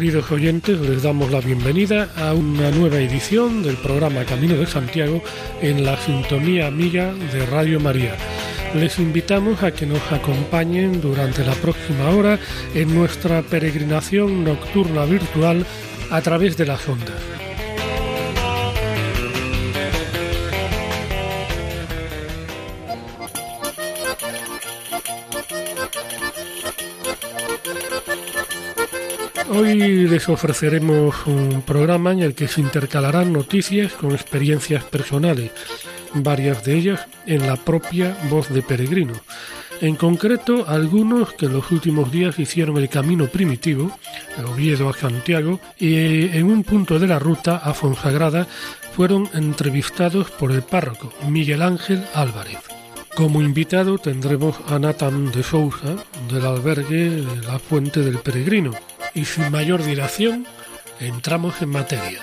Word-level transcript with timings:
Queridos 0.00 0.32
oyentes, 0.32 0.80
les 0.80 1.02
damos 1.02 1.30
la 1.30 1.42
bienvenida 1.42 2.08
a 2.16 2.32
una 2.32 2.70
nueva 2.70 2.96
edición 3.00 3.62
del 3.62 3.76
programa 3.76 4.24
Camino 4.24 4.54
de 4.54 4.64
Santiago 4.64 5.22
en 5.60 5.84
la 5.84 5.98
sintonía 5.98 6.68
amiga 6.68 7.12
de 7.12 7.44
Radio 7.44 7.78
María. 7.80 8.14
Les 8.74 8.98
invitamos 8.98 9.62
a 9.62 9.72
que 9.72 9.84
nos 9.84 10.00
acompañen 10.10 11.02
durante 11.02 11.44
la 11.44 11.52
próxima 11.52 12.08
hora 12.08 12.38
en 12.74 12.94
nuestra 12.94 13.42
peregrinación 13.42 14.42
nocturna 14.42 15.04
virtual 15.04 15.66
a 16.10 16.22
través 16.22 16.56
de 16.56 16.64
las 16.64 16.88
ondas. 16.88 17.39
Hoy 29.60 30.08
les 30.08 30.26
ofreceremos 30.30 31.26
un 31.26 31.60
programa 31.60 32.12
en 32.12 32.20
el 32.20 32.34
que 32.34 32.48
se 32.48 32.62
intercalarán 32.62 33.30
noticias 33.30 33.92
con 33.92 34.12
experiencias 34.12 34.84
personales, 34.84 35.50
varias 36.14 36.64
de 36.64 36.76
ellas 36.76 37.06
en 37.26 37.46
la 37.46 37.56
propia 37.56 38.16
voz 38.30 38.48
de 38.48 38.62
peregrino. 38.62 39.12
En 39.82 39.96
concreto, 39.96 40.64
algunos 40.66 41.34
que 41.34 41.44
en 41.44 41.52
los 41.52 41.70
últimos 41.72 42.10
días 42.10 42.38
hicieron 42.38 42.78
el 42.78 42.88
camino 42.88 43.26
primitivo, 43.26 43.94
de 44.38 44.44
Oviedo 44.44 44.88
a 44.88 44.94
Santiago, 44.94 45.60
y 45.78 46.34
en 46.34 46.50
un 46.50 46.64
punto 46.64 46.98
de 46.98 47.08
la 47.08 47.18
ruta 47.18 47.56
a 47.58 47.74
Fonsagrada 47.74 48.46
fueron 48.96 49.28
entrevistados 49.34 50.30
por 50.30 50.52
el 50.52 50.62
párroco 50.62 51.12
Miguel 51.28 51.60
Ángel 51.60 52.02
Álvarez. 52.14 52.60
Como 53.14 53.42
invitado 53.42 53.98
tendremos 53.98 54.56
a 54.68 54.78
Nathan 54.78 55.30
de 55.30 55.42
Sousa, 55.42 55.96
del 56.32 56.46
albergue 56.46 57.22
La 57.46 57.58
Fuente 57.58 58.00
del 58.00 58.20
Peregrino, 58.20 58.72
y 59.14 59.24
sin 59.24 59.50
mayor 59.50 59.82
dilación 59.82 60.46
entramos 60.98 61.60
en 61.62 61.70
materia. 61.70 62.20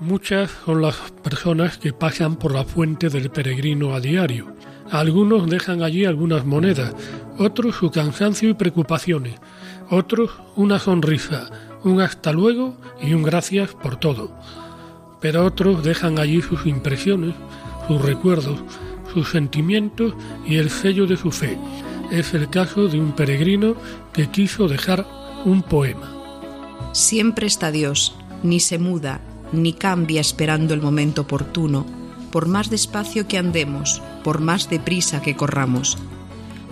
Muchas 0.00 0.50
son 0.64 0.82
las 0.82 0.96
personas 1.22 1.78
que 1.78 1.92
pasan 1.92 2.36
por 2.36 2.54
la 2.54 2.64
fuente 2.64 3.08
del 3.08 3.30
peregrino 3.30 3.94
a 3.94 4.00
diario. 4.00 4.54
Algunos 4.90 5.48
dejan 5.48 5.82
allí 5.82 6.04
algunas 6.04 6.44
monedas, 6.44 6.94
otros 7.38 7.76
su 7.76 7.90
cansancio 7.90 8.50
y 8.50 8.54
preocupaciones, 8.54 9.34
otros 9.90 10.30
una 10.56 10.78
sonrisa, 10.78 11.50
un 11.82 12.00
hasta 12.00 12.32
luego 12.32 12.76
y 13.02 13.14
un 13.14 13.22
gracias 13.22 13.74
por 13.74 13.96
todo 13.96 14.38
pero 15.24 15.46
otros 15.46 15.82
dejan 15.82 16.18
allí 16.18 16.42
sus 16.42 16.66
impresiones, 16.66 17.34
sus 17.88 18.02
recuerdos, 18.02 18.60
sus 19.14 19.30
sentimientos 19.30 20.12
y 20.46 20.56
el 20.56 20.68
sello 20.68 21.06
de 21.06 21.16
su 21.16 21.30
fe. 21.30 21.56
Es 22.10 22.34
el 22.34 22.50
caso 22.50 22.88
de 22.88 23.00
un 23.00 23.12
peregrino 23.12 23.74
que 24.12 24.28
quiso 24.28 24.68
dejar 24.68 25.06
un 25.46 25.62
poema. 25.62 26.12
Siempre 26.92 27.46
está 27.46 27.70
Dios, 27.70 28.14
ni 28.42 28.60
se 28.60 28.78
muda, 28.78 29.22
ni 29.50 29.72
cambia 29.72 30.20
esperando 30.20 30.74
el 30.74 30.82
momento 30.82 31.22
oportuno, 31.22 31.86
por 32.30 32.46
más 32.46 32.68
despacio 32.68 33.26
que 33.26 33.38
andemos, 33.38 34.02
por 34.24 34.42
más 34.42 34.68
deprisa 34.68 35.22
que 35.22 35.36
corramos. 35.36 35.96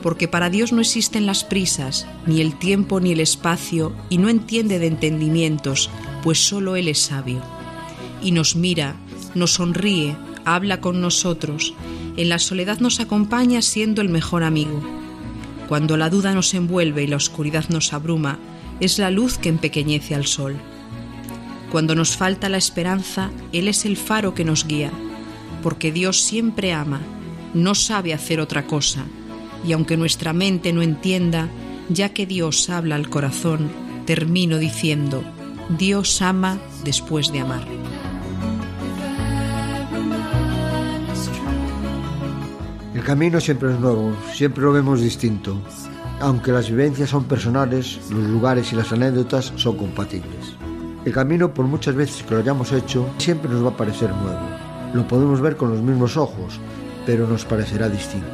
Porque 0.02 0.28
para 0.28 0.50
Dios 0.50 0.74
no 0.74 0.82
existen 0.82 1.24
las 1.24 1.42
prisas, 1.42 2.06
ni 2.26 2.42
el 2.42 2.58
tiempo 2.58 3.00
ni 3.00 3.12
el 3.12 3.20
espacio, 3.20 3.94
y 4.10 4.18
no 4.18 4.28
entiende 4.28 4.78
de 4.78 4.88
entendimientos, 4.88 5.88
pues 6.22 6.38
solo 6.46 6.76
Él 6.76 6.88
es 6.88 6.98
sabio 6.98 7.40
y 8.22 8.32
nos 8.32 8.56
mira, 8.56 8.96
nos 9.34 9.54
sonríe, 9.54 10.16
habla 10.44 10.80
con 10.80 11.00
nosotros, 11.00 11.74
en 12.16 12.28
la 12.28 12.38
soledad 12.38 12.78
nos 12.78 13.00
acompaña 13.00 13.62
siendo 13.62 14.02
el 14.02 14.08
mejor 14.08 14.42
amigo. 14.44 14.80
Cuando 15.68 15.96
la 15.96 16.10
duda 16.10 16.34
nos 16.34 16.52
envuelve 16.54 17.04
y 17.04 17.06
la 17.06 17.16
oscuridad 17.16 17.68
nos 17.68 17.92
abruma, 17.92 18.38
es 18.80 18.98
la 18.98 19.10
luz 19.10 19.38
que 19.38 19.48
empequeñece 19.48 20.14
al 20.14 20.26
sol. 20.26 20.56
Cuando 21.70 21.94
nos 21.94 22.16
falta 22.16 22.48
la 22.48 22.58
esperanza, 22.58 23.30
Él 23.52 23.68
es 23.68 23.86
el 23.86 23.96
faro 23.96 24.34
que 24.34 24.44
nos 24.44 24.66
guía, 24.66 24.90
porque 25.62 25.92
Dios 25.92 26.20
siempre 26.20 26.72
ama, 26.72 27.00
no 27.54 27.74
sabe 27.74 28.12
hacer 28.12 28.40
otra 28.40 28.66
cosa, 28.66 29.06
y 29.66 29.72
aunque 29.72 29.96
nuestra 29.96 30.32
mente 30.32 30.72
no 30.72 30.82
entienda, 30.82 31.48
ya 31.88 32.10
que 32.10 32.26
Dios 32.26 32.68
habla 32.68 32.96
al 32.96 33.08
corazón, 33.08 33.70
termino 34.04 34.58
diciendo, 34.58 35.22
Dios 35.78 36.20
ama 36.20 36.58
después 36.84 37.32
de 37.32 37.40
amar. 37.40 37.81
El 43.02 43.08
camino 43.08 43.40
siempre 43.40 43.72
es 43.72 43.80
nuevo, 43.80 44.14
siempre 44.32 44.62
lo 44.62 44.72
vemos 44.72 45.00
distinto. 45.00 45.60
Aunque 46.20 46.52
las 46.52 46.70
vivencias 46.70 47.10
son 47.10 47.24
personales, 47.24 47.98
los 48.12 48.22
lugares 48.28 48.72
y 48.72 48.76
las 48.76 48.92
anécdotas 48.92 49.52
son 49.56 49.76
compatibles. 49.76 50.54
El 51.04 51.12
camino, 51.12 51.52
por 51.52 51.66
muchas 51.66 51.96
veces 51.96 52.22
que 52.22 52.34
lo 52.34 52.38
hayamos 52.38 52.72
hecho, 52.72 53.10
siempre 53.18 53.50
nos 53.50 53.64
va 53.64 53.70
a 53.70 53.76
parecer 53.76 54.10
nuevo. 54.10 54.46
Lo 54.94 55.08
podemos 55.08 55.40
ver 55.40 55.56
con 55.56 55.70
los 55.70 55.82
mismos 55.82 56.16
ojos, 56.16 56.60
pero 57.04 57.26
nos 57.26 57.44
parecerá 57.44 57.88
distinto. 57.88 58.28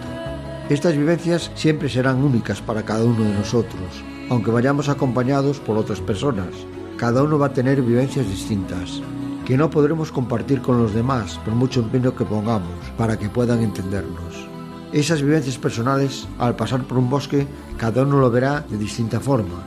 Estas 0.69 0.95
vivencias 0.95 1.51
siempre 1.55 1.89
serán 1.89 2.23
únicas 2.23 2.61
para 2.61 2.83
cada 2.83 3.05
uno 3.05 3.25
de 3.25 3.33
nosotros, 3.33 4.05
aunque 4.29 4.51
vayamos 4.51 4.91
acompañados 4.91 5.61
por 5.61 5.79
otras 5.79 6.03
personas. 6.03 6.51
Cada 6.99 7.23
uno 7.23 7.39
va 7.39 7.47
a 7.47 7.55
tener 7.55 7.81
vivencias 7.81 8.29
distintas, 8.29 9.01
que 9.47 9.57
no 9.57 9.71
podremos 9.71 10.13
compartir 10.13 10.61
con 10.61 10.77
los 10.77 10.93
demás 10.93 11.41
por 11.43 11.55
mucho 11.55 11.81
empeño 11.81 12.15
que 12.15 12.27
pongamos 12.27 12.77
para 12.99 13.19
que 13.19 13.31
puedan 13.31 13.63
entendernos. 13.63 14.48
Esas 14.93 15.21
vivencias 15.21 15.59
personales, 15.59 16.27
al 16.39 16.57
pasar 16.57 16.83
por 16.85 16.97
un 16.97 17.11
bosque, 17.11 17.47
cada 17.77 18.03
uno 18.03 18.21
lo 18.21 18.31
verá 18.31 18.65
de 18.71 18.79
distinta 18.79 19.21
forma. 19.21 19.63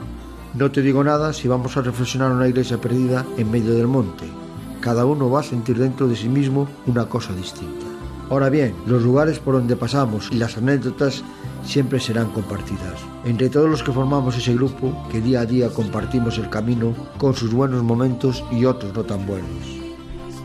No 0.54 0.72
te 0.72 0.82
digo 0.82 1.04
nada 1.04 1.32
si 1.32 1.46
vamos 1.46 1.76
a 1.76 1.82
reflexionar 1.82 2.32
una 2.32 2.48
iglesia 2.48 2.80
perdida 2.80 3.24
en 3.36 3.48
medio 3.48 3.72
del 3.74 3.86
monte. 3.86 4.24
Cada 4.80 5.04
uno 5.06 5.30
va 5.30 5.40
a 5.40 5.44
sentir 5.44 5.78
dentro 5.78 6.08
de 6.08 6.16
sí 6.16 6.28
mismo 6.28 6.66
una 6.86 7.06
cosa 7.06 7.32
distinta. 7.34 7.86
Ahora 8.30 8.50
bien, 8.50 8.74
los 8.84 9.04
lugares 9.04 9.38
por 9.38 9.54
donde 9.54 9.76
pasamos 9.76 10.28
y 10.32 10.38
las 10.38 10.56
anécdotas 10.56 11.22
siempre 11.64 12.00
serán 12.00 12.30
compartidas. 12.30 12.98
Entre 13.24 13.48
todos 13.48 13.70
los 13.70 13.84
que 13.84 13.92
formamos 13.92 14.36
ese 14.36 14.54
grupo, 14.54 15.06
que 15.12 15.20
día 15.20 15.42
a 15.42 15.46
día 15.46 15.68
compartimos 15.68 16.36
el 16.38 16.50
camino 16.50 16.94
con 17.16 17.34
sus 17.34 17.52
buenos 17.52 17.84
momentos 17.84 18.42
y 18.50 18.64
otros 18.64 18.92
no 18.92 19.04
tan 19.04 19.24
buenos. 19.24 19.82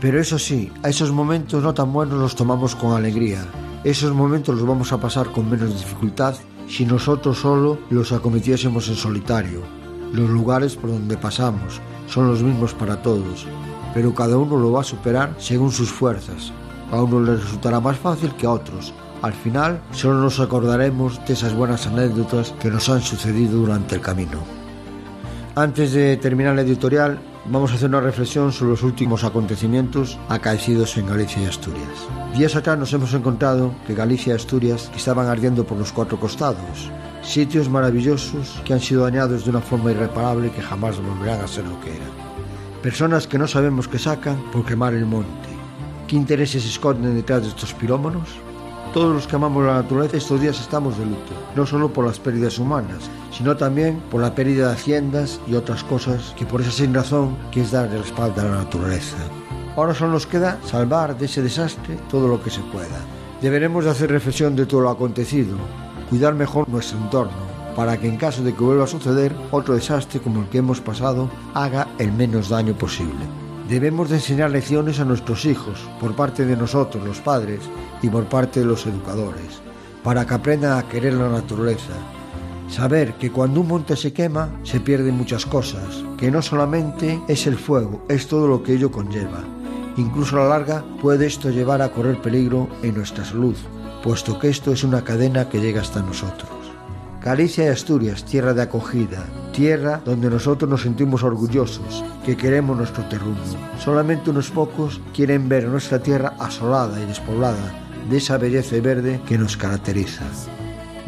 Pero 0.00 0.20
eso 0.20 0.38
sí, 0.38 0.70
a 0.84 0.88
esos 0.88 1.10
momentos 1.10 1.64
no 1.64 1.74
tan 1.74 1.92
buenos 1.92 2.20
los 2.20 2.36
tomamos 2.36 2.76
con 2.76 2.92
alegría, 2.92 3.44
esos 3.84 4.12
momentos 4.12 4.56
los 4.56 4.66
vamos 4.66 4.92
a 4.92 5.00
pasar 5.00 5.30
con 5.30 5.48
menos 5.48 5.72
dificultad 5.72 6.34
si 6.68 6.84
nosotros 6.84 7.38
solo 7.38 7.78
los 7.90 8.12
acometiésemos 8.12 8.88
en 8.88 8.96
solitario. 8.96 9.62
Los 10.12 10.28
lugares 10.28 10.74
por 10.74 10.90
donde 10.90 11.16
pasamos 11.16 11.80
son 12.06 12.28
los 12.28 12.42
mismos 12.42 12.74
para 12.74 13.00
todos, 13.02 13.46
pero 13.94 14.14
cada 14.14 14.36
uno 14.36 14.56
lo 14.56 14.72
va 14.72 14.80
a 14.80 14.84
superar 14.84 15.34
según 15.38 15.70
sus 15.70 15.90
fuerzas. 15.90 16.52
A 16.90 17.02
uno 17.02 17.20
le 17.20 17.36
resultará 17.36 17.80
más 17.80 17.98
fácil 17.98 18.34
que 18.34 18.46
a 18.46 18.50
otros. 18.50 18.92
Al 19.22 19.32
final, 19.32 19.80
solo 19.92 20.20
nos 20.20 20.40
acordaremos 20.40 21.24
de 21.26 21.34
esas 21.34 21.54
buenas 21.54 21.86
anécdotas 21.86 22.54
que 22.60 22.70
nos 22.70 22.88
han 22.88 23.02
sucedido 23.02 23.58
durante 23.58 23.94
el 23.94 24.00
camino. 24.00 24.38
Antes 25.54 25.92
de 25.92 26.16
terminar 26.16 26.54
la 26.54 26.62
editorial, 26.62 27.18
vamos 27.46 27.70
a 27.70 27.74
hacer 27.74 27.88
una 27.88 28.00
reflexión 28.00 28.52
sobre 28.52 28.72
los 28.72 28.82
últimos 28.82 29.24
acontecimientos 29.24 30.18
acaecidos 30.28 30.96
en 30.96 31.06
Galicia 31.06 31.42
y 31.42 31.46
Asturias. 31.46 32.08
Días 32.34 32.56
acá 32.56 32.76
nos 32.76 32.92
hemos 32.92 33.14
encontrado 33.14 33.74
que 33.86 33.94
Galicia 33.94 34.32
y 34.32 34.36
Asturias 34.36 34.90
estaban 34.94 35.26
ardiendo 35.26 35.64
por 35.64 35.78
los 35.78 35.92
cuatro 35.92 36.18
costados, 36.18 36.90
sitios 37.22 37.68
maravillosos 37.68 38.60
que 38.64 38.74
han 38.74 38.80
sido 38.80 39.04
dañados 39.04 39.44
de 39.44 39.50
una 39.50 39.60
forma 39.60 39.90
irreparable 39.90 40.50
que 40.50 40.62
jamás 40.62 41.00
volverán 41.00 41.40
a 41.40 41.48
ser 41.48 41.64
lo 41.64 41.80
que 41.80 41.90
eran. 41.90 42.10
Personas 42.82 43.26
que 43.26 43.38
no 43.38 43.46
sabemos 43.46 43.88
qué 43.88 43.98
sacan 43.98 44.40
por 44.52 44.64
quemar 44.64 44.94
el 44.94 45.06
monte. 45.06 45.48
¿Qué 46.06 46.16
intereses 46.16 46.62
se 46.62 46.68
esconden 46.68 47.14
detrás 47.14 47.42
de 47.42 47.48
estos 47.48 47.74
pirómanos? 47.74 48.28
Todos 48.98 49.14
los 49.14 49.28
que 49.28 49.36
amamos 49.36 49.64
la 49.64 49.74
naturaleza 49.74 50.16
estos 50.16 50.40
días 50.40 50.60
estamos 50.60 50.98
de 50.98 51.04
luto, 51.06 51.32
no 51.54 51.64
solo 51.64 51.92
por 51.92 52.04
las 52.04 52.18
pérdidas 52.18 52.58
humanas, 52.58 53.08
sino 53.30 53.56
también 53.56 54.02
por 54.10 54.20
la 54.20 54.34
pérdida 54.34 54.66
de 54.66 54.72
haciendas 54.72 55.40
y 55.46 55.54
otras 55.54 55.84
cosas 55.84 56.34
que 56.36 56.44
por 56.44 56.62
esa 56.62 56.72
sin 56.72 56.92
razón 56.92 57.36
que 57.52 57.60
es 57.60 57.70
dar 57.70 57.88
la 57.92 58.00
espalda 58.00 58.42
a 58.42 58.46
la 58.46 58.56
naturaleza. 58.56 59.18
Ahora 59.76 59.94
solo 59.94 60.10
nos 60.10 60.26
queda 60.26 60.58
salvar 60.64 61.16
de 61.16 61.26
ese 61.26 61.42
desastre 61.42 61.96
todo 62.10 62.26
lo 62.26 62.42
que 62.42 62.50
se 62.50 62.60
pueda. 62.72 62.98
Deberemos 63.40 63.84
de 63.84 63.90
hacer 63.90 64.10
reflexión 64.10 64.56
de 64.56 64.66
todo 64.66 64.80
lo 64.80 64.90
acontecido, 64.90 65.56
cuidar 66.10 66.34
mejor 66.34 66.68
nuestro 66.68 66.98
entorno, 66.98 67.38
para 67.76 67.98
que 67.98 68.08
en 68.08 68.16
caso 68.16 68.42
de 68.42 68.52
que 68.52 68.64
vuelva 68.64 68.82
a 68.82 68.88
suceder 68.88 69.32
otro 69.52 69.76
desastre 69.76 70.18
como 70.18 70.40
el 70.40 70.48
que 70.48 70.58
hemos 70.58 70.80
pasado, 70.80 71.30
haga 71.54 71.86
el 72.00 72.10
menos 72.10 72.48
daño 72.48 72.74
posible. 72.74 73.47
Debemos 73.68 74.08
de 74.08 74.16
enseñar 74.16 74.50
lecciones 74.50 75.00
a 75.00 75.04
nuestros 75.04 75.44
hijos, 75.44 75.78
por 76.00 76.16
parte 76.16 76.44
de 76.46 76.56
nosotros, 76.56 77.04
los 77.04 77.20
padres, 77.20 77.60
y 78.02 78.08
por 78.08 78.24
parte 78.24 78.60
de 78.60 78.66
los 78.66 78.86
educadores, 78.86 79.60
para 80.02 80.26
que 80.26 80.34
aprendan 80.34 80.78
a 80.78 80.88
querer 80.88 81.14
la 81.14 81.28
naturaleza, 81.28 81.94
Saber 82.68 83.14
que 83.14 83.32
cuando 83.32 83.62
un 83.62 83.68
monte 83.68 83.96
se 83.96 84.12
quema 84.12 84.50
se 84.62 84.78
pierden 84.78 85.16
muchas 85.16 85.46
cosas, 85.46 86.04
que 86.18 86.30
no 86.30 86.42
solamente 86.42 87.18
es 87.26 87.46
el 87.46 87.56
fuego, 87.56 88.04
es 88.10 88.28
todo 88.28 88.46
lo 88.46 88.62
que 88.62 88.74
ello 88.74 88.90
conlleva. 88.90 89.42
Incluso 89.96 90.36
a 90.36 90.42
la 90.42 90.50
larga 90.50 90.84
puede 91.00 91.26
esto 91.26 91.50
llevar 91.50 91.80
a 91.80 91.90
correr 91.90 92.20
peligro 92.20 92.68
en 92.82 92.94
nuestra 92.94 93.24
salud, 93.24 93.56
puesto 94.02 94.38
que 94.38 94.50
esto 94.50 94.70
es 94.70 94.84
una 94.84 95.02
cadena 95.02 95.48
que 95.48 95.60
llega 95.60 95.80
hasta 95.80 96.02
nosotros. 96.02 96.50
Galicia 97.22 97.64
y 97.64 97.68
Asturias, 97.68 98.24
tierra 98.24 98.52
de 98.52 98.62
acogida, 98.62 99.24
tierra 99.58 100.00
donde 100.04 100.30
nosotros 100.30 100.70
nos 100.70 100.82
sentimos 100.82 101.24
orgullosos, 101.24 102.04
que 102.24 102.36
queremos 102.36 102.76
nuestro 102.76 103.02
terruño. 103.08 103.58
Solamente 103.80 104.30
unos 104.30 104.52
pocos 104.52 105.00
quieren 105.12 105.48
ver 105.48 105.66
nuestra 105.66 105.98
tierra 105.98 106.34
asolada 106.38 107.02
y 107.02 107.06
despoblada 107.06 107.74
de 108.08 108.18
esa 108.18 108.38
belleza 108.38 108.76
verde 108.80 109.20
que 109.26 109.36
nos 109.36 109.56
caracteriza. 109.56 110.22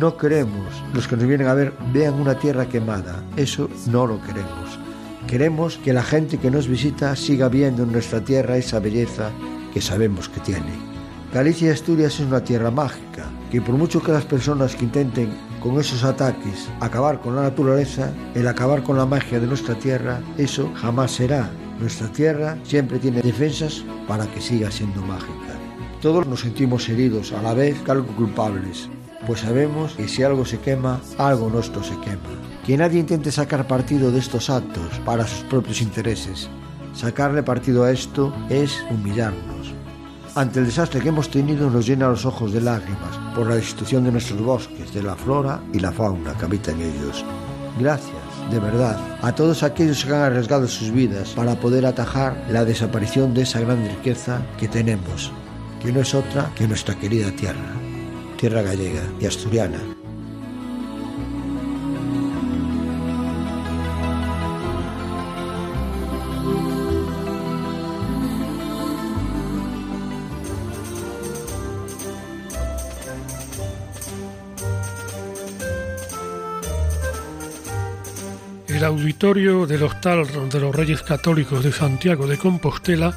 No 0.00 0.17
queremos, 0.17 0.67
los 0.93 1.06
que 1.06 1.17
nos 1.17 1.29
vienen 1.29 1.47
a 1.47 1.55
ver, 1.55 1.75
vean 1.93 2.14
una 2.14 2.41
tierra 2.41 2.69
quemada. 2.69 3.23
Eso 3.37 3.69
no 3.87 4.05
lo 4.08 4.20
queremos. 4.20 4.81
Queremos 5.29 5.79
que 5.79 5.93
la 5.93 6.02
gente 6.02 6.38
que 6.38 6.50
nos 6.50 6.67
visita 6.67 7.14
siga 7.14 7.49
viendo 7.49 7.85
en 7.85 7.93
nuestra 7.93 8.20
tierra 8.25 8.56
esa 8.56 8.81
belleza 8.81 9.31
que 9.73 9.81
sabemos 9.81 10.29
que 10.29 10.41
tiene. 10.41 10.73
Galicia 11.32 11.69
y 11.69 11.70
Asturias 11.70 12.19
es 12.19 12.26
una 12.26 12.43
tierra 12.43 12.73
mágica, 12.73 13.31
que 13.52 13.61
por 13.61 13.76
mucho 13.76 14.02
que 14.02 14.11
las 14.11 14.25
personas 14.25 14.75
que 14.75 14.87
intenten 14.87 15.50
con 15.60 15.78
esos 15.78 16.04
ataques 16.04 16.68
acabar 16.80 17.20
con 17.20 17.36
la 17.36 17.42
naturaleza, 17.42 18.12
el 18.34 18.48
acabar 18.48 18.82
con 18.82 18.96
la 18.96 19.06
magia 19.06 19.38
de 19.38 19.46
nuestra 19.46 19.74
tierra, 19.74 20.20
eso 20.38 20.72
jamás 20.74 21.12
será. 21.12 21.50
Nuestra 21.78 22.08
tierra 22.08 22.58
siempre 22.64 22.98
tiene 22.98 23.22
defensas 23.22 23.84
para 24.08 24.26
que 24.26 24.40
siga 24.40 24.70
siendo 24.70 25.00
mágica. 25.02 25.54
Todos 26.02 26.26
nos 26.26 26.40
sentimos 26.40 26.88
heridos, 26.88 27.32
a 27.32 27.42
la 27.42 27.54
vez 27.54 27.76
algo 27.88 28.08
culpables, 28.16 28.88
pues 29.26 29.40
sabemos 29.40 29.94
que 29.94 30.08
si 30.08 30.22
algo 30.22 30.44
se 30.44 30.58
quema, 30.58 31.00
algo 31.18 31.50
nuestro 31.50 31.82
se 31.82 31.98
quema. 32.00 32.40
Que 32.66 32.76
nadie 32.76 33.00
intente 33.00 33.30
sacar 33.30 33.66
partido 33.66 34.10
de 34.10 34.18
estos 34.18 34.50
actos 34.50 34.98
para 35.04 35.26
sus 35.26 35.40
propios 35.44 35.80
intereses. 35.82 36.48
Sacarle 36.94 37.42
partido 37.42 37.84
a 37.84 37.92
esto 37.92 38.34
es 38.48 38.82
humillarnos. 38.90 39.74
Ante 40.34 40.60
el 40.60 40.66
desastre 40.66 41.00
que 41.00 41.08
hemos 41.08 41.30
tenido 41.30 41.68
nos 41.70 41.86
llena 41.86 42.08
los 42.08 42.24
ojos 42.24 42.52
de 42.52 42.60
lágrimas 42.60 43.18
por 43.34 43.48
la 43.48 43.56
destrucción 43.56 44.04
de 44.04 44.12
nuestros 44.12 44.40
bosques, 44.40 44.94
de 44.94 45.02
la 45.02 45.16
flora 45.16 45.60
y 45.72 45.80
la 45.80 45.92
fauna 45.92 46.34
que 46.34 46.44
habitan 46.44 46.80
ellos. 46.80 47.24
Gracias, 47.78 48.14
de 48.50 48.58
verdad, 48.58 48.98
a 49.22 49.34
todos 49.34 49.62
aquellos 49.62 50.04
que 50.04 50.14
han 50.14 50.22
arriesgado 50.22 50.68
sus 50.68 50.90
vidas 50.90 51.30
para 51.30 51.58
poder 51.58 51.86
atajar 51.86 52.44
la 52.48 52.64
desaparición 52.64 53.34
de 53.34 53.42
esa 53.42 53.60
gran 53.60 53.84
riqueza 53.84 54.42
que 54.58 54.68
tenemos, 54.68 55.32
que 55.82 55.92
no 55.92 56.00
es 56.00 56.14
otra 56.14 56.50
que 56.54 56.68
nuestra 56.68 56.94
querida 56.94 57.30
tierra 57.32 57.80
tierra 58.40 58.62
gallega 58.62 59.02
y 59.20 59.26
asturiana. 59.26 60.00
Auditorio 78.90 79.66
del 79.69 79.84
Hostal 79.84 80.26
de 80.50 80.60
los 80.60 80.75
Reyes 80.75 81.02
Católicos 81.02 81.62
de 81.62 81.70
Santiago 81.70 82.26
de 82.26 82.37
Compostela 82.37 83.16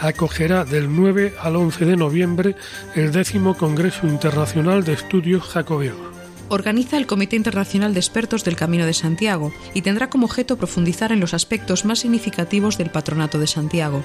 acogerá 0.00 0.64
del 0.64 0.94
9 0.94 1.34
al 1.40 1.56
11 1.56 1.84
de 1.86 1.96
noviembre 1.96 2.54
el 2.94 3.10
décimo 3.10 3.56
Congreso 3.56 4.06
Internacional 4.06 4.84
de 4.84 4.92
Estudios 4.92 5.42
Jacobeos. 5.42 5.98
Organiza 6.48 6.96
el 6.96 7.08
Comité 7.08 7.34
Internacional 7.34 7.94
de 7.94 8.00
Expertos 8.00 8.44
del 8.44 8.54
Camino 8.54 8.86
de 8.86 8.94
Santiago 8.94 9.52
y 9.74 9.82
tendrá 9.82 10.08
como 10.08 10.26
objeto 10.26 10.56
profundizar 10.56 11.10
en 11.10 11.18
los 11.18 11.34
aspectos 11.34 11.84
más 11.84 11.98
significativos 11.98 12.78
del 12.78 12.90
Patronato 12.90 13.40
de 13.40 13.48
Santiago. 13.48 14.04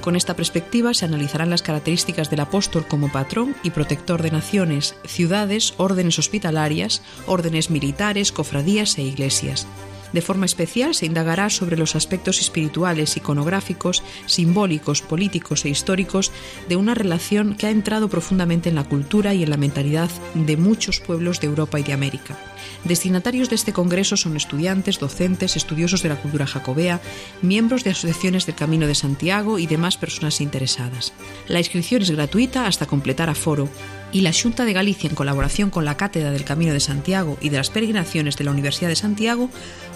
Con 0.00 0.14
esta 0.14 0.36
perspectiva 0.36 0.94
se 0.94 1.06
analizarán 1.06 1.50
las 1.50 1.62
características 1.62 2.30
del 2.30 2.40
apóstol 2.40 2.86
como 2.86 3.10
patrón 3.10 3.56
y 3.64 3.70
protector 3.70 4.22
de 4.22 4.30
naciones, 4.30 4.94
ciudades, 5.04 5.74
órdenes 5.76 6.20
hospitalarias, 6.20 7.02
órdenes 7.26 7.68
militares, 7.68 8.30
cofradías 8.30 8.96
e 8.98 9.02
iglesias. 9.02 9.66
De 10.12 10.22
forma 10.22 10.46
especial 10.46 10.94
se 10.94 11.06
indagará 11.06 11.50
sobre 11.50 11.76
los 11.76 11.96
aspectos 11.96 12.40
espirituales, 12.40 13.16
iconográficos, 13.16 14.02
simbólicos, 14.26 15.02
políticos 15.02 15.64
e 15.64 15.68
históricos 15.68 16.32
de 16.68 16.76
una 16.76 16.94
relación 16.94 17.54
que 17.54 17.66
ha 17.66 17.70
entrado 17.70 18.08
profundamente 18.08 18.68
en 18.68 18.74
la 18.74 18.84
cultura 18.84 19.34
y 19.34 19.42
en 19.42 19.50
la 19.50 19.56
mentalidad 19.56 20.10
de 20.34 20.56
muchos 20.56 21.00
pueblos 21.00 21.40
de 21.40 21.48
Europa 21.48 21.80
y 21.80 21.82
de 21.82 21.92
América. 21.92 22.36
Destinatarios 22.84 23.50
de 23.50 23.56
este 23.56 23.72
congreso 23.72 24.16
son 24.16 24.36
estudiantes, 24.36 24.98
docentes, 24.98 25.56
estudiosos 25.56 26.02
de 26.02 26.08
la 26.08 26.16
cultura 26.16 26.46
jacobea, 26.46 27.00
miembros 27.42 27.84
de 27.84 27.90
asociaciones 27.90 28.46
del 28.46 28.54
Camino 28.54 28.86
de 28.86 28.94
Santiago 28.94 29.58
y 29.58 29.66
demás 29.66 29.96
personas 29.96 30.40
interesadas. 30.40 31.12
La 31.48 31.58
inscripción 31.58 32.02
es 32.02 32.10
gratuita 32.10 32.66
hasta 32.66 32.86
completar 32.86 33.28
aforo 33.28 33.68
y 34.12 34.20
la 34.20 34.32
Junta 34.32 34.64
de 34.64 34.72
Galicia, 34.72 35.08
en 35.08 35.16
colaboración 35.16 35.70
con 35.70 35.84
la 35.84 35.96
Cátedra 35.96 36.30
del 36.30 36.44
Camino 36.44 36.72
de 36.72 36.80
Santiago 36.80 37.36
y 37.40 37.48
de 37.48 37.58
las 37.58 37.70
Peregrinaciones 37.70 38.36
de 38.36 38.44
la 38.44 38.50
Universidad 38.50 38.88
de 38.88 38.96
Santiago, 38.96 39.50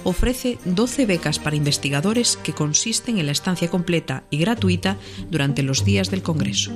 ofrece 0.05 0.59
12 0.65 1.07
becas 1.07 1.39
para 1.39 1.57
investigadores 1.57 2.37
que 2.37 2.53
consisten 2.53 3.19
en 3.19 3.27
la 3.27 3.33
estancia 3.33 3.69
completa 3.69 4.25
y 4.31 4.39
gratuita 4.39 4.97
durante 5.31 5.63
los 5.63 5.85
días 5.85 6.11
del 6.11 6.23
Congreso. 6.23 6.73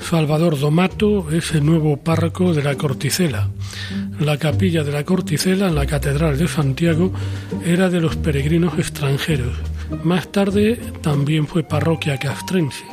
Salvador 0.00 0.58
Domato 0.58 1.30
es 1.32 1.52
el 1.52 1.64
nuevo 1.64 1.96
párroco 1.96 2.52
de 2.52 2.62
la 2.62 2.76
Corticela. 2.76 3.48
La 4.20 4.36
capilla 4.36 4.84
de 4.84 4.92
la 4.92 5.02
Corticela 5.02 5.66
en 5.66 5.74
la 5.74 5.86
Catedral 5.86 6.38
de 6.38 6.46
Santiago 6.46 7.12
era 7.64 7.88
de 7.88 8.00
los 8.00 8.14
peregrinos 8.16 8.78
extranjeros. 8.78 9.56
Más 10.02 10.28
tarde 10.28 10.76
también 11.02 11.46
fue 11.46 11.62
parroquia 11.62 12.18
castrense. 12.18 12.84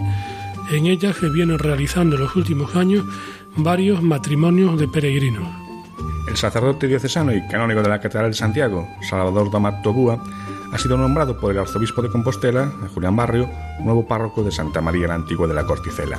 En 0.71 0.85
ella 0.85 1.13
se 1.13 1.29
vienen 1.29 1.59
realizando 1.59 2.15
en 2.15 2.23
los 2.23 2.35
últimos 2.35 2.75
años 2.75 3.05
varios 3.55 4.01
matrimonios 4.01 4.79
de 4.79 4.87
peregrinos. 4.87 5.47
El 6.29 6.37
sacerdote 6.37 6.87
diocesano 6.87 7.33
y 7.33 7.45
canónigo 7.47 7.81
de 7.81 7.89
la 7.89 7.99
Catedral 7.99 8.31
de 8.31 8.37
Santiago, 8.37 8.87
Salvador 9.09 9.51
Domato 9.51 9.91
Búa, 9.91 10.23
ha 10.71 10.77
sido 10.77 10.97
nombrado 10.97 11.37
por 11.37 11.51
el 11.51 11.59
arzobispo 11.59 12.01
de 12.01 12.09
Compostela, 12.09 12.71
Julián 12.93 13.15
Barrio, 13.15 13.49
nuevo 13.81 14.07
párroco 14.07 14.43
de 14.43 14.51
Santa 14.51 14.79
María 14.79 15.07
la 15.07 15.15
Antigua 15.15 15.47
de 15.47 15.53
la 15.53 15.65
Corticela. 15.65 16.17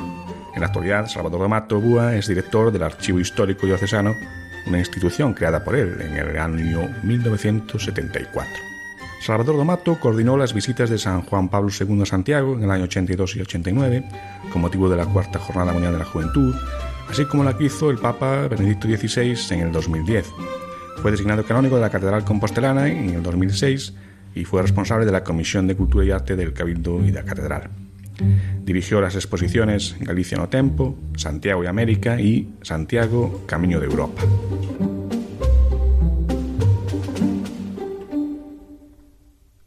En 0.55 0.61
la 0.61 0.67
actualidad, 0.67 1.07
Salvador 1.07 1.41
Domato 1.41 1.81
Búa 1.81 2.15
es 2.15 2.29
director 2.29 2.71
del 2.71 2.83
Archivo 2.83 3.21
Histórico 3.21 3.67
Diocesano, 3.67 4.15
una 4.67 4.79
institución 4.79 5.33
creada 5.33 5.65
por 5.65 5.75
él 5.75 5.99
en 6.03 6.17
el 6.17 6.39
año 6.39 6.91
1974. 7.03 8.72
Salvador 9.23 9.57
Domato 9.57 10.01
coordinó 10.01 10.37
las 10.37 10.53
visitas 10.53 10.91
de 10.91 10.99
San 10.99 11.23
Juan 11.23 11.49
Pablo 11.49 11.71
II 11.71 12.03
a 12.03 12.07
Santiago 12.07 12.55
en 12.55 12.65
el 12.65 12.71
año 12.73 12.85
82 12.85 13.37
y 13.37 13.41
89, 13.43 14.05
con 14.53 14.61
motivo 14.61 14.89
de 14.89 14.97
la 14.97 15.07
Cuarta 15.07 15.39
Jornada 15.39 15.73
Mundial 15.73 15.93
de 15.93 16.01
la 16.01 16.05
Juventud, 16.05 16.53
así 17.09 17.25
como 17.27 17.45
la 17.45 17.57
que 17.57 17.67
hizo 17.67 17.89
el 17.93 17.99
Papa 17.99 18.49
Benedicto 18.49 18.89
XVI 18.89 19.55
en 19.55 19.61
el 19.61 19.71
2010. 19.71 20.27
Fue 21.01 21.13
designado 21.13 21.45
canónigo 21.45 21.77
de 21.77 21.83
la 21.83 21.91
Catedral 21.91 22.25
Compostelana 22.25 22.89
en 22.89 23.11
el 23.11 23.23
2006 23.23 23.95
y 24.35 24.45
fue 24.45 24.61
responsable 24.61 25.07
de 25.07 25.13
la 25.13 25.23
Comisión 25.23 25.69
de 25.69 25.77
Cultura 25.77 26.05
y 26.05 26.11
Arte 26.11 26.35
del 26.35 26.53
Cabildo 26.53 26.99
y 27.05 27.13
de 27.13 27.23
la 27.23 27.25
Catedral. 27.25 27.71
Dirigió 28.65 29.01
las 29.01 29.15
exposiciones 29.15 29.95
Galicia 30.01 30.37
no 30.37 30.49
Tempo, 30.49 30.99
Santiago 31.17 31.63
y 31.63 31.69
América 31.69 32.21
y 32.21 32.55
Santiago, 32.63 33.45
Camino 33.47 33.79
de 33.79 33.87
Europa. 33.87 34.21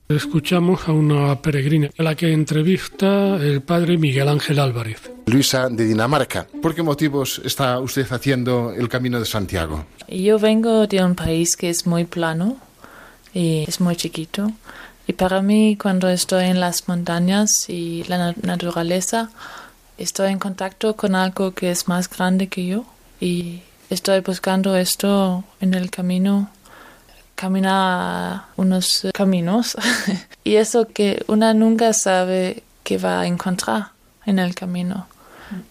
Escuchamos 0.07 0.87
a 0.87 0.91
una 0.91 1.41
peregrina 1.41 1.89
a 1.97 2.03
la 2.03 2.15
que 2.15 2.31
entrevista 2.31 3.37
el 3.37 3.61
padre 3.61 3.97
Miguel 3.97 4.29
Ángel 4.29 4.59
Álvarez. 4.59 5.11
Luisa 5.25 5.67
de 5.69 5.85
Dinamarca. 5.85 6.45
¿Por 6.61 6.75
qué 6.75 6.83
motivos 6.83 7.41
está 7.43 7.79
usted 7.79 8.05
haciendo 8.11 8.71
el 8.71 8.87
Camino 8.87 9.19
de 9.19 9.25
Santiago? 9.25 9.85
Yo 10.07 10.37
vengo 10.37 10.85
de 10.85 11.03
un 11.03 11.15
país 11.15 11.55
que 11.55 11.71
es 11.71 11.87
muy 11.87 12.05
plano 12.05 12.57
y 13.33 13.65
es 13.67 13.81
muy 13.81 13.95
chiquito 13.95 14.51
y 15.07 15.13
para 15.13 15.41
mí, 15.41 15.77
cuando 15.77 16.09
estoy 16.09 16.45
en 16.45 16.59
las 16.59 16.87
montañas 16.87 17.49
y 17.67 18.03
la 18.05 18.33
naturaleza, 18.41 19.29
estoy 19.97 20.31
en 20.31 20.39
contacto 20.39 20.95
con 20.95 21.15
algo 21.15 21.53
que 21.53 21.69
es 21.69 21.87
más 21.87 22.09
grande 22.09 22.47
que 22.47 22.65
yo 22.65 22.85
y 23.19 23.61
estoy 23.89 24.21
buscando 24.21 24.75
esto 24.75 25.43
en 25.61 25.73
el 25.75 25.91
camino 25.91 26.49
caminar 27.35 28.45
unos 28.55 29.07
caminos 29.13 29.77
y 30.43 30.55
eso 30.55 30.87
que 30.87 31.23
una 31.27 31.53
nunca 31.53 31.93
sabe 31.93 32.63
que 32.83 32.97
va 32.97 33.21
a 33.21 33.27
encontrar 33.27 33.91
en 34.25 34.39
el 34.39 34.55
camino. 34.55 35.07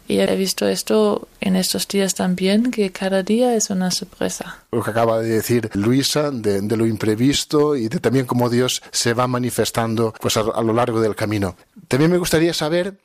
Y 0.06 0.18
he 0.18 0.36
visto 0.36 0.68
esto 0.68 1.28
en 1.40 1.56
estos 1.56 1.88
días 1.88 2.14
también, 2.14 2.70
que 2.70 2.92
cada 2.92 3.22
día 3.22 3.56
es 3.56 3.70
una 3.70 3.90
sorpresa. 3.90 4.58
Lo 4.70 4.82
que 4.82 4.90
acaba 4.90 5.20
de 5.20 5.28
decir 5.28 5.70
Luisa, 5.74 6.30
de, 6.30 6.62
lo 6.76 6.86
imprevisto 6.86 7.74
y 7.74 7.88
de 7.88 7.98
también 7.98 8.26
cómo 8.26 8.48
Dios 8.48 8.82
se 8.92 9.14
va 9.14 9.26
manifestando 9.26 10.14
pues, 10.20 10.36
a, 10.36 10.42
lo 10.42 10.72
largo 10.72 11.00
del 11.00 11.16
camino. 11.16 11.56
También 11.88 12.10
me 12.10 12.18
gustaría 12.18 12.54
saber 12.54 12.98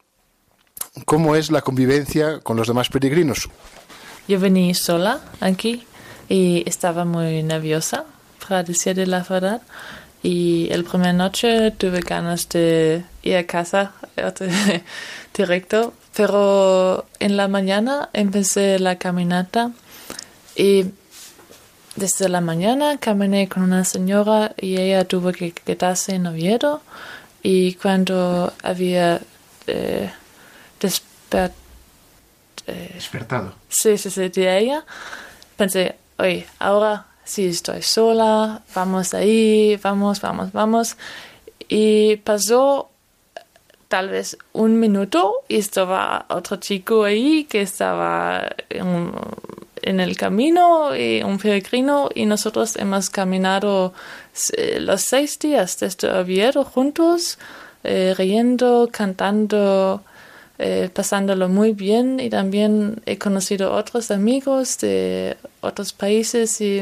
cómo 1.06 1.36
es 1.36 1.52
la 1.52 1.62
convivencia 1.62 2.40
con 2.40 2.58
los 2.58 2.68
demás 2.68 2.90
peregrinos. 2.90 3.50
Yo 4.28 4.40
vení 4.40 4.74
sola 4.76 5.22
aquí 5.40 5.86
y 6.28 6.64
estaba 6.68 7.04
muy 7.06 7.42
nerviosa, 7.42 8.06
decir 8.64 8.96
de 8.96 9.08
la 9.08 9.24
verdad. 9.24 9.62
Y 10.22 10.68
el 10.72 10.84
primer 10.84 11.16
noche 11.16 11.72
tuve 11.72 12.02
ganas 12.02 12.50
de 12.50 13.04
ir 13.24 13.38
a 13.38 13.46
casa 13.46 13.94
directo, 15.38 15.94
pero 16.14 17.06
en 17.20 17.38
la 17.38 17.48
mañana 17.48 18.10
empecé 18.12 18.80
la 18.80 18.98
caminata 18.98 19.72
y 20.56 20.88
desde 21.96 22.28
la 22.30 22.42
mañana 22.42 22.98
caminé 22.98 23.48
con 23.48 23.64
una 23.64 23.86
señora 23.86 24.54
y 24.60 24.78
ella 24.78 25.06
tuvo 25.06 25.32
que 25.32 25.52
quedarse 25.52 26.16
en 26.16 26.28
Oviedo 26.28 26.82
y 27.42 27.76
cuando 27.76 28.54
había 28.64 29.22
eh, 29.68 30.12
eh, 32.68 32.92
despertado. 32.94 33.54
Sí, 33.70 33.98
sí, 33.98 34.10
sí, 34.10 34.30
de 34.30 34.58
ella, 34.58 34.86
pensé, 35.58 35.96
oye, 36.18 36.46
ahora 36.60 37.06
sí 37.30 37.46
estoy 37.46 37.84
sola, 37.84 38.64
vamos 38.74 39.14
ahí, 39.14 39.78
vamos, 39.84 40.20
vamos, 40.20 40.52
vamos. 40.52 40.98
Y 41.68 42.18
pasó 42.18 42.90
tal 43.88 44.10
vez 44.10 44.38
un 44.54 44.80
minuto 44.80 45.34
y 45.48 45.58
estaba 45.58 46.26
otro 46.30 46.58
chico 46.58 47.04
ahí 47.04 47.44
que 47.44 47.62
estaba 47.62 48.48
en, 48.70 50.00
el 50.00 50.18
camino, 50.18 50.96
y 50.96 51.22
un 51.24 51.38
peregrino, 51.38 52.10
y 52.14 52.26
nosotros 52.26 52.76
hemos 52.76 53.10
caminado 53.10 53.94
eh, 54.58 54.80
los 54.80 55.02
seis 55.02 55.38
días 55.40 55.80
desde 55.80 56.12
Oviedo 56.12 56.64
juntos, 56.64 57.38
eh, 57.84 58.14
riendo, 58.18 58.90
cantando, 58.92 60.04
eh, 60.62 60.90
pasándolo 60.94 61.48
muy 61.48 61.72
bien 61.72 62.20
y 62.20 62.30
también 62.30 63.02
he 63.06 63.18
conocido 63.18 63.72
otros 63.72 64.12
amigos 64.12 64.78
de 64.80 65.38
otros 65.62 65.94
países 65.94 66.60
y 66.60 66.82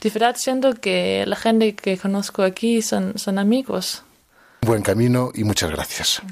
de 0.00 0.10
verdad 0.10 0.36
siento 0.36 0.74
que 0.74 1.24
la 1.26 1.36
gente 1.36 1.74
que 1.74 1.96
conozco 1.98 2.42
aquí 2.42 2.82
son, 2.82 3.18
son 3.18 3.38
amigos. 3.38 4.02
Buen 4.62 4.82
camino 4.82 5.30
y 5.34 5.44
muchas 5.44 5.70
gracias. 5.70 6.22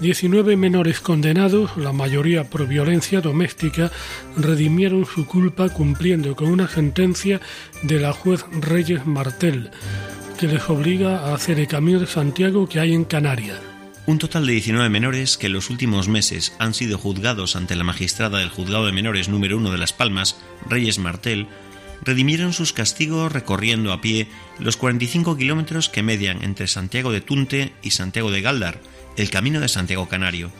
19 0.00 0.56
menores 0.56 1.00
condenados, 1.00 1.76
la 1.76 1.92
mayoría 1.92 2.44
por 2.44 2.66
violencia 2.66 3.20
doméstica, 3.20 3.92
redimieron 4.36 5.04
su 5.04 5.26
culpa 5.26 5.68
cumpliendo 5.68 6.34
con 6.34 6.48
una 6.48 6.68
sentencia 6.68 7.40
de 7.82 7.98
la 8.00 8.12
juez 8.14 8.44
Reyes 8.50 9.04
Martel, 9.04 9.70
que 10.38 10.46
les 10.46 10.68
obliga 10.70 11.26
a 11.26 11.34
hacer 11.34 11.60
el 11.60 11.68
camino 11.68 12.00
de 12.00 12.06
Santiago 12.06 12.66
que 12.66 12.80
hay 12.80 12.94
en 12.94 13.04
Canarias. 13.04 13.58
Un 14.06 14.18
total 14.18 14.46
de 14.46 14.54
19 14.54 14.88
menores 14.88 15.36
que 15.36 15.48
en 15.48 15.52
los 15.52 15.68
últimos 15.68 16.08
meses 16.08 16.54
han 16.58 16.72
sido 16.72 16.96
juzgados 16.96 17.54
ante 17.54 17.76
la 17.76 17.84
magistrada 17.84 18.38
del 18.38 18.48
Juzgado 18.48 18.86
de 18.86 18.92
Menores 18.92 19.28
número 19.28 19.58
1 19.58 19.70
de 19.70 19.78
Las 19.78 19.92
Palmas, 19.92 20.40
Reyes 20.66 20.98
Martel, 20.98 21.46
redimieron 22.02 22.54
sus 22.54 22.72
castigos 22.72 23.30
recorriendo 23.30 23.92
a 23.92 24.00
pie 24.00 24.28
los 24.58 24.78
45 24.78 25.36
kilómetros 25.36 25.90
que 25.90 26.02
median 26.02 26.42
entre 26.42 26.66
Santiago 26.68 27.12
de 27.12 27.20
Tunte 27.20 27.72
y 27.82 27.90
Santiago 27.90 28.30
de 28.30 28.40
Galdar, 28.40 28.80
el 29.20 29.30
Camino 29.30 29.60
de 29.60 29.68
Santiago 29.68 30.08
Canario. 30.08 30.50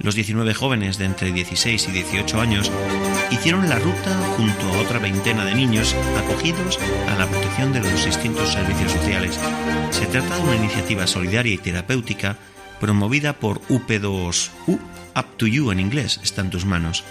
Los 0.00 0.16
19 0.16 0.52
jóvenes 0.52 0.98
de 0.98 1.04
entre 1.04 1.32
16 1.32 1.88
y 1.88 1.92
18 1.92 2.40
años 2.40 2.70
hicieron 3.30 3.68
la 3.68 3.78
ruta 3.78 4.16
junto 4.36 4.66
a 4.66 4.78
otra 4.78 4.98
veintena 4.98 5.44
de 5.44 5.54
niños 5.54 5.94
acogidos 6.16 6.78
a 7.08 7.14
la 7.16 7.28
protección 7.28 7.72
de 7.72 7.80
los 7.80 8.04
distintos 8.04 8.52
servicios 8.52 8.92
sociales. 8.92 9.38
Se 9.90 10.06
trata 10.06 10.36
de 10.36 10.42
una 10.42 10.56
iniciativa 10.56 11.06
solidaria 11.06 11.54
y 11.54 11.58
terapéutica 11.58 12.38
promovida 12.80 13.34
por 13.34 13.60
UP2U, 13.68 14.78
Up 15.16 15.36
to 15.36 15.46
You 15.46 15.70
en 15.70 15.80
inglés, 15.80 16.20
está 16.22 16.42
en 16.42 16.50
tus 16.50 16.64
manos. 16.64 17.04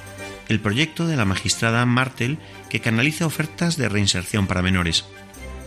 El 0.49 0.59
proyecto 0.59 1.07
de 1.07 1.15
la 1.15 1.25
magistrada 1.25 1.85
Martel 1.85 2.37
que 2.69 2.81
canaliza 2.81 3.25
ofertas 3.25 3.77
de 3.77 3.89
reinserción 3.89 4.47
para 4.47 4.61
menores. 4.61 5.05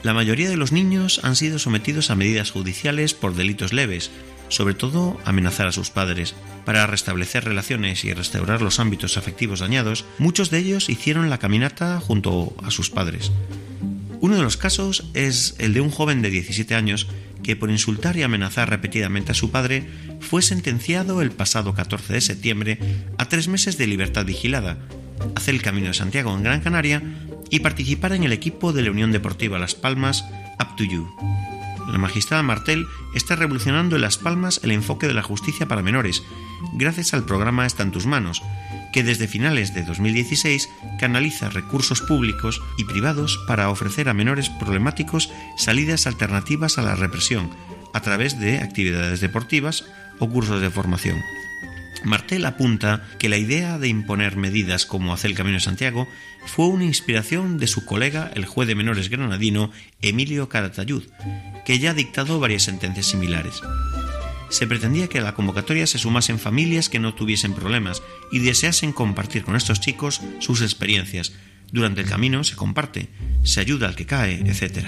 La 0.02 0.14
mayoría 0.14 0.49
de 0.49 0.56
los 0.56 0.73
niños 0.73 1.20
han 1.23 1.37
sido 1.37 1.59
sometidos 1.59 2.11
a 2.11 2.16
medidas 2.16 2.50
judiciales 2.50 3.12
por 3.12 3.35
delitos 3.35 3.75
leves, 3.75 4.11
sobre 4.50 4.75
todo 4.75 5.19
amenazar 5.25 5.66
a 5.66 5.73
sus 5.73 5.90
padres. 5.90 6.35
Para 6.66 6.87
restablecer 6.87 7.45
relaciones 7.45 8.04
y 8.04 8.12
restaurar 8.12 8.61
los 8.61 8.78
ámbitos 8.78 9.16
afectivos 9.16 9.61
dañados, 9.61 10.04
muchos 10.19 10.50
de 10.50 10.59
ellos 10.59 10.90
hicieron 10.90 11.30
la 11.30 11.38
caminata 11.38 11.99
junto 12.00 12.54
a 12.62 12.71
sus 12.71 12.90
padres. 12.90 13.33
Uno 14.21 14.37
de 14.37 14.42
los 14.42 14.59
casos 14.59 15.07
es 15.14 15.54
el 15.59 15.73
de 15.73 15.80
un 15.80 15.90
joven 15.90 16.21
de 16.21 16.28
17 16.28 16.75
años 16.75 17.07
que 17.42 17.57
por 17.57 17.71
insultar 17.71 18.19
y 18.19 18.23
amenazar 18.23 18.69
repetidamente 18.69 19.33
a 19.33 19.35
su 19.35 19.50
padre 19.50 19.88
fue 20.21 20.42
sentenciado 20.42 21.23
el 21.23 21.30
pasado 21.30 21.75
14 21.75 22.12
de 22.12 22.21
septiembre 22.21 22.78
a 23.16 23.28
tres 23.28 23.49
meses 23.49 23.78
de 23.78 23.87
libertad 23.87 24.26
vigilada, 24.26 24.78
hacer 25.35 25.54
el 25.54 25.62
Camino 25.62 25.88
de 25.88 25.95
Santiago 25.95 26.35
en 26.35 26.42
Gran 26.42 26.61
Canaria 26.61 27.02
y 27.49 27.61
participar 27.61 28.12
en 28.12 28.25
el 28.25 28.33
equipo 28.33 28.75
de 28.75 28.83
la 28.83 28.90
Unión 28.90 29.11
Deportiva 29.11 29.59
Las 29.59 29.75
Palmas 29.75 30.26
Up 30.59 30.76
to 30.76 30.85
You 30.85 31.09
la 31.88 31.99
magistrada 31.99 32.42
Martel 32.42 32.87
está 33.14 33.37
revolucionando 33.37 33.96
en 33.96 34.02
Las 34.02 34.18
Palmas 34.18 34.60
el 34.62 34.72
enfoque 34.72 35.06
de 35.06 35.14
la 35.14 35.22
justicia 35.22 35.66
para 35.66 35.82
menores, 35.82 36.22
gracias 36.72 37.14
al 37.14 37.25
programa 37.25 37.66
Está 37.66 37.82
en 37.82 37.90
tus 37.90 38.06
manos, 38.06 38.42
que 38.92 39.02
desde 39.02 39.28
finales 39.28 39.75
de 39.75 39.82
2016 39.82 40.68
canaliza 40.99 41.50
recursos 41.50 42.00
públicos 42.00 42.60
y 42.78 42.84
privados 42.84 43.38
para 43.46 43.70
ofrecer 43.70 44.08
a 44.08 44.14
menores 44.14 44.49
problemáticos 44.49 45.30
salidas 45.56 46.06
alternativas 46.06 46.78
a 46.78 46.82
la 46.82 46.94
represión, 46.94 47.50
a 47.92 48.00
través 48.00 48.38
de 48.38 48.58
actividades 48.58 49.20
deportivas 49.20 49.84
o 50.18 50.28
cursos 50.28 50.60
de 50.60 50.70
formación. 50.70 51.18
Martel 52.04 52.45
apunta 52.47 53.07
que 53.19 53.28
la 53.28 53.37
idea 53.37 53.78
de 53.78 53.88
imponer 53.88 54.37
medidas 54.37 54.87
como 54.87 55.12
hacer 55.12 55.30
el 55.30 55.37
Camino 55.37 55.57
de 55.57 55.61
Santiago 55.64 56.09
fue 56.47 56.66
una 56.66 56.85
inspiración 56.85 57.59
de 57.59 57.66
su 57.66 57.85
colega, 57.85 58.30
el 58.35 58.47
juez 58.47 58.66
de 58.66 58.75
menores 58.75 59.11
granadino 59.11 59.71
Emilio 60.00 60.49
Caratayud, 60.49 61.04
que 61.64 61.78
ya 61.78 61.90
ha 61.90 61.95
dictado 61.95 62.40
varias 62.40 62.62
sentencias 62.62 63.07
similares. 63.07 63.61
Se 64.49 64.66
pretendía 64.66 65.09
que 65.09 65.19
a 65.19 65.23
la 65.23 65.35
convocatoria 65.35 65.87
se 65.87 65.99
sumasen 65.99 66.38
familias 66.38 66.88
que 66.88 66.99
no 66.99 67.14
tuviesen 67.14 67.54
problemas 67.54 68.02
y 68.33 68.40
deseasen 68.40 68.92
compartir 68.92 69.45
con 69.45 69.54
estos 69.54 69.80
chicos 69.80 70.21
sus 70.40 70.62
experiencias. 70.62 71.33
Durante 71.71 72.00
el 72.00 72.09
camino 72.09 72.42
se 72.42 72.57
comparte, 72.57 73.09
se 73.45 73.61
ayuda 73.61 73.87
al 73.87 73.95
que 73.95 74.07
cae, 74.07 74.40
etc. 74.40 74.87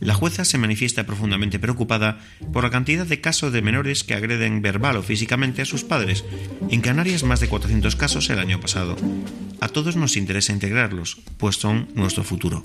La 0.00 0.14
jueza 0.14 0.46
se 0.46 0.56
manifiesta 0.56 1.04
profundamente 1.04 1.58
preocupada 1.58 2.18
por 2.52 2.64
la 2.64 2.70
cantidad 2.70 3.06
de 3.06 3.20
casos 3.20 3.52
de 3.52 3.60
menores 3.60 4.02
que 4.02 4.14
agreden 4.14 4.62
verbal 4.62 4.96
o 4.96 5.02
físicamente 5.02 5.60
a 5.60 5.66
sus 5.66 5.84
padres. 5.84 6.24
En 6.70 6.80
Canarias 6.80 7.22
más 7.22 7.40
de 7.40 7.48
400 7.48 7.96
casos 7.96 8.30
el 8.30 8.38
año 8.38 8.60
pasado. 8.60 8.96
A 9.60 9.68
todos 9.68 9.96
nos 9.96 10.16
interesa 10.16 10.54
integrarlos, 10.54 11.20
pues 11.36 11.56
son 11.56 11.88
nuestro 11.94 12.24
futuro. 12.24 12.64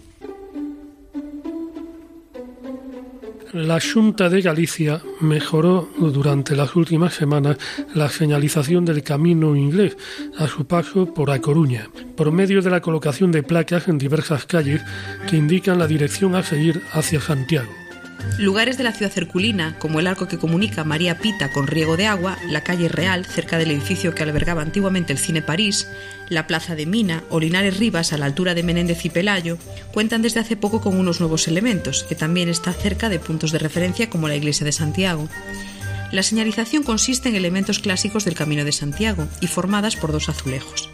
La 3.56 3.80
Junta 3.80 4.28
de 4.28 4.42
Galicia 4.42 5.02
mejoró 5.22 5.90
durante 5.98 6.58
las 6.58 6.76
últimas 6.76 7.14
semanas 7.14 7.56
la 7.94 8.10
señalización 8.10 8.84
del 8.84 9.02
camino 9.02 9.56
inglés 9.56 9.96
a 10.38 10.46
su 10.48 10.68
paso 10.68 11.14
por 11.14 11.32
A 11.32 11.40
Coruña, 11.40 11.90
por 12.18 12.34
medio 12.34 12.62
de 12.62 12.70
la 12.70 12.82
colocación 12.82 13.32
de 13.32 13.44
placas 13.44 13.88
en 13.88 13.98
diversas 13.98 14.46
calles 14.46 14.82
que 15.30 15.38
indican 15.38 15.80
la 15.80 15.88
dirección 15.88 16.36
a 16.36 16.44
seguir 16.44 16.82
hacia 16.92 17.22
Santiago. 17.22 17.85
Lugares 18.38 18.78
de 18.78 18.84
la 18.84 18.92
ciudad 18.92 19.12
cerculina, 19.12 19.78
como 19.80 20.00
el 20.00 20.08
arco 20.08 20.28
que 20.28 20.38
comunica 20.38 20.84
María 20.84 21.20
Pita 21.20 21.54
con 21.54 21.68
Riego 21.68 21.96
de 21.96 22.06
Agua, 22.06 22.38
la 22.50 22.66
calle 22.66 22.90
Real, 22.90 23.26
cerca 23.26 23.58
del 23.58 23.72
edificio 23.72 24.14
que 24.14 24.24
albergaba 24.24 24.62
antiguamente 24.62 25.14
el 25.14 25.20
Cine 25.20 25.42
París, 25.42 25.88
la 26.28 26.46
plaza 26.46 26.76
de 26.76 26.86
Mina 26.86 27.24
o 27.30 27.40
Rivas 27.40 28.12
a 28.12 28.18
la 28.18 28.26
altura 28.26 28.54
de 28.54 28.64
Menéndez 28.64 29.06
y 29.06 29.10
Pelayo, 29.10 29.58
cuentan 29.94 30.22
desde 30.22 30.42
hace 30.42 30.58
poco 30.58 30.82
con 30.82 30.98
unos 30.98 31.22
nuevos 31.22 31.48
elementos, 31.48 32.04
que 32.04 32.16
también 32.16 32.50
está 32.50 32.74
cerca 32.74 33.08
de 33.08 33.20
puntos 33.20 33.52
de 33.52 33.60
referencia 33.60 34.10
como 34.10 34.28
la 34.28 34.36
iglesia 34.36 34.66
de 34.66 34.74
Santiago. 34.74 35.30
La 36.12 36.24
señalización 36.24 36.84
consiste 36.84 37.30
en 37.30 37.36
elementos 37.36 37.80
clásicos 37.80 38.26
del 38.26 38.36
Camino 38.36 38.66
de 38.66 38.72
Santiago 38.74 39.28
y 39.40 39.48
formadas 39.48 39.96
por 39.96 40.12
dos 40.12 40.30
azulejos. 40.30 40.90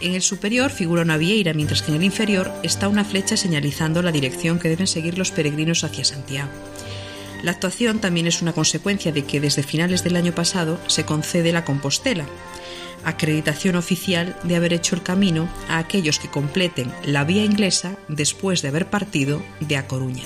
En 0.00 0.14
el 0.14 0.22
superior 0.22 0.70
figura 0.70 1.02
una 1.02 1.18
vieira, 1.18 1.52
mientras 1.52 1.82
que 1.82 1.90
en 1.90 1.98
el 1.98 2.04
inferior 2.04 2.50
está 2.62 2.88
una 2.88 3.04
flecha 3.04 3.36
señalizando 3.36 4.00
la 4.00 4.12
dirección 4.12 4.58
que 4.58 4.70
deben 4.70 4.86
seguir 4.86 5.18
los 5.18 5.30
peregrinos 5.30 5.84
hacia 5.84 6.04
Santiago. 6.04 6.50
La 7.42 7.50
actuación 7.50 8.00
también 8.00 8.26
es 8.26 8.40
una 8.40 8.52
consecuencia 8.52 9.12
de 9.12 9.24
que 9.24 9.40
desde 9.40 9.62
finales 9.62 10.02
del 10.02 10.16
año 10.16 10.34
pasado 10.34 10.80
se 10.86 11.04
concede 11.04 11.52
la 11.52 11.64
Compostela, 11.64 12.24
acreditación 13.04 13.76
oficial 13.76 14.36
de 14.42 14.56
haber 14.56 14.72
hecho 14.72 14.94
el 14.94 15.02
camino 15.02 15.48
a 15.68 15.78
aquellos 15.78 16.18
que 16.18 16.30
completen 16.30 16.92
la 17.04 17.24
vía 17.24 17.44
inglesa 17.44 17.96
después 18.08 18.62
de 18.62 18.68
haber 18.68 18.88
partido 18.88 19.42
de 19.60 19.76
A 19.76 19.86
Coruña. 19.86 20.24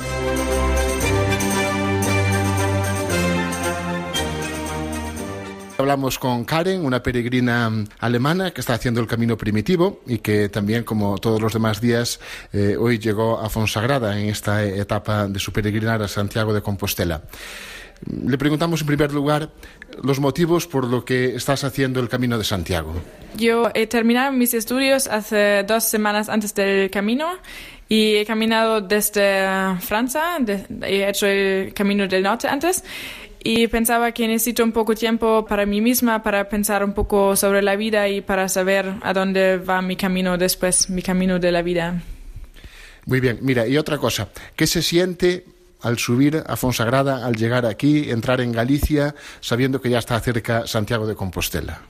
Hablamos 5.77 6.21
con 6.21 6.45
Karen, 6.45 6.85
una 6.85 7.03
peregrina 7.03 7.69
alemana 7.99 8.53
que 8.53 8.61
está 8.61 8.75
haciendo 8.75 9.01
el 9.01 9.09
camino 9.09 9.37
primitivo 9.37 10.03
y 10.07 10.19
que 10.19 10.49
también, 10.49 10.85
como 10.85 11.19
todos 11.19 11.43
los 11.43 11.53
demás 11.53 11.81
días, 11.81 12.21
eh, 12.53 12.77
hoy 12.79 13.01
llegó 13.01 13.41
a 13.41 13.51
Fonsagrada 13.51 14.17
en 14.19 14.29
esta 14.29 14.65
etapa 14.65 15.27
de 15.27 15.41
su 15.41 15.53
peregrinar 15.53 16.01
a 16.01 16.07
Santiago 16.07 16.55
de 16.55 16.63
Compostela. 16.63 17.23
Le 18.07 18.39
preguntamos 18.39 18.83
en 18.83 18.87
primer 18.87 19.13
lugar 19.13 19.51
los 20.01 20.21
motivos 20.21 20.69
por 20.69 20.85
lo 20.85 21.05
que 21.05 21.35
estás 21.35 21.65
haciendo 21.65 21.99
el 21.99 22.09
Camino 22.09 22.39
de 22.39 22.45
Santiago. 22.45 22.95
Yo 23.37 23.69
he 23.75 23.89
terminado 23.89 24.31
mis 24.31 24.55
estudios 24.55 25.09
hace 25.09 25.65
dos 25.65 25.83
semanas 25.83 26.29
antes 26.29 26.55
del 26.55 26.89
camino 26.89 27.27
y 27.89 28.17
he 28.17 28.25
caminado 28.25 28.81
desde 28.81 29.45
Francia, 29.81 30.39
he 30.83 31.09
hecho 31.09 31.27
el 31.27 31.75
Camino 31.75 32.07
del 32.07 32.23
Norte 32.23 32.47
antes 32.47 32.85
y 33.45 33.69
pensaba 33.69 34.13
que 34.13 34.27
necesito 34.27 34.65
un 34.65 34.73
poco 34.73 34.95
tiempo 34.95 35.45
para 35.47 35.67
mí 35.67 35.83
misma, 35.83 36.23
para 36.23 36.49
pensar 36.49 36.83
un 36.83 36.95
poco 36.95 37.37
sobre 37.37 37.61
la 37.61 37.77
vida 37.77 38.09
y 38.09 38.23
para 38.23 38.49
saber 38.49 38.95
a 39.03 39.13
dónde 39.13 39.59
va 39.59 39.83
mi 39.83 39.97
camino 39.97 40.39
después, 40.39 40.89
mi 40.89 41.03
camino 41.03 41.39
de 41.39 41.53
la 41.53 41.61
vida. 41.61 42.03
Muy 43.05 43.21
bien, 43.21 43.39
mira, 43.43 43.67
y 43.67 43.77
otra 43.77 43.99
cosa, 43.99 44.29
¿qué 44.57 44.67
se 44.67 44.81
siente 44.81 45.45
al 45.83 45.99
subir 45.99 46.43
a 46.47 46.57
Fonsagrada, 46.57 47.27
al 47.27 47.37
llegar 47.37 47.67
aquí, 47.67 48.11
entrar 48.11 48.41
en 48.41 48.51
Galicia, 48.51 49.15
sabiendo 49.41 49.79
que 49.79 49.91
ya 49.91 49.99
está 49.99 50.19
cerca 50.21 50.67
Santiago 50.67 51.07
de 51.07 51.15
Compostela? 51.15 51.83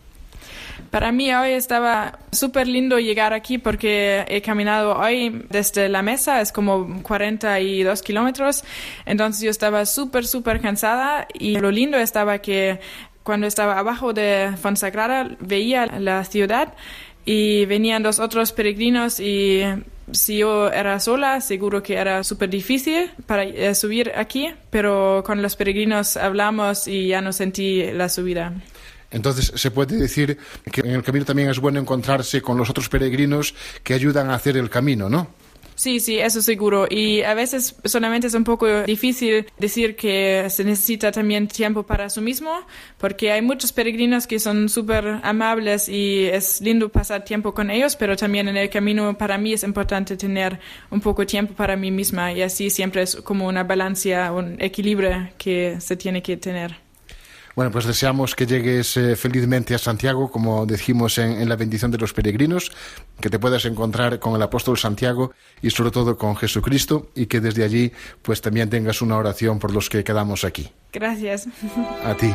Para 0.90 1.12
mí 1.12 1.32
hoy 1.34 1.50
estaba 1.50 2.18
súper 2.32 2.68
lindo 2.68 2.98
llegar 2.98 3.32
aquí 3.32 3.58
porque 3.58 4.24
he 4.28 4.42
caminado 4.42 4.96
hoy 4.98 5.44
desde 5.50 5.88
la 5.88 6.02
mesa, 6.02 6.40
es 6.40 6.52
como 6.52 7.02
42 7.02 8.02
kilómetros, 8.02 8.64
entonces 9.06 9.42
yo 9.42 9.50
estaba 9.50 9.86
súper, 9.86 10.26
súper 10.26 10.60
cansada 10.60 11.26
y 11.32 11.58
lo 11.58 11.70
lindo 11.70 11.98
estaba 11.98 12.38
que 12.38 12.80
cuando 13.22 13.46
estaba 13.46 13.78
abajo 13.78 14.12
de 14.12 14.54
Fonsagrada 14.60 15.36
veía 15.40 15.86
la 15.86 16.24
ciudad 16.24 16.74
y 17.24 17.64
venían 17.64 18.02
los 18.02 18.18
otros 18.18 18.52
peregrinos 18.52 19.18
y 19.18 19.62
si 20.12 20.38
yo 20.38 20.70
era 20.70 21.00
sola, 21.00 21.40
seguro 21.40 21.82
que 21.82 21.94
era 21.94 22.22
súper 22.22 22.50
difícil 22.50 23.10
para 23.26 23.44
eh, 23.44 23.74
subir 23.74 24.12
aquí, 24.14 24.52
pero 24.70 25.22
con 25.24 25.40
los 25.42 25.56
peregrinos 25.56 26.16
hablamos 26.16 26.86
y 26.86 27.08
ya 27.08 27.20
no 27.20 27.32
sentí 27.32 27.90
la 27.92 28.08
subida. 28.08 28.52
Entonces 29.10 29.52
se 29.54 29.70
puede 29.70 29.96
decir 29.96 30.38
que 30.70 30.80
en 30.80 30.90
el 30.90 31.02
camino 31.02 31.24
también 31.24 31.50
es 31.50 31.58
bueno 31.58 31.80
encontrarse 31.80 32.42
con 32.42 32.56
los 32.56 32.70
otros 32.70 32.88
peregrinos 32.88 33.54
que 33.82 33.94
ayudan 33.94 34.30
a 34.30 34.34
hacer 34.34 34.56
el 34.56 34.70
camino, 34.70 35.08
¿no? 35.08 35.28
Sí, 35.76 35.98
sí, 35.98 36.18
eso 36.18 36.40
seguro. 36.40 36.86
Y 36.88 37.22
a 37.22 37.34
veces 37.34 37.76
solamente 37.84 38.28
es 38.28 38.34
un 38.34 38.44
poco 38.44 38.82
difícil 38.84 39.46
decir 39.58 39.96
que 39.96 40.46
se 40.48 40.64
necesita 40.64 41.10
también 41.10 41.48
tiempo 41.48 41.82
para 41.82 42.08
sí 42.10 42.20
mismo, 42.20 42.50
porque 42.98 43.32
hay 43.32 43.42
muchos 43.42 43.72
peregrinos 43.72 44.26
que 44.26 44.38
son 44.38 44.68
súper 44.68 45.20
amables 45.22 45.88
y 45.88 46.26
es 46.26 46.60
lindo 46.60 46.90
pasar 46.90 47.24
tiempo 47.24 47.54
con 47.54 47.70
ellos, 47.70 47.96
pero 47.96 48.16
también 48.16 48.48
en 48.48 48.56
el 48.56 48.70
camino 48.70 49.16
para 49.18 49.36
mí 49.36 49.52
es 49.52 49.64
importante 49.64 50.16
tener 50.16 50.60
un 50.90 51.00
poco 51.00 51.26
tiempo 51.26 51.54
para 51.54 51.76
mí 51.76 51.90
misma 51.90 52.32
y 52.32 52.42
así 52.42 52.70
siempre 52.70 53.02
es 53.02 53.16
como 53.16 53.48
una 53.48 53.64
balanza, 53.64 54.32
un 54.32 54.56
equilibrio 54.60 55.28
que 55.38 55.80
se 55.80 55.96
tiene 55.96 56.22
que 56.22 56.36
tener. 56.36 56.83
Bueno, 57.54 57.70
pues 57.70 57.84
deseamos 57.84 58.34
que 58.34 58.46
llegues 58.46 58.96
eh, 58.96 59.14
felizmente 59.16 59.74
a 59.74 59.78
Santiago, 59.78 60.30
como 60.30 60.66
dijimos 60.66 61.18
en, 61.18 61.48
la 61.48 61.56
bendición 61.56 61.90
de 61.90 61.98
los 61.98 62.12
peregrinos, 62.12 62.72
que 63.20 63.30
te 63.30 63.38
puedas 63.38 63.64
encontrar 63.64 64.18
con 64.18 64.34
el 64.34 64.42
apóstol 64.42 64.76
Santiago 64.76 65.32
y 65.62 65.70
sobre 65.70 65.90
todo 65.90 66.18
con 66.18 66.36
Jesucristo 66.36 67.10
y 67.14 67.26
que 67.26 67.40
desde 67.40 67.64
allí 67.64 67.92
pues 68.22 68.40
también 68.40 68.70
tengas 68.70 69.02
una 69.02 69.16
oración 69.16 69.58
por 69.58 69.72
los 69.72 69.88
que 69.88 70.02
quedamos 70.02 70.44
aquí. 70.44 70.70
Gracias. 70.92 71.46
A 72.04 72.14
ti. 72.14 72.34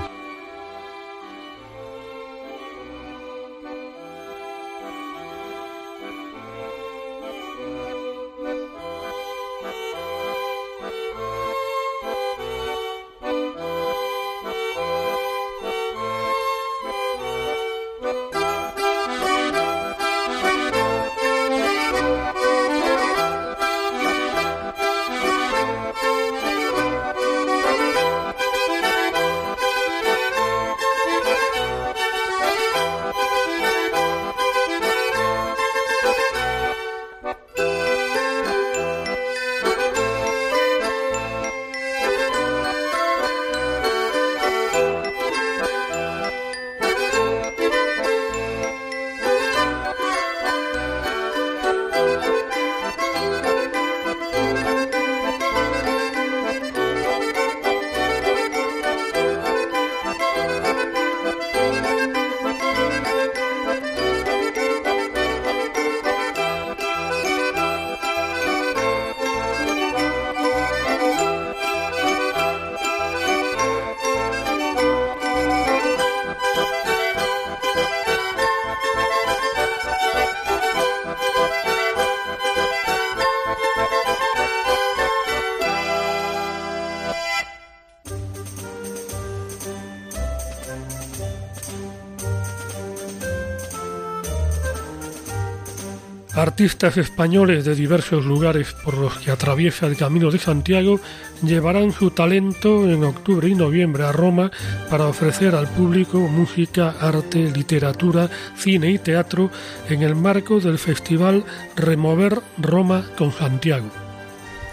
Artistas 96.60 96.98
españoles 96.98 97.64
de 97.64 97.74
diversos 97.74 98.26
lugares 98.26 98.74
por 98.84 98.98
los 98.98 99.18
que 99.20 99.32
atraviesa 99.32 99.88
el 99.88 99.96
Camino 99.96 100.30
de 100.30 100.40
Santiago 100.40 101.00
llevarán 101.42 101.94
su 101.94 102.12
talento 102.12 102.84
en 102.90 103.06
octubre 103.06 103.48
y 103.48 103.56
noviembre 103.56 104.04
a 104.04 104.12
Roma 104.12 104.52
para 104.90 105.08
ofrecer 105.08 105.56
al 105.56 105.70
público 105.70 106.18
música, 106.18 106.96
arte, 107.00 107.50
literatura, 107.50 108.30
cine 108.58 108.92
y 108.92 108.98
teatro 108.98 109.50
en 109.88 110.02
el 110.02 110.18
marco 110.18 110.60
del 110.60 110.78
festival 110.78 111.46
Remover 111.78 112.42
Roma 112.58 113.06
con 113.18 113.32
Santiago. 113.32 113.88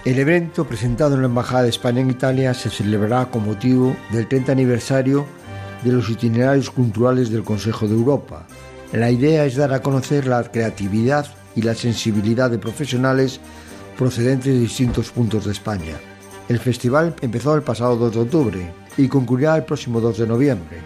El 0.05 0.19
evento 0.19 0.67
presentado 0.67 1.15
en 1.15 1.21
la 1.21 1.29
Embajada 1.29 1.63
de 1.63 1.69
España 1.69 2.01
en 2.01 2.11
Italia 2.11 2.53
se 2.53 2.69
celebrará 2.69 3.27
con 3.27 3.47
motivo 3.47 3.97
del 4.11 4.27
30 4.27 4.51
aniversario 4.51 5.25
de 5.85 5.93
los 5.93 6.11
itinerarios 6.11 6.69
culturales 6.69 7.31
del 7.31 7.45
Consejo 7.45 7.87
de 7.87 7.95
Europa. 7.95 8.45
La 8.93 9.13
idea 9.13 9.45
es 9.45 9.55
dar 9.55 9.73
a 9.73 9.83
conocer 9.83 10.27
la 10.27 10.43
creatividad 10.51 11.36
y 11.57 11.63
la 11.63 11.75
sensibilidad 11.75 12.51
de 12.51 12.59
profesionales 12.59 13.41
procedentes 13.99 14.53
de 14.53 14.61
distintos 14.61 15.11
puntos 15.11 15.47
de 15.47 15.53
España. 15.53 15.97
El 16.49 16.61
festival 16.61 17.17
empezó 17.23 17.55
el 17.57 17.63
pasado 17.63 17.97
2 17.97 18.15
de 18.15 18.21
octubre 18.21 18.73
y 18.97 19.09
concluirá 19.09 19.57
el 19.57 19.65
próximo 19.65 20.01
2 20.01 20.19
de 20.19 20.27
noviembre. 20.27 20.79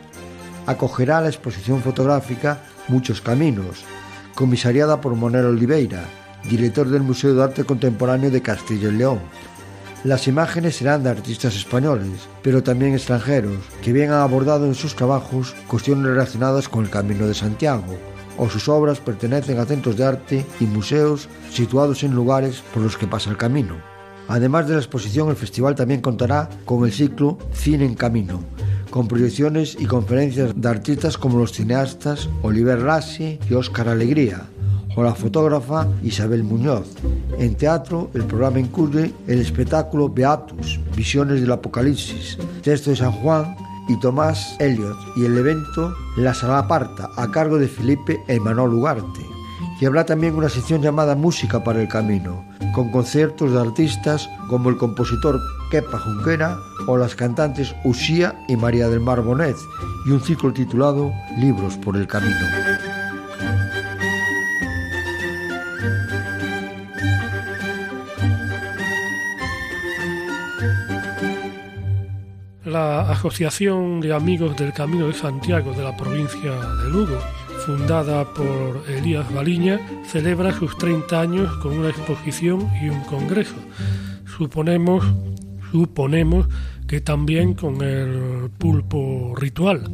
Acogerá 0.66 1.20
la 1.20 1.28
exposición 1.28 1.82
fotográfica 1.82 2.62
Muchos 2.88 3.20
Caminos, 3.20 3.84
comisariada 4.34 5.00
por 5.00 5.14
Manuel 5.16 5.46
Oliveira, 5.46 6.04
director 6.48 6.88
del 6.88 7.02
Museo 7.02 7.34
de 7.34 7.42
Arte 7.42 7.64
Contemporáneo 7.64 8.30
de 8.30 8.40
Castilla 8.40 8.88
y 8.88 8.92
León. 8.92 9.20
Las 10.02 10.26
imágenes 10.28 10.76
serán 10.76 11.02
de 11.02 11.10
artistas 11.10 11.54
españoles, 11.56 12.26
pero 12.42 12.62
también 12.62 12.94
extranjeros, 12.94 13.58
que 13.82 13.92
bien 13.92 14.10
han 14.10 14.20
abordado 14.20 14.64
en 14.64 14.74
sus 14.74 14.96
trabajos 14.96 15.54
cuestiones 15.66 16.06
relacionadas 16.06 16.70
con 16.70 16.84
el 16.84 16.90
Camino 16.90 17.26
de 17.26 17.34
Santiago, 17.34 17.98
o 18.40 18.48
sus 18.48 18.68
obras 18.68 19.00
pertenecen 19.00 19.58
a 19.58 19.66
centros 19.66 19.98
de 19.98 20.04
arte 20.04 20.46
y 20.60 20.64
museos 20.64 21.28
situados 21.52 22.02
en 22.02 22.14
lugares 22.14 22.62
por 22.72 22.82
los 22.82 22.96
que 22.96 23.06
pasa 23.06 23.28
el 23.28 23.36
camino. 23.36 23.76
Además 24.28 24.66
de 24.66 24.74
la 24.74 24.80
exposición, 24.80 25.28
el 25.28 25.36
festival 25.36 25.74
también 25.74 26.00
contará 26.00 26.48
con 26.64 26.86
el 26.86 26.92
ciclo 26.92 27.36
Cine 27.52 27.84
en 27.84 27.94
Camino, 27.94 28.40
con 28.88 29.08
proyecciones 29.08 29.76
y 29.78 29.84
conferencias 29.84 30.52
de 30.56 30.68
artistas 30.68 31.18
como 31.18 31.38
los 31.38 31.52
cineastas 31.52 32.30
Oliver 32.42 32.80
Rassi 32.80 33.38
y 33.48 33.54
Óscar 33.54 33.88
Alegría, 33.88 34.46
o 34.96 35.02
la 35.02 35.14
fotógrafa 35.14 35.86
Isabel 36.02 36.42
Muñoz. 36.42 36.88
En 37.38 37.56
teatro, 37.56 38.10
el 38.14 38.24
programa 38.24 38.58
incluye 38.58 39.12
el 39.26 39.40
espectáculo 39.40 40.08
Beatus, 40.08 40.80
Visiones 40.96 41.42
del 41.42 41.52
Apocalipsis, 41.52 42.38
texto 42.62 42.88
de 42.88 42.96
San 42.96 43.12
Juan 43.12 43.54
y 43.90 43.96
Tomás 43.96 44.54
Elliot, 44.60 44.96
y 45.16 45.24
el 45.24 45.36
evento 45.36 45.92
La 46.16 46.32
Sala 46.32 46.68
Parta, 46.68 47.10
a 47.16 47.28
cargo 47.32 47.58
de 47.58 47.66
Felipe 47.66 48.22
Emanuel 48.28 48.74
Ugarte. 48.74 49.26
Y 49.80 49.84
habrá 49.84 50.06
también 50.06 50.36
una 50.36 50.48
sección 50.48 50.80
llamada 50.80 51.16
Música 51.16 51.64
para 51.64 51.82
el 51.82 51.88
Camino, 51.88 52.44
con 52.72 52.92
conciertos 52.92 53.50
de 53.50 53.60
artistas 53.60 54.30
como 54.48 54.70
el 54.70 54.76
compositor 54.76 55.40
Kepa 55.72 55.98
Junquera 55.98 56.56
o 56.86 56.96
las 56.96 57.16
cantantes 57.16 57.74
Usía 57.82 58.40
y 58.46 58.54
María 58.54 58.88
del 58.88 59.00
Mar 59.00 59.22
Bonet, 59.22 59.56
y 60.06 60.12
un 60.12 60.20
ciclo 60.20 60.52
titulado 60.52 61.10
Libros 61.36 61.76
por 61.76 61.96
el 61.96 62.06
Camino. 62.06 62.36
La 72.70 73.00
Asociación 73.10 74.00
de 74.00 74.14
Amigos 74.14 74.56
del 74.56 74.72
Camino 74.72 75.08
de 75.08 75.12
Santiago 75.12 75.72
de 75.72 75.82
la 75.82 75.96
provincia 75.96 76.52
de 76.52 76.88
Lugo, 76.88 77.18
fundada 77.66 78.32
por 78.32 78.84
Elías 78.88 79.26
Baliña, 79.34 79.80
celebra 80.06 80.52
sus 80.52 80.78
30 80.78 81.20
años 81.20 81.56
con 81.56 81.76
una 81.76 81.88
exposición 81.88 82.70
y 82.80 82.88
un 82.88 83.00
congreso. 83.00 83.56
Suponemos, 84.36 85.04
suponemos 85.72 86.46
que 86.86 87.00
también 87.00 87.54
con 87.54 87.82
el 87.82 88.50
pulpo 88.56 89.34
ritual. 89.36 89.90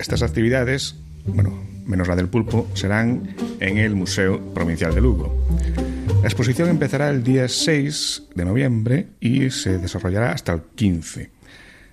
Estas 0.00 0.22
actividades, 0.22 0.96
bueno, 1.26 1.62
menos 1.86 2.08
la 2.08 2.16
del 2.16 2.28
pulpo, 2.28 2.66
serán 2.74 3.36
en 3.60 3.78
el 3.78 3.94
Museo 3.94 4.52
Provincial 4.52 4.92
de 4.96 5.00
Lugo. 5.00 5.32
La 6.22 6.26
exposición 6.26 6.70
empezará 6.70 7.08
el 7.08 7.22
día 7.22 7.46
6 7.46 8.30
de 8.34 8.44
noviembre 8.44 9.10
y 9.20 9.50
se 9.50 9.78
desarrollará 9.78 10.32
hasta 10.32 10.54
el 10.54 10.62
15 10.74 11.37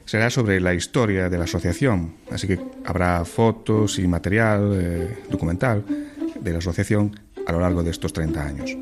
será 0.06 0.30
sobre 0.30 0.62
la 0.62 0.74
historia 0.74 1.30
de 1.30 1.38
la 1.38 1.44
asociación, 1.46 2.15
así 2.32 2.48
que 2.48 2.60
habrá 2.86 3.26
fotos 3.26 4.00
y 4.00 4.08
material 4.08 4.72
eh, 4.74 5.18
documental 5.30 5.84
de 6.39 6.52
la 6.52 6.60
asociación 6.60 7.20
a 7.46 7.52
lo 7.52 7.60
largo 7.60 7.84
de 7.84 7.91
estos 7.91 8.13
30 8.13 8.46
años. 8.46 8.78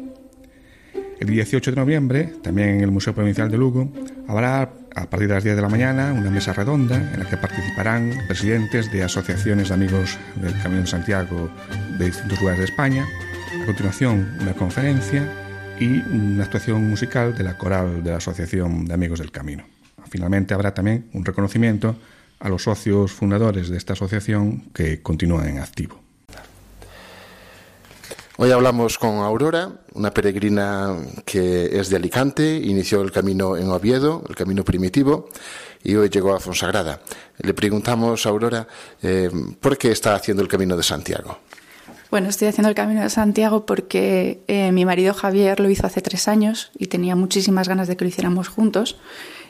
El 1.19 1.27
18 1.29 1.71
de 1.71 1.77
noviembre, 1.77 2.33
también 2.41 2.69
en 2.69 2.81
el 2.81 2.91
Museo 2.91 3.13
Provincial 3.13 3.49
de 3.49 3.57
Lugo, 3.57 3.89
habrá 4.27 4.73
a 4.95 5.09
partir 5.09 5.27
de 5.27 5.35
las 5.35 5.43
10 5.43 5.55
de 5.55 5.61
la 5.61 5.69
mañana 5.69 6.11
una 6.11 6.29
mesa 6.29 6.53
redonda 6.53 6.97
en 6.97 7.19
la 7.19 7.29
que 7.29 7.37
participarán 7.37 8.11
presidentes 8.27 8.91
de 8.91 9.03
asociaciones 9.03 9.69
de 9.69 9.73
amigos 9.73 10.17
del 10.35 10.53
Camino 10.61 10.81
de 10.81 10.87
Santiago 10.87 11.49
de 11.97 12.05
distintos 12.07 12.39
lugares 12.39 12.59
de 12.59 12.65
España. 12.65 13.05
A 13.61 13.65
continuación, 13.65 14.37
una 14.41 14.53
conferencia 14.53 15.25
y 15.79 15.99
una 16.13 16.43
actuación 16.43 16.89
musical 16.89 17.35
de 17.35 17.43
la 17.43 17.57
coral 17.57 18.03
de 18.03 18.11
la 18.11 18.17
Asociación 18.17 18.85
de 18.85 18.93
Amigos 18.93 19.19
del 19.19 19.31
Camino. 19.31 19.72
Finalmente 20.13 20.53
habrá 20.53 20.75
también 20.75 21.09
un 21.13 21.25
reconocimiento 21.25 21.95
a 22.39 22.47
los 22.47 22.61
socios 22.61 23.11
fundadores 23.11 23.69
de 23.69 23.77
esta 23.77 23.93
asociación 23.93 24.69
que 24.71 25.01
continúan 25.01 25.47
en 25.47 25.57
activo. 25.57 25.99
Hoy 28.37 28.51
hablamos 28.51 28.99
con 28.99 29.15
Aurora, 29.15 29.71
una 29.95 30.13
peregrina 30.13 30.95
que 31.25 31.79
es 31.79 31.89
de 31.89 31.95
Alicante, 31.95 32.57
inició 32.57 33.01
el 33.01 33.11
camino 33.11 33.57
en 33.57 33.71
Oviedo, 33.71 34.23
el 34.29 34.35
camino 34.35 34.63
primitivo, 34.63 35.29
y 35.83 35.95
hoy 35.95 36.09
llegó 36.09 36.35
a 36.35 36.39
Fonsagrada. 36.39 37.01
Le 37.39 37.55
preguntamos 37.55 38.27
a 38.27 38.29
Aurora 38.29 38.67
eh, 39.01 39.31
por 39.59 39.79
qué 39.79 39.91
está 39.91 40.13
haciendo 40.13 40.43
el 40.43 40.47
camino 40.47 40.77
de 40.77 40.83
Santiago. 40.83 41.39
Bueno, 42.11 42.29
estoy 42.29 42.49
haciendo 42.49 42.69
el 42.69 42.75
Camino 42.75 43.01
de 43.01 43.09
Santiago 43.09 43.65
porque 43.65 44.43
eh, 44.47 44.71
mi 44.71 44.85
marido 44.85 45.15
Javier 45.15 45.59
lo 45.59 45.67
hizo 45.71 45.87
hace 45.87 45.99
tres 45.99 46.27
años 46.27 46.69
y 46.77 46.85
tenía 46.85 47.15
muchísimas 47.15 47.67
ganas 47.67 47.87
de 47.87 47.97
que 47.97 48.05
lo 48.05 48.09
hiciéramos 48.09 48.49
juntos. 48.49 48.97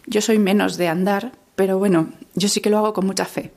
Yo 0.05 0.21
soy 0.21 0.39
menos 0.39 0.77
de 0.77 0.87
andar, 0.87 1.31
pero 1.55 1.77
bueno, 1.77 2.09
yo 2.35 2.49
sí 2.49 2.61
que 2.61 2.69
lo 2.69 2.77
hago 2.77 2.93
con 2.93 3.05
mucha 3.05 3.25
fe. 3.25 3.51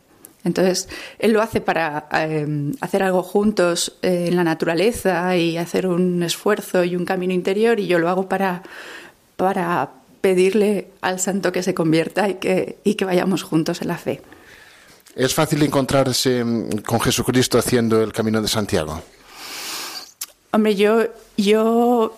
Entonces, 0.44 0.88
él 1.18 1.32
lo 1.32 1.42
hace 1.42 1.60
para 1.60 2.06
eh, 2.12 2.72
hacer 2.80 3.02
algo 3.02 3.24
juntos 3.24 3.96
eh, 4.02 4.26
en 4.28 4.36
la 4.36 4.44
naturaleza 4.44 5.36
y 5.36 5.58
hacer 5.58 5.88
un 5.88 6.22
esfuerzo 6.22 6.84
y 6.84 6.94
un 6.94 7.04
camino 7.04 7.32
interior, 7.32 7.80
y 7.80 7.88
yo 7.88 7.98
lo 7.98 8.08
hago 8.08 8.28
para, 8.28 8.62
para 9.36 9.90
pedirle 10.20 10.92
al 11.00 11.18
santo 11.18 11.50
que 11.50 11.64
se 11.64 11.74
convierta 11.74 12.28
y 12.28 12.34
que, 12.34 12.78
y 12.84 12.94
que 12.94 13.04
vayamos 13.04 13.42
juntos 13.42 13.82
en 13.82 13.88
la 13.88 13.98
fe. 13.98 14.22
¿Es 15.16 15.34
fácil 15.34 15.62
encontrarse 15.62 16.44
con 16.84 17.00
Jesucristo 17.00 17.58
haciendo 17.58 18.02
el 18.02 18.12
camino 18.12 18.40
de 18.40 18.48
Santiago? 18.48 19.02
Hombre, 20.52 20.76
yo, 20.76 21.04
yo 21.36 22.16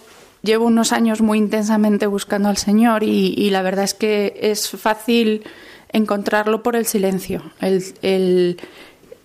llevo 0.49 0.65
unos 0.65 0.93
años 0.93 1.21
muy 1.21 1.37
intensamente 1.37 2.07
buscando 2.07 2.49
al 2.49 2.57
Señor 2.57 3.03
y, 3.03 3.51
la 3.51 3.61
verdad 3.61 3.85
es 3.85 3.93
que 3.93 4.35
es 4.41 4.71
fácil 4.71 5.45
encontrarlo 5.93 6.63
por 6.63 6.75
el 6.75 6.87
silencio. 6.87 7.43
El, 7.61 8.57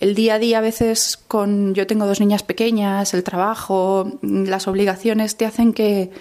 día 0.02 0.34
a 0.34 0.40
día 0.40 0.58
a 0.58 0.62
veces 0.62 1.16
con 1.16 1.74
yo 1.76 1.88
tengo 1.88 2.06
dos 2.06 2.20
niñas 2.20 2.44
pequeñas, 2.44 3.14
el 3.14 3.24
trabajo, 3.24 4.20
las 4.22 4.68
obligaciones 4.68 5.38
te 5.38 5.46
hacen 5.46 5.72
que, 5.72 6.12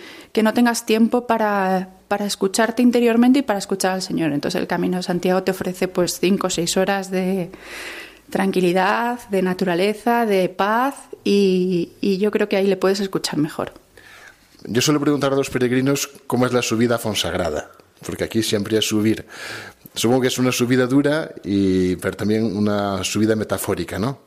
no 0.40 0.54
tengas 0.54 0.86
tiempo 0.86 1.26
para, 1.26 1.88
para, 2.06 2.24
escucharte 2.24 2.80
interiormente 2.80 3.40
y 3.40 3.42
para 3.42 3.58
escuchar 3.58 3.94
al 3.94 4.02
Señor. 4.02 4.32
Entonces 4.32 4.60
el 4.60 4.68
Camino 4.68 4.98
de 4.98 5.02
Santiago 5.02 5.42
te 5.42 5.50
ofrece 5.50 5.88
pues 5.88 6.20
cinco 6.20 6.46
o 6.46 6.50
seis 6.50 6.76
horas 6.76 7.10
de 7.10 7.50
tranquilidad, 8.30 9.18
de 9.30 9.42
naturaleza, 9.42 10.26
de 10.26 10.48
paz 10.48 10.94
y 11.24 12.18
yo 12.20 12.30
creo 12.30 12.48
que 12.48 12.56
ahí 12.56 12.68
le 12.68 12.76
puedes 12.76 13.00
escuchar 13.00 13.38
mejor. 13.38 13.81
Yo 14.64 14.80
suelo 14.80 15.00
preguntar 15.00 15.32
a 15.32 15.36
los 15.36 15.50
peregrinos 15.50 16.08
cómo 16.26 16.46
es 16.46 16.52
la 16.52 16.62
subida 16.62 16.96
a 16.96 16.98
Fonsagrada, 16.98 17.70
porque 18.04 18.24
aquí 18.24 18.42
siempre 18.42 18.78
es 18.78 18.86
subir. 18.86 19.26
Supongo 19.94 20.22
que 20.22 20.28
es 20.28 20.38
una 20.38 20.52
subida 20.52 20.86
dura, 20.86 21.32
y, 21.44 21.96
pero 21.96 22.16
también 22.16 22.56
una 22.56 23.02
subida 23.04 23.36
metafórica, 23.36 23.98
¿no? 23.98 24.18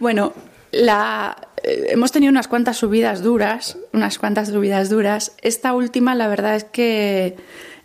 Bueno, 0.00 0.32
eh, 0.72 1.86
hemos 1.90 2.12
tenido 2.12 2.30
unas 2.30 2.48
cuantas 2.48 2.78
subidas 2.78 3.22
duras, 3.22 3.78
unas 3.92 4.18
cuantas 4.18 4.48
subidas 4.48 4.90
duras. 4.90 5.32
Esta 5.42 5.72
última, 5.72 6.14
la 6.14 6.28
verdad 6.28 6.56
es 6.56 6.64
que 6.64 7.36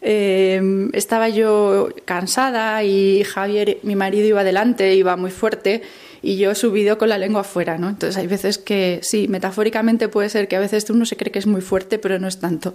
eh, 0.01 0.89
estaba 0.93 1.29
yo 1.29 1.89
cansada 2.05 2.83
y 2.83 3.23
Javier, 3.23 3.77
mi 3.83 3.95
marido, 3.95 4.27
iba 4.27 4.41
adelante, 4.41 4.95
iba 4.95 5.15
muy 5.15 5.31
fuerte 5.31 5.83
y 6.21 6.37
yo 6.37 6.53
subido 6.55 6.97
con 6.97 7.09
la 7.09 7.17
lengua 7.17 7.41
afuera, 7.41 7.77
¿no? 7.77 7.89
Entonces 7.89 8.17
hay 8.17 8.27
veces 8.27 8.57
que 8.57 8.99
sí, 9.03 9.27
metafóricamente 9.27 10.09
puede 10.09 10.29
ser 10.29 10.47
que 10.47 10.55
a 10.55 10.59
veces 10.59 10.89
uno 10.89 11.05
se 11.05 11.17
cree 11.17 11.31
que 11.31 11.39
es 11.39 11.47
muy 11.47 11.61
fuerte, 11.61 11.99
pero 11.99 12.19
no 12.19 12.27
es 12.27 12.39
tanto. 12.39 12.73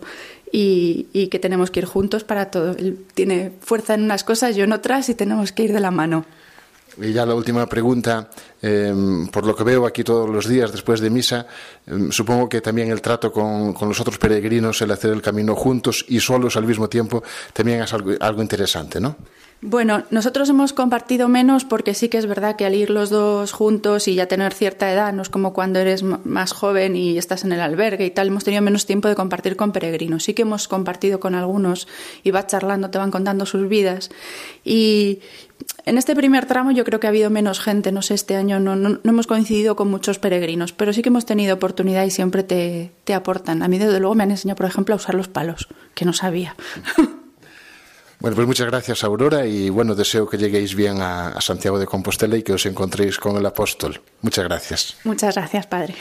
Y, 0.52 1.06
y 1.12 1.28
que 1.28 1.38
tenemos 1.38 1.70
que 1.70 1.80
ir 1.80 1.86
juntos 1.86 2.24
para 2.24 2.50
todo. 2.50 2.72
Él 2.76 2.98
tiene 3.14 3.52
fuerza 3.60 3.94
en 3.94 4.02
unas 4.04 4.24
cosas, 4.24 4.56
yo 4.56 4.64
en 4.64 4.72
otras, 4.72 5.08
y 5.08 5.14
tenemos 5.14 5.52
que 5.52 5.64
ir 5.64 5.72
de 5.72 5.80
la 5.80 5.90
mano. 5.90 6.24
Y 7.00 7.12
ya 7.12 7.26
la 7.26 7.34
última 7.34 7.66
pregunta, 7.66 8.30
em, 8.62 9.26
por 9.28 9.44
lo 9.44 9.56
que 9.56 9.64
veo 9.64 9.86
aquí 9.86 10.04
todos 10.04 10.30
los 10.30 10.46
días 10.46 10.70
después 10.70 11.00
de 11.00 11.10
misa, 11.10 11.46
em, 11.86 12.12
supongo 12.12 12.48
que 12.48 12.60
también 12.60 12.90
el 12.90 13.00
trato 13.00 13.32
con, 13.32 13.72
con, 13.72 13.88
los 13.88 14.00
otros 14.00 14.18
peregrinos, 14.18 14.80
el 14.82 14.90
hacer 14.92 15.10
el 15.10 15.22
camino 15.22 15.56
juntos 15.56 16.04
y 16.08 16.20
solos 16.20 16.56
al 16.56 16.66
mismo 16.66 16.88
tiempo, 16.88 17.22
también 17.52 17.82
es 17.82 17.92
algo, 17.92 18.12
algo 18.20 18.42
interesante, 18.42 19.00
¿no? 19.00 19.16
Bueno, 19.60 20.04
nosotros 20.10 20.50
hemos 20.50 20.74
compartido 20.74 21.26
menos 21.26 21.64
porque 21.64 21.94
sí 21.94 22.10
que 22.10 22.18
es 22.18 22.26
verdad 22.26 22.54
que 22.54 22.66
al 22.66 22.74
ir 22.74 22.90
los 22.90 23.08
dos 23.08 23.52
juntos 23.52 24.08
y 24.08 24.14
ya 24.14 24.26
tener 24.26 24.52
cierta 24.52 24.92
edad, 24.92 25.12
no 25.14 25.22
es 25.22 25.30
como 25.30 25.54
cuando 25.54 25.78
eres 25.78 26.02
más 26.02 26.52
joven 26.52 26.96
y 26.96 27.16
estás 27.16 27.44
en 27.44 27.52
el 27.52 27.60
albergue 27.60 28.04
y 28.04 28.10
tal, 28.10 28.28
hemos 28.28 28.44
tenido 28.44 28.62
menos 28.62 28.84
tiempo 28.84 29.08
de 29.08 29.14
compartir 29.14 29.56
con 29.56 29.72
peregrinos. 29.72 30.24
Sí 30.24 30.34
que 30.34 30.42
hemos 30.42 30.68
compartido 30.68 31.18
con 31.18 31.34
algunos 31.34 31.88
y 32.22 32.30
vas 32.30 32.46
charlando, 32.46 32.90
te 32.90 32.98
van 32.98 33.10
contando 33.10 33.46
sus 33.46 33.66
vidas. 33.66 34.10
Y 34.64 35.20
en 35.86 35.96
este 35.96 36.14
primer 36.14 36.44
tramo 36.44 36.70
yo 36.72 36.84
creo 36.84 37.00
que 37.00 37.06
ha 37.06 37.10
habido 37.10 37.30
menos 37.30 37.58
gente, 37.58 37.90
no 37.90 38.02
sé, 38.02 38.12
este 38.12 38.36
año 38.36 38.60
no, 38.60 38.76
no, 38.76 39.00
hemos 39.02 39.26
coincidido 39.26 39.76
con 39.76 39.90
muchos 39.90 40.18
peregrinos, 40.18 40.72
pero 40.72 40.92
sí 40.92 41.00
que 41.00 41.08
hemos 41.08 41.24
tenido 41.24 41.54
oportunidad 41.54 42.04
y 42.04 42.10
siempre 42.10 42.42
te, 42.42 42.92
te 43.04 43.14
aportan. 43.14 43.62
A 43.62 43.68
mí 43.68 43.78
desde 43.78 43.98
luego 43.98 44.14
me 44.14 44.24
han 44.24 44.30
enseñado, 44.30 44.56
por 44.56 44.66
ejemplo, 44.66 44.94
a 44.94 44.96
usar 44.96 45.14
los 45.14 45.28
palos, 45.28 45.68
que 45.94 46.04
no 46.04 46.12
sabía. 46.12 46.54
Bueno, 48.20 48.36
pues 48.36 48.46
muchas 48.46 48.66
gracias, 48.66 49.04
Aurora, 49.04 49.46
y 49.46 49.70
bueno, 49.70 49.94
deseo 49.94 50.28
que 50.28 50.38
lleguéis 50.38 50.74
bien 50.74 51.00
a, 51.00 51.40
Santiago 51.40 51.78
de 51.78 51.86
Compostela 51.86 52.36
y 52.36 52.42
que 52.42 52.52
os 52.52 52.66
encontréis 52.66 53.18
con 53.18 53.36
el 53.36 53.46
apóstol. 53.46 54.00
Muchas 54.22 54.44
gracias. 54.44 54.96
Muchas 55.04 55.34
gracias, 55.34 55.66
Padre. 55.66 55.94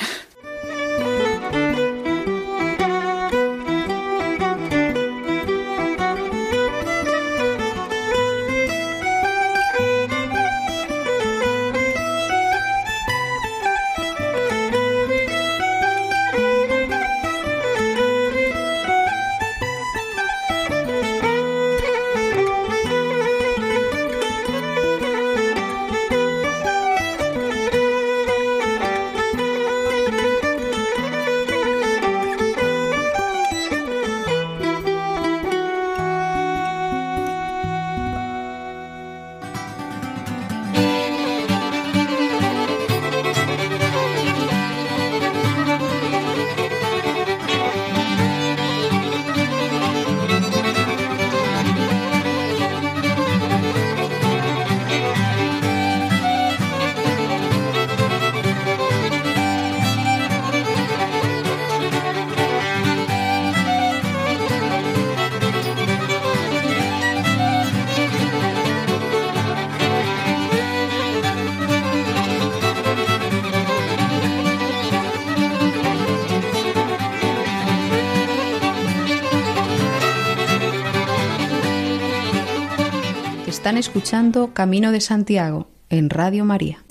Están 83.63 83.77
escuchando 83.77 84.53
Camino 84.53 84.91
de 84.91 84.99
Santiago 84.99 85.69
en 85.89 86.09
Radio 86.09 86.43
María. 86.43 86.83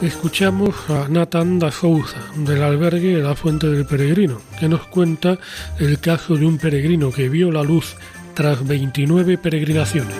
Escuchamos 0.00 0.76
a 0.88 1.08
Nathan 1.08 1.58
da 1.58 1.72
Souza 1.72 2.18
del 2.36 2.62
albergue 2.62 3.18
La 3.18 3.34
Fuente 3.34 3.66
del 3.66 3.84
Peregrino, 3.84 4.40
que 4.60 4.68
nos 4.68 4.86
cuenta 4.86 5.38
el 5.80 5.98
caso 5.98 6.36
de 6.36 6.46
un 6.46 6.58
peregrino 6.58 7.10
que 7.10 7.28
vio 7.28 7.50
la 7.50 7.64
luz 7.64 7.96
tras 8.34 8.64
29 8.64 9.38
peregrinaciones. 9.38 10.14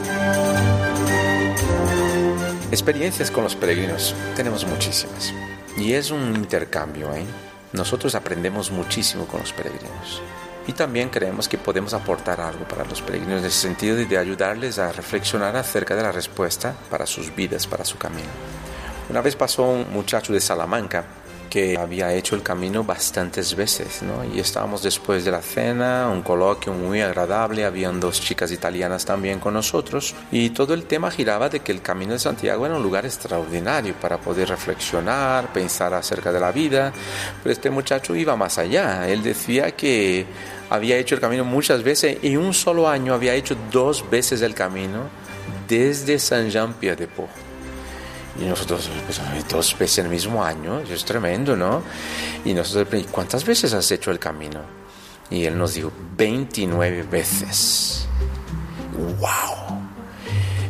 Experiencias 2.73 3.31
con 3.31 3.45
los 3.45 3.55
peregrinos 3.55 4.17
tenemos 4.35 4.67
muchísimas 4.67 5.33
y 5.79 5.93
es 5.93 6.11
un 6.11 6.35
intercambio, 6.35 7.15
¿eh? 7.15 7.50
Nosotros 7.73 8.15
aprendemos 8.15 8.71
muchísimo 8.71 9.27
con 9.27 9.41
los 9.41 9.53
peregrinos 9.53 10.23
y 10.67 10.73
también 10.73 11.09
creemos 11.09 11.49
que 11.49 11.59
podemos 11.59 11.95
aportar 11.95 12.41
algo 12.41 12.67
para 12.67 12.85
los 12.85 13.01
peregrinos 13.01 13.39
en 13.41 13.45
el 13.45 13.53
sentido 13.53 13.97
de 13.97 14.19
ayudarles 14.19 14.79
a 14.79 14.93
reflexionar 14.93 15.57
acerca 15.57 15.95
de 15.95 16.03
la 16.03 16.13
respuesta 16.13 16.75
para 16.91 17.07
sus 17.07 17.35
vidas, 17.35 17.67
para 17.67 17.85
su 17.85 17.97
camino. 17.97 18.29
Una 19.09 19.21
vez 19.21 19.37
pasó 19.37 19.65
un 19.65 19.93
muchacho 19.93 20.33
de 20.33 20.41
Salamanca 20.41 21.05
que 21.51 21.77
había 21.77 22.15
hecho 22.15 22.37
el 22.37 22.43
camino 22.43 22.85
bastantes 22.85 23.55
veces, 23.57 24.03
¿no? 24.03 24.25
Y 24.33 24.39
estábamos 24.39 24.83
después 24.83 25.25
de 25.25 25.33
la 25.33 25.43
cena, 25.43 26.09
un 26.09 26.23
coloquio 26.23 26.73
muy 26.73 27.01
agradable, 27.03 27.65
habían 27.65 27.99
dos 27.99 28.21
chicas 28.21 28.53
italianas 28.53 29.05
también 29.05 29.41
con 29.41 29.55
nosotros 29.55 30.15
y 30.31 30.51
todo 30.51 30.73
el 30.73 30.85
tema 30.85 31.11
giraba 31.11 31.49
de 31.49 31.61
que 31.61 31.73
el 31.73 31.83
Camino 31.83 32.13
de 32.13 32.21
Santiago 32.21 32.65
era 32.65 32.77
un 32.77 32.83
lugar 32.83 33.05
extraordinario 33.05 33.95
para 34.01 34.19
poder 34.19 34.49
reflexionar, 34.49 35.53
pensar 35.53 35.93
acerca 35.93 36.33
de 36.33 36.41
la 36.41 36.53
vida, 36.53 36.93
pero 37.43 37.53
este 37.53 37.69
muchacho 37.69 38.15
iba 38.15 38.37
más 38.37 38.57
allá, 38.57 39.09
él 39.09 39.23
decía 39.23 39.73
que 39.73 40.25
había 40.71 40.97
hecho 40.97 41.17
el 41.17 41.21
camino 41.21 41.45
muchas 41.45 41.83
veces 41.83 42.19
y 42.23 42.37
un 42.37 42.55
solo 42.55 42.89
año 42.89 43.13
había 43.13 43.35
hecho 43.35 43.57
dos 43.73 44.09
veces 44.09 44.41
el 44.43 44.55
camino 44.55 45.09
desde 45.69 46.19
Saint-Jean-Pied-de-Port 46.21 47.50
y 48.39 48.45
nosotros, 48.45 48.91
pues, 49.07 49.21
dos 49.49 49.77
veces 49.79 49.99
en 49.99 50.07
el 50.07 50.11
mismo 50.11 50.45
año, 50.45 50.81
es 50.81 51.05
tremendo, 51.05 51.57
¿no? 51.57 51.83
Y 52.45 52.55
nosotros, 52.55 53.07
¿cuántas 53.11 53.45
veces 53.45 53.73
has 53.73 53.91
hecho 53.91 54.11
el 54.11 54.19
camino? 54.19 54.61
Y 55.31 55.45
él 55.45 55.57
nos 55.57 55.75
dijo, 55.75 55.93
29 56.17 57.03
veces. 57.05 58.07
¡Wow! 59.19 59.80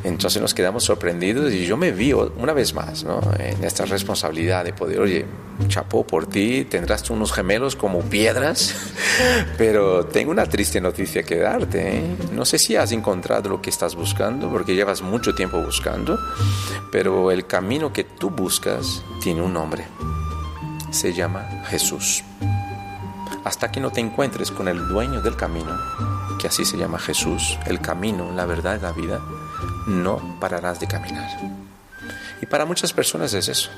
Entonces 0.03 0.41
nos 0.41 0.55
quedamos 0.55 0.85
sorprendidos 0.85 1.53
y 1.53 1.67
yo 1.67 1.77
me 1.77 1.93
vi 1.93 2.13
una 2.13 2.53
vez 2.53 2.73
más 2.75 3.05
en 3.39 3.65
esta 3.65 3.85
responsabilidad 3.85 4.65
de 4.65 4.73
poder, 4.73 5.01
oye, 5.01 5.27
chapó 5.69 6.07
por 6.07 6.27
ti, 6.27 6.65
tendrás 6.65 7.09
unos 7.11 7.33
gemelos 7.33 7.77
como 7.77 8.01
piedras, 8.01 8.75
pero 9.59 10.07
tengo 10.07 10.31
una 10.31 10.47
triste 10.47 10.81
noticia 10.81 11.23
que 11.23 11.37
darte. 11.37 11.99
¿eh? 11.99 12.17
No 12.33 12.45
sé 12.45 12.59
si 12.59 12.77
has 12.77 12.93
encontrado 12.93 13.51
lo 13.51 13.63
que 13.63 13.71
estás 13.71 13.95
buscando, 13.95 14.51
porque 14.51 14.75
llevas 14.75 15.03
mucho 15.03 15.35
tiempo 15.35 15.61
buscando, 15.61 16.19
pero 16.91 17.31
el 17.31 17.47
camino 17.47 17.93
que 17.93 18.05
tú 18.05 18.31
buscas 18.31 19.03
tiene 19.23 19.43
un 19.43 19.53
nombre. 19.53 19.85
Se 20.91 21.13
llama 21.13 21.65
Jesús. 21.69 22.25
Hasta 23.45 23.71
que 23.71 23.81
no 23.81 23.91
te 23.91 24.01
encuentres 24.01 24.51
con 24.51 24.69
el 24.69 24.89
dueño 24.89 25.21
del 25.23 25.37
camino, 25.37 25.79
que 26.41 26.49
así 26.49 26.65
se 26.65 26.77
llama 26.77 26.99
Jesús, 26.99 27.59
el 27.67 27.81
camino, 27.81 28.33
la 28.35 28.45
verdad 28.45 28.79
y 28.79 28.83
la 28.83 28.93
vida, 28.93 29.21
no 29.91 30.39
pararás 30.41 30.81
de 30.81 30.87
caminar. 30.87 31.29
Y 32.41 32.47
para 32.47 32.65
muchas 32.65 32.93
personas 32.93 33.35
es 33.35 33.49
eso, 33.49 33.71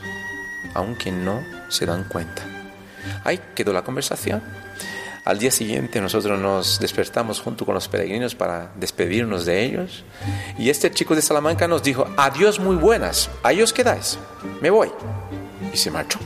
aunque 0.75 1.11
no 1.11 1.43
se 1.69 1.87
dan 1.87 2.05
cuenta. 2.05 2.43
Ahí 3.25 3.41
quedó 3.55 3.73
la 3.73 3.83
conversación. 3.83 4.43
Al 5.25 5.39
día 5.39 5.51
siguiente 5.51 6.01
nosotros 6.01 6.39
nos 6.39 6.81
despertamos 6.81 7.41
junto 7.41 7.65
con 7.65 7.75
los 7.75 7.89
peregrinos 7.89 8.35
para 8.35 8.73
despedirnos 8.77 9.45
de 9.45 9.65
ellos. 9.65 10.05
Y 10.59 10.69
este 10.69 10.91
chico 10.91 11.15
de 11.15 11.23
Salamanca 11.23 11.69
nos 11.69 11.83
dijo, 11.83 12.07
adiós 12.17 12.59
muy 12.59 12.77
buenas, 12.77 13.31
ahí 13.43 13.63
os 13.63 13.73
quedáis, 13.73 14.19
me 14.61 14.71
voy. 14.71 14.91
Y 15.73 15.77
se 15.77 15.91
marchó. 15.91 16.19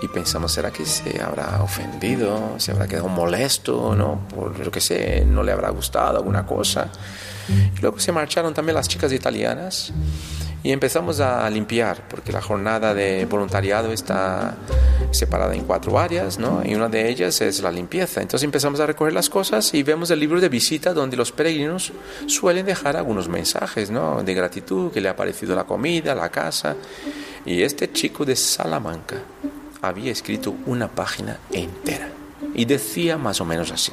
Y 0.00 0.08
pensamos, 0.08 0.52
¿será 0.52 0.70
que 0.70 0.86
se 0.86 1.20
habrá 1.20 1.62
ofendido? 1.62 2.54
¿Se 2.58 2.70
habrá 2.70 2.86
quedado 2.86 3.08
molesto? 3.08 3.94
¿No? 3.96 4.28
Por 4.28 4.58
lo 4.58 4.70
que 4.70 4.80
sé, 4.80 5.24
no 5.24 5.42
le 5.42 5.52
habrá 5.52 5.70
gustado 5.70 6.18
alguna 6.18 6.46
cosa. 6.46 6.88
Y 7.48 7.80
luego 7.80 7.98
se 7.98 8.12
marcharon 8.12 8.54
también 8.54 8.74
las 8.74 8.88
chicas 8.88 9.12
italianas 9.12 9.92
y 10.62 10.72
empezamos 10.72 11.20
a 11.20 11.48
limpiar, 11.48 12.08
porque 12.08 12.32
la 12.32 12.42
jornada 12.42 12.92
de 12.92 13.24
voluntariado 13.26 13.92
está 13.92 14.54
separada 15.12 15.54
en 15.54 15.64
cuatro 15.64 15.98
áreas, 15.98 16.38
¿no? 16.38 16.62
Y 16.64 16.74
una 16.74 16.88
de 16.88 17.08
ellas 17.08 17.40
es 17.40 17.62
la 17.62 17.70
limpieza. 17.70 18.20
Entonces 18.20 18.44
empezamos 18.44 18.80
a 18.80 18.86
recoger 18.86 19.14
las 19.14 19.30
cosas 19.30 19.72
y 19.72 19.82
vemos 19.82 20.10
el 20.10 20.20
libro 20.20 20.40
de 20.40 20.48
visita 20.48 20.92
donde 20.92 21.16
los 21.16 21.32
peregrinos 21.32 21.92
suelen 22.26 22.66
dejar 22.66 22.96
algunos 22.96 23.28
mensajes, 23.28 23.90
¿no? 23.90 24.22
De 24.22 24.34
gratitud, 24.34 24.92
que 24.92 25.00
le 25.00 25.08
ha 25.08 25.16
parecido 25.16 25.54
la 25.54 25.64
comida, 25.64 26.14
la 26.14 26.28
casa. 26.28 26.76
Y 27.46 27.62
este 27.62 27.92
chico 27.92 28.24
de 28.24 28.36
Salamanca 28.36 29.16
había 29.82 30.12
escrito 30.12 30.54
una 30.66 30.88
página 30.88 31.38
entera 31.52 32.08
y 32.54 32.64
decía 32.64 33.18
más 33.18 33.40
o 33.40 33.44
menos 33.44 33.70
así. 33.70 33.92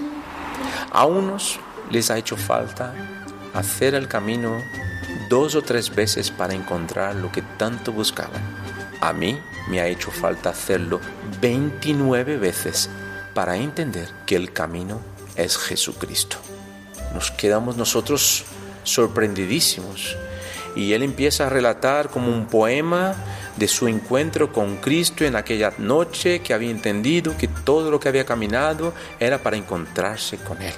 A 0.91 1.05
unos 1.05 1.59
les 1.91 2.09
ha 2.11 2.17
hecho 2.17 2.37
falta 2.37 2.93
hacer 3.53 3.95
el 3.95 4.07
camino 4.07 4.61
dos 5.29 5.55
o 5.55 5.61
tres 5.61 5.93
veces 5.93 6.31
para 6.31 6.53
encontrar 6.53 7.15
lo 7.15 7.31
que 7.31 7.41
tanto 7.41 7.91
buscaban. 7.91 8.41
A 9.01 9.13
mí 9.13 9.39
me 9.69 9.79
ha 9.79 9.87
hecho 9.87 10.11
falta 10.11 10.49
hacerlo 10.49 10.99
29 11.41 12.37
veces 12.37 12.89
para 13.33 13.57
entender 13.57 14.09
que 14.25 14.35
el 14.35 14.53
camino 14.53 15.01
es 15.35 15.57
Jesucristo. 15.57 16.37
Nos 17.13 17.31
quedamos 17.31 17.77
nosotros 17.77 18.45
sorprendidísimos 18.83 20.15
y 20.75 20.93
él 20.93 21.03
empieza 21.03 21.47
a 21.47 21.49
relatar 21.49 22.09
como 22.09 22.31
un 22.31 22.47
poema 22.47 23.15
de 23.57 23.67
su 23.67 23.87
encuentro 23.87 24.51
con 24.51 24.77
Cristo 24.77 25.23
en 25.23 25.35
aquella 25.35 25.73
noche 25.77 26.41
que 26.41 26.53
había 26.53 26.71
entendido 26.71 27.37
que 27.37 27.47
todo 27.47 27.89
lo 27.89 27.99
que 27.99 28.09
había 28.09 28.25
caminado 28.25 28.93
era 29.19 29.37
para 29.39 29.57
encontrarse 29.57 30.37
con 30.37 30.61
Él. 30.61 30.73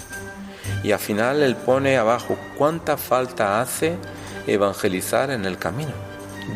Y 0.84 0.92
al 0.92 1.00
final 1.00 1.42
él 1.42 1.56
pone 1.56 1.98
abajo 1.98 2.38
cuánta 2.58 2.98
falta 2.98 3.62
hace 3.62 3.98
evangelizar 4.46 5.32
en 5.32 5.46
el 5.46 5.58
camino. 5.58 5.94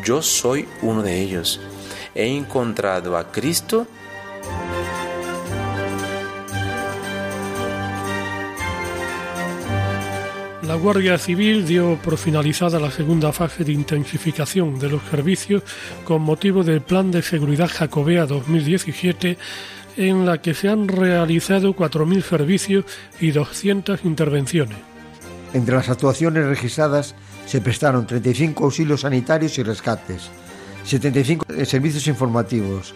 Yo 0.04 0.22
soy 0.22 0.68
uno 0.82 1.02
de 1.02 1.20
ellos. 1.20 1.60
He 2.14 2.28
encontrado 2.28 3.18
a 3.18 3.32
Cristo 3.32 3.88
La 10.72 10.78
Guardia 10.78 11.18
Civil 11.18 11.68
dio 11.68 11.98
por 12.02 12.18
finalizada 12.18 12.80
la 12.80 12.92
segunda 12.92 13.34
fase 13.34 13.66
de 13.66 13.74
intensificación 13.74 14.80
de 14.80 14.88
los 14.88 15.04
servicios 15.04 15.64
con 16.06 16.22
motivo 16.22 16.64
del 16.64 16.80
Plan 16.80 17.12
de 17.12 17.22
Seguridad 17.22 17.70
Jacobea 17.70 18.26
2017 18.26 19.38
en 19.98 20.26
la 20.26 20.42
que 20.42 20.54
se 20.54 20.70
han 20.70 20.88
realizado 20.88 21.76
4.000 21.76 22.22
servicios 22.22 22.86
y 23.20 23.32
200 23.32 24.06
intervenciones. 24.06 24.78
Entre 25.52 25.76
las 25.76 25.90
actuaciones 25.90 26.46
registradas 26.46 27.16
se 27.46 27.60
prestaron 27.60 28.08
35 28.08 28.64
auxilios 28.64 29.02
sanitarios 29.02 29.58
y 29.58 29.64
rescates, 29.64 30.30
75 30.86 31.48
servicios 31.66 32.08
informativos, 32.08 32.96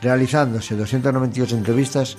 realizándose 0.00 0.74
298 0.74 1.54
entrevistas 1.54 2.16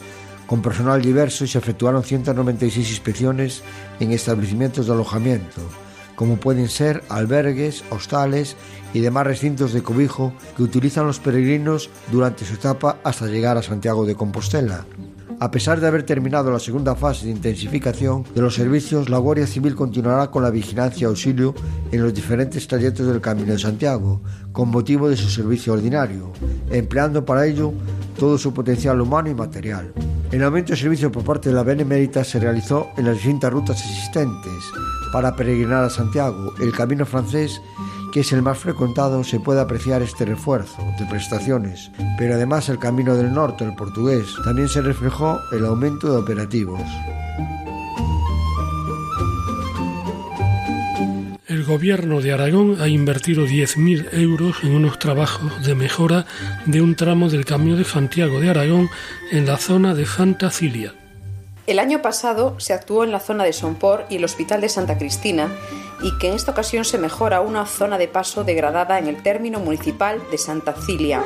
con 0.51 0.61
personal 0.61 1.01
diverso 1.01 1.45
y 1.45 1.47
se 1.47 1.59
efectuaron 1.59 2.03
196 2.03 2.89
inspecciones 2.89 3.63
en 4.01 4.11
establecimientos 4.11 4.85
de 4.85 4.91
alojamiento, 4.91 5.61
como 6.17 6.35
pueden 6.35 6.67
ser 6.67 7.05
albergues, 7.07 7.85
hostales 7.89 8.57
y 8.93 8.99
demás 8.99 9.25
recintos 9.25 9.71
de 9.71 9.81
cobijo 9.81 10.33
que 10.57 10.63
utilizan 10.63 11.07
los 11.07 11.21
peregrinos 11.21 11.89
durante 12.11 12.43
su 12.43 12.55
etapa 12.55 12.97
hasta 13.05 13.27
llegar 13.27 13.55
a 13.55 13.63
Santiago 13.63 14.05
de 14.05 14.15
Compostela. 14.15 14.85
A 15.41 15.49
pesar 15.49 15.79
de 15.79 15.87
haber 15.87 16.03
terminado 16.03 16.51
la 16.51 16.59
segunda 16.59 16.93
fase 16.93 17.25
de 17.25 17.31
intensificación 17.31 18.23
de 18.35 18.41
los 18.41 18.53
servicios, 18.53 19.09
la 19.09 19.17
Guardia 19.17 19.47
Civil 19.47 19.73
continuará 19.73 20.29
con 20.29 20.43
la 20.43 20.51
vigilancia 20.51 21.05
y 21.05 21.09
auxilio 21.09 21.55
en 21.91 22.03
los 22.03 22.13
diferentes 22.13 22.67
trayectos 22.67 23.07
del 23.07 23.21
Camino 23.21 23.51
de 23.51 23.57
Santiago, 23.57 24.21
con 24.51 24.69
motivo 24.69 25.09
de 25.09 25.17
su 25.17 25.31
servicio 25.31 25.73
ordinario, 25.73 26.31
empleando 26.69 27.25
para 27.25 27.47
ello 27.47 27.73
todo 28.19 28.37
su 28.37 28.53
potencial 28.53 29.01
humano 29.01 29.31
y 29.31 29.33
material. 29.33 29.91
El 30.31 30.43
aumento 30.43 30.73
de 30.73 30.77
servicio 30.77 31.11
por 31.11 31.23
parte 31.23 31.49
de 31.49 31.55
la 31.55 31.63
Benemérita 31.63 32.23
se 32.23 32.39
realizó 32.39 32.89
en 32.95 33.05
las 33.05 33.15
distintas 33.15 33.51
rutas 33.51 33.81
existentes 33.81 34.63
para 35.11 35.35
peregrinar 35.35 35.85
a 35.85 35.89
Santiago, 35.89 36.53
el 36.61 36.71
camino 36.71 37.03
francés 37.03 37.59
que 38.11 38.21
es 38.21 38.31
el 38.33 38.41
más 38.41 38.57
frecuentado, 38.57 39.23
se 39.23 39.39
puede 39.39 39.61
apreciar 39.61 40.01
este 40.01 40.25
refuerzo 40.25 40.85
de 40.99 41.05
prestaciones, 41.05 41.91
pero 42.17 42.35
además 42.35 42.69
el 42.69 42.77
Camino 42.77 43.15
del 43.15 43.33
Norte, 43.33 43.63
el 43.63 43.75
portugués, 43.75 44.27
también 44.43 44.67
se 44.67 44.81
reflejó 44.81 45.39
el 45.51 45.65
aumento 45.65 46.11
de 46.11 46.17
operativos. 46.17 46.81
El 51.47 51.65
gobierno 51.65 52.21
de 52.21 52.33
Aragón 52.33 52.77
ha 52.81 52.87
invertido 52.87 53.45
10.000 53.45 54.13
euros 54.13 54.57
en 54.63 54.73
unos 54.73 54.99
trabajos 54.99 55.65
de 55.65 55.75
mejora 55.75 56.25
de 56.65 56.81
un 56.81 56.95
tramo 56.95 57.29
del 57.29 57.45
Camino 57.45 57.75
de 57.75 57.83
Santiago 57.83 58.39
de 58.39 58.49
Aragón 58.49 58.89
en 59.31 59.45
la 59.45 59.57
zona 59.57 59.93
de 59.93 60.05
Santa 60.05 60.49
Cilia. 60.49 60.93
El 61.67 61.79
año 61.79 62.01
pasado 62.01 62.59
se 62.59 62.73
actuó 62.73 63.03
en 63.03 63.11
la 63.11 63.19
zona 63.19 63.43
de 63.43 63.53
Sompor 63.53 64.05
y 64.09 64.15
el 64.15 64.25
Hospital 64.25 64.61
de 64.61 64.69
Santa 64.69 64.97
Cristina 64.97 65.49
y 66.01 66.17
que 66.17 66.29
en 66.29 66.33
esta 66.35 66.51
ocasión 66.51 66.85
se 66.85 66.97
mejora 66.97 67.41
una 67.41 67.65
zona 67.65 67.97
de 67.97 68.07
paso 68.07 68.43
degradada 68.43 68.99
en 68.99 69.07
el 69.07 69.21
término 69.21 69.59
municipal 69.59 70.21
de 70.31 70.37
Santa 70.37 70.73
Cilia. 70.73 71.23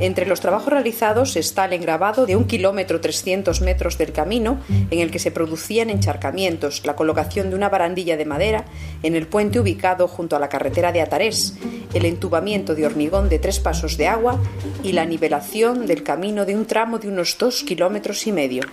Entre 0.00 0.26
los 0.26 0.40
trabajos 0.40 0.72
realizados 0.72 1.36
está 1.36 1.66
el 1.66 1.72
engravado 1.72 2.26
de 2.26 2.34
un 2.34 2.46
kilómetro 2.46 3.00
300 3.00 3.60
metros 3.60 3.96
del 3.96 4.12
camino 4.12 4.58
en 4.90 4.98
el 4.98 5.10
que 5.10 5.20
se 5.20 5.30
producían 5.30 5.88
encharcamientos, 5.88 6.84
la 6.84 6.96
colocación 6.96 7.50
de 7.50 7.56
una 7.56 7.68
barandilla 7.68 8.16
de 8.16 8.24
madera 8.24 8.64
en 9.02 9.14
el 9.14 9.28
puente 9.28 9.60
ubicado 9.60 10.08
junto 10.08 10.34
a 10.34 10.40
la 10.40 10.48
carretera 10.48 10.90
de 10.90 11.00
Atarés, 11.00 11.54
el 11.94 12.06
entubamiento 12.06 12.74
de 12.74 12.86
hormigón 12.86 13.28
de 13.28 13.38
tres 13.38 13.60
pasos 13.60 13.96
de 13.96 14.08
agua 14.08 14.40
y 14.82 14.92
la 14.92 15.04
nivelación 15.04 15.86
del 15.86 16.02
camino 16.02 16.44
de 16.44 16.56
un 16.56 16.66
tramo 16.66 16.98
de 16.98 17.08
unos 17.08 17.38
dos 17.38 17.62
kilómetros 17.62 18.26
y 18.26 18.32
medio. 18.32 18.64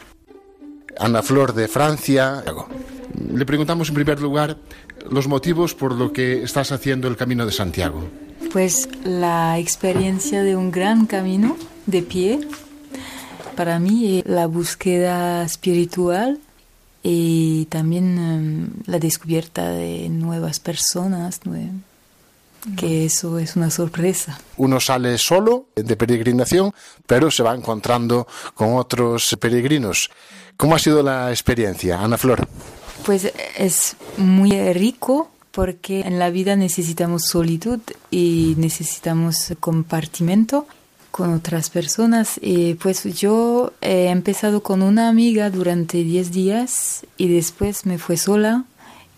Ana 0.97 1.21
Flor 1.21 1.53
de 1.53 1.67
Francia. 1.67 2.43
Le 3.33 3.45
preguntamos 3.45 3.89
en 3.89 3.95
primer 3.95 4.21
lugar 4.21 4.57
los 5.09 5.27
motivos 5.27 5.73
por 5.73 5.93
lo 5.93 6.11
que 6.13 6.43
estás 6.43 6.71
haciendo 6.71 7.07
el 7.07 7.17
Camino 7.17 7.45
de 7.45 7.51
Santiago. 7.51 8.03
Pues 8.51 8.89
la 9.03 9.59
experiencia 9.59 10.43
de 10.43 10.55
un 10.55 10.71
gran 10.71 11.05
camino 11.05 11.55
de 11.85 12.01
pie, 12.01 12.39
para 13.55 13.79
mí 13.79 14.19
eh, 14.19 14.23
la 14.25 14.47
búsqueda 14.47 15.43
espiritual 15.43 16.39
y 17.03 17.65
también 17.65 18.17
em, 18.17 18.69
la 18.85 18.99
descubierta 18.99 19.69
de 19.69 20.09
nuevas 20.09 20.59
personas, 20.59 21.39
que 22.77 23.05
eso 23.05 23.39
es 23.39 23.55
una 23.55 23.71
sorpresa. 23.71 24.39
Uno 24.57 24.79
sale 24.79 25.17
solo 25.17 25.67
de 25.75 25.95
peregrinación, 25.95 26.73
pero 27.07 27.31
se 27.31 27.43
va 27.43 27.55
encontrando 27.55 28.27
con 28.53 28.75
otros 28.75 29.35
peregrinos. 29.39 30.09
¿Cómo 30.57 30.75
ha 30.75 30.79
sido 30.79 31.01
la 31.01 31.31
experiencia, 31.31 31.99
Ana 31.99 32.17
Flor? 32.17 32.47
Pues 33.05 33.31
es 33.57 33.95
muy 34.17 34.51
rico 34.73 35.31
porque 35.51 36.01
en 36.01 36.19
la 36.19 36.29
vida 36.29 36.55
necesitamos 36.55 37.23
solitud 37.25 37.79
y 38.09 38.55
necesitamos 38.57 39.53
compartimento 39.59 40.67
con 41.11 41.33
otras 41.33 41.69
personas. 41.69 42.39
Y 42.41 42.75
pues 42.75 43.03
yo 43.03 43.73
he 43.81 44.07
empezado 44.09 44.63
con 44.63 44.81
una 44.81 45.09
amiga 45.09 45.49
durante 45.49 46.03
10 46.03 46.31
días 46.31 47.05
y 47.17 47.27
después 47.27 47.85
me 47.85 47.97
fue 47.97 48.17
sola 48.17 48.63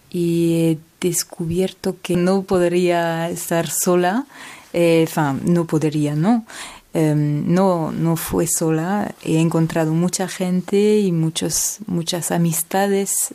y 0.10 0.54
he 0.54 0.78
descubierto 1.00 1.98
que 2.02 2.16
no 2.16 2.44
podría 2.44 3.30
estar 3.30 3.70
sola. 3.70 4.26
Eh, 4.74 5.08
no 5.46 5.66
podría, 5.66 6.16
¿no? 6.16 6.46
Em, 6.96 7.44
no, 7.52 7.92
no 7.92 8.16
fue 8.16 8.46
sola, 8.46 9.16
he 9.24 9.40
encontrado 9.40 9.94
mucha 9.94 10.28
gente 10.28 11.00
y 11.00 11.12
muchos, 11.12 11.80
muchas 11.88 12.32
amistades. 12.32 13.34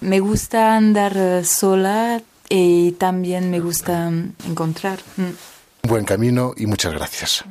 me 0.00 0.20
gusta 0.20 0.76
andar 0.76 1.44
sola 1.44 2.22
y 2.48 2.92
también 2.92 3.50
me 3.50 3.58
gusta 3.60 4.10
encontrar. 4.46 5.00
Mm. 5.16 5.88
Buen 5.88 6.04
camino 6.04 6.54
y 6.56 6.66
muchas 6.66 6.92
gracias. 6.92 7.44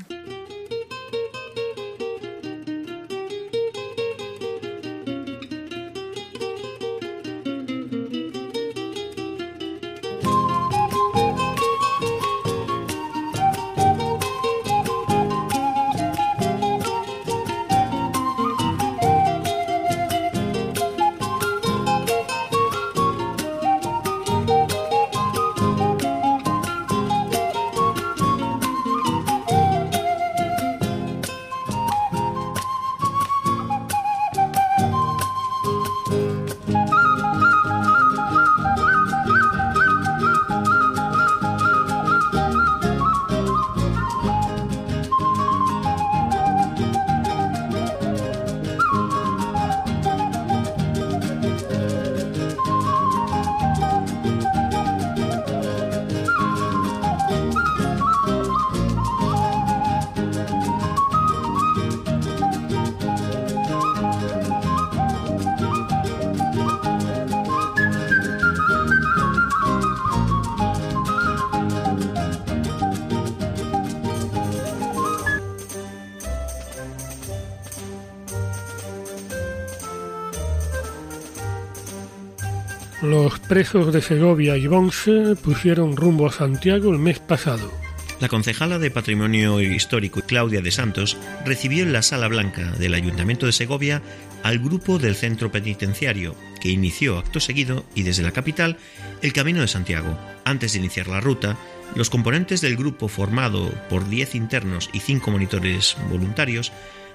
Presos 83.48 83.94
de 83.94 84.02
Segovia 84.02 84.58
y 84.58 84.68
Bonse 84.68 85.36
pusieron 85.42 85.96
rumbo 85.96 86.28
a 86.28 86.32
Santiago 86.32 86.92
el 86.92 87.00
mes 87.00 87.20
pasado. 87.20 87.72
La 88.20 88.28
concejala 88.28 88.78
de 88.78 88.92
Patrimonio 88.92 89.62
Histórico 89.62 90.22
Claudia 90.22 90.62
de 90.62 90.72
Santos 90.72 91.18
recibió 91.46 91.84
en 91.84 91.94
la 91.94 92.02
Sala 92.02 92.28
Blanca 92.28 92.72
del 92.72 92.94
Ayuntamiento 92.94 93.46
de 93.46 93.54
Segovia 93.54 94.02
al 94.44 94.60
grupo 94.60 95.00
del 95.00 95.16
centro 95.16 95.52
penitenciario, 95.52 96.36
que 96.60 96.70
inició 96.70 97.18
acto 97.18 97.40
seguido 97.40 97.86
y 97.96 98.04
desde 98.04 98.24
la 98.24 98.32
capital 98.32 98.78
el 99.22 99.34
Camino 99.34 99.62
de 99.62 99.68
Santiago. 99.68 100.18
Antes 100.44 100.74
de 100.74 100.80
iniciar 100.80 101.08
la 101.08 101.22
ruta, 101.22 101.58
los 101.96 102.10
componentes 102.10 102.60
del 102.60 102.76
grupo 102.76 103.08
formado 103.08 103.72
por 103.90 104.10
10 104.10 104.36
internos 104.36 104.90
y 104.92 105.00
5 105.00 105.32
monitores 105.32 105.96
voluntarios 106.10 106.74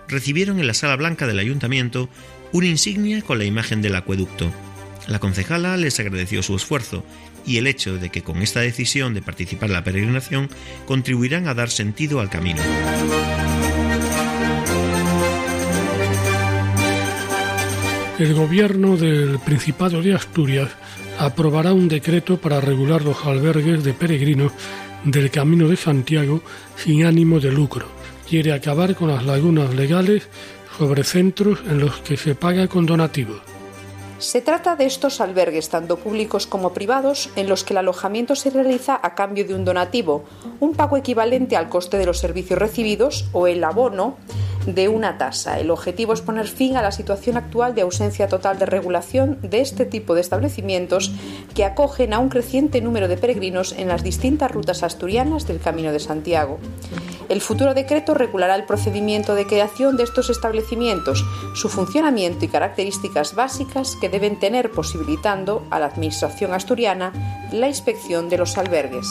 recibieron 0.09 0.61
en 0.61 0.67
la 0.67 0.75
Sala 0.75 0.97
Blanca 0.97 1.27
del 1.27 1.39
Ayuntamiento 1.39 2.09
una 2.53 2.67
insignia 2.67 3.23
con 3.23 3.39
la 3.39 3.45
imagen 3.45 3.83
del 3.83 3.97
acueducto 3.97 4.51
la 5.09 5.19
concejala 5.19 5.77
les 5.77 5.99
agradeció 6.01 6.43
su 6.43 6.55
esfuerzo 6.57 7.05
y 7.45 7.59
el 7.59 7.67
hecho 7.67 7.99
de 7.99 8.11
que 8.11 8.23
con 8.23 8.43
esta 8.43 8.61
decisión 8.61 9.15
de 9.15 9.23
participar 9.23 9.69
en 9.69 9.75
la 9.75 9.85
peregrinación 9.85 10.49
contribuirán 10.87 11.49
a 11.49 11.55
dar 11.55 11.71
sentido 11.71 12.21
al 12.21 12.31
camino. 12.31 12.63
El 18.19 18.35
gobierno 18.35 18.97
del 18.97 19.41
Principado 19.41 20.01
de 20.01 20.15
Asturias 20.15 20.71
aprobará 21.19 21.73
un 21.73 21.89
decreto 21.89 22.37
para 22.37 22.61
regular 22.61 23.03
los 23.03 23.25
albergues 23.25 23.83
de 23.83 23.95
peregrinos 23.95 24.53
del 25.05 25.31
Camino 25.31 25.67
de 25.67 25.77
Santiago 25.77 26.43
sin 26.77 27.05
ánimo 27.05 27.41
de 27.41 27.51
lucro. 27.51 27.87
Quiere 28.29 28.53
acabar 28.53 28.95
con 28.95 29.09
las 29.09 29.25
lagunas 29.25 29.75
legales 29.75 30.29
sobre 30.79 31.05
centros 31.05 31.61
en 31.69 31.81
los 31.81 31.99
que 31.99 32.17
se 32.17 32.35
paga 32.35 32.69
con 32.69 32.87
donativos. 32.87 33.52
Se 34.23 34.41
trata 34.41 34.77
de 34.77 34.87
estos 34.87 35.21
albergues, 35.21 35.69
tanto 35.69 35.97
públicos 35.97 36.47
como 36.47 36.73
privados, 36.73 37.29
en 37.35 37.49
los 37.49 37.65
que 37.65 37.75
el 37.75 37.79
alojamiento 37.79 38.37
se 38.37 38.51
realiza 38.51 38.99
a 39.03 39.17
cambio 39.17 39.45
de 39.45 39.53
un 39.53 39.65
donativo, 39.65 40.23
un 40.61 40.75
pago 40.75 40.97
equivalente 40.97 41.57
al 41.57 41.69
coste 41.69 41.99
de 41.99 42.07
los 42.07 42.21
servicios 42.21 42.57
recibidos 42.57 43.25
o 43.33 43.49
el 43.49 43.65
abono 43.65 44.17
de 44.67 44.89
una 44.89 45.19
tasa. 45.19 45.59
El 45.59 45.71
objetivo 45.71 46.13
es 46.13 46.21
poner 46.21 46.47
fin 46.47 46.77
a 46.77 46.83
la 46.83 46.93
situación 46.93 47.37
actual 47.37 47.75
de 47.75 47.83
ausencia 47.83 48.29
total 48.29 48.59
de 48.59 48.67
regulación 48.67 49.39
de 49.43 49.61
este 49.61 49.85
tipo 49.85 50.15
de 50.15 50.21
establecimientos 50.21 51.13
que 51.55 51.65
acogen 51.65 52.13
a 52.13 52.19
un 52.19 52.29
creciente 52.29 52.81
número 52.81 53.09
de 53.09 53.17
peregrinos 53.17 53.73
en 53.73 53.89
las 53.89 54.03
distintas 54.03 54.51
rutas 54.51 54.83
asturianas 54.83 55.47
del 55.47 55.61
Camino 55.61 55.93
de 55.93 56.01
Santiago. 56.01 56.59
El 57.29 57.41
futuro 57.41 57.73
decreto 57.75 58.15
regulará 58.15 58.55
el 58.55 58.65
procedimiento 58.65 59.35
de 59.35 59.47
creación 59.47 59.97
de 59.97 60.05
estos 60.05 60.29
establecimientos, 60.29 61.25
su 61.55 61.69
funcionamiento 61.69 62.45
y 62.45 62.49
características 62.49 63.35
básicas 63.35 63.97
que 64.01 64.09
deben 64.09 64.39
tener 64.39 64.71
posibilitando 64.71 65.65
a 65.71 65.79
la 65.79 65.87
Administración 65.87 66.53
asturiana 66.53 67.13
la 67.53 67.69
inspección 67.69 68.29
de 68.29 68.39
los 68.39 68.59
albergues. 68.59 69.07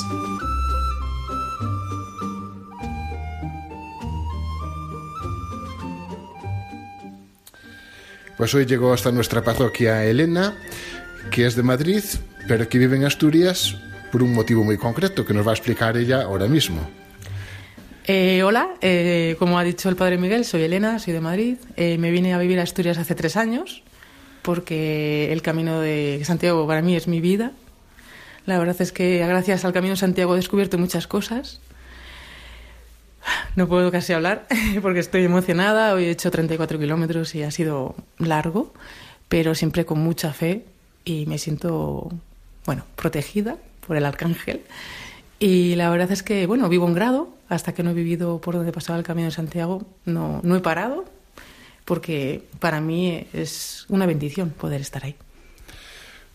Pues 8.41 8.55
hoy 8.55 8.65
llegó 8.65 8.91
hasta 8.91 9.11
nuestra 9.11 9.43
parroquia 9.43 10.03
Elena, 10.03 10.55
que 11.29 11.45
es 11.45 11.55
de 11.55 11.61
Madrid, 11.61 12.03
pero 12.47 12.67
que 12.67 12.79
vive 12.79 12.97
en 12.97 13.05
Asturias 13.05 13.77
por 14.11 14.23
un 14.23 14.33
motivo 14.33 14.63
muy 14.63 14.77
concreto 14.77 15.23
que 15.23 15.31
nos 15.35 15.45
va 15.45 15.51
a 15.51 15.53
explicar 15.53 15.95
ella 15.95 16.23
ahora 16.23 16.47
mismo. 16.47 16.81
Eh, 18.03 18.41
hola, 18.41 18.69
eh, 18.81 19.35
como 19.37 19.59
ha 19.59 19.63
dicho 19.63 19.89
el 19.89 19.95
padre 19.95 20.17
Miguel, 20.17 20.43
soy 20.43 20.63
Elena, 20.63 20.97
soy 20.97 21.13
de 21.13 21.21
Madrid. 21.21 21.57
Eh, 21.75 21.99
me 21.99 22.09
vine 22.09 22.33
a 22.33 22.39
vivir 22.39 22.59
a 22.59 22.63
Asturias 22.63 22.97
hace 22.97 23.13
tres 23.13 23.37
años 23.37 23.83
porque 24.41 25.31
el 25.31 25.43
camino 25.43 25.79
de 25.79 26.23
Santiago 26.25 26.65
para 26.65 26.81
mí 26.81 26.95
es 26.95 27.07
mi 27.07 27.21
vida. 27.21 27.51
La 28.47 28.57
verdad 28.57 28.81
es 28.81 28.91
que 28.91 29.19
gracias 29.19 29.65
al 29.65 29.73
camino 29.73 29.93
de 29.93 29.99
Santiago 29.99 30.33
he 30.33 30.37
descubierto 30.37 30.79
muchas 30.79 31.05
cosas. 31.05 31.61
No 33.55 33.67
puedo 33.67 33.91
casi 33.91 34.13
hablar 34.13 34.47
porque 34.81 34.99
estoy 34.99 35.23
emocionada. 35.23 35.93
Hoy 35.93 36.05
he 36.05 36.11
hecho 36.11 36.31
34 36.31 36.79
kilómetros 36.79 37.35
y 37.35 37.43
ha 37.43 37.51
sido 37.51 37.95
largo, 38.17 38.73
pero 39.29 39.55
siempre 39.55 39.85
con 39.85 39.99
mucha 39.99 40.33
fe 40.33 40.65
y 41.05 41.25
me 41.25 41.37
siento, 41.37 42.11
bueno, 42.65 42.85
protegida 42.95 43.57
por 43.85 43.97
el 43.97 44.05
arcángel. 44.05 44.61
Y 45.39 45.75
la 45.75 45.89
verdad 45.89 46.11
es 46.11 46.23
que, 46.23 46.45
bueno, 46.45 46.69
vivo 46.69 46.87
en 46.87 46.93
grado. 46.93 47.29
Hasta 47.49 47.73
que 47.73 47.83
no 47.83 47.89
he 47.89 47.93
vivido 47.93 48.39
por 48.39 48.55
donde 48.55 48.71
pasaba 48.71 48.97
el 48.97 49.03
Camino 49.03 49.25
de 49.25 49.31
Santiago, 49.31 49.85
no, 50.05 50.39
no 50.41 50.55
he 50.55 50.61
parado, 50.61 51.03
porque 51.83 52.45
para 52.59 52.79
mí 52.79 53.27
es 53.33 53.85
una 53.89 54.05
bendición 54.05 54.51
poder 54.51 54.79
estar 54.79 55.03
ahí. 55.03 55.17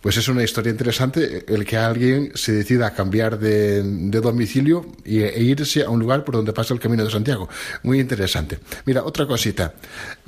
Pues 0.06 0.18
es 0.18 0.28
una 0.28 0.44
historia 0.44 0.70
interesante 0.70 1.44
el 1.48 1.64
que 1.64 1.76
alguien 1.76 2.30
se 2.36 2.52
decida 2.52 2.86
a 2.86 2.94
cambiar 2.94 3.40
de, 3.40 3.82
domicilio 4.20 4.86
e 5.04 5.42
irse 5.42 5.82
a 5.82 5.90
un 5.90 5.98
lugar 5.98 6.22
por 6.22 6.36
donde 6.36 6.52
pasa 6.52 6.72
el 6.72 6.78
Camino 6.78 7.04
de 7.04 7.10
Santiago. 7.10 7.48
Muy 7.82 7.98
interesante. 7.98 8.60
Mira, 8.84 9.02
otra 9.02 9.26
cosita. 9.26 9.74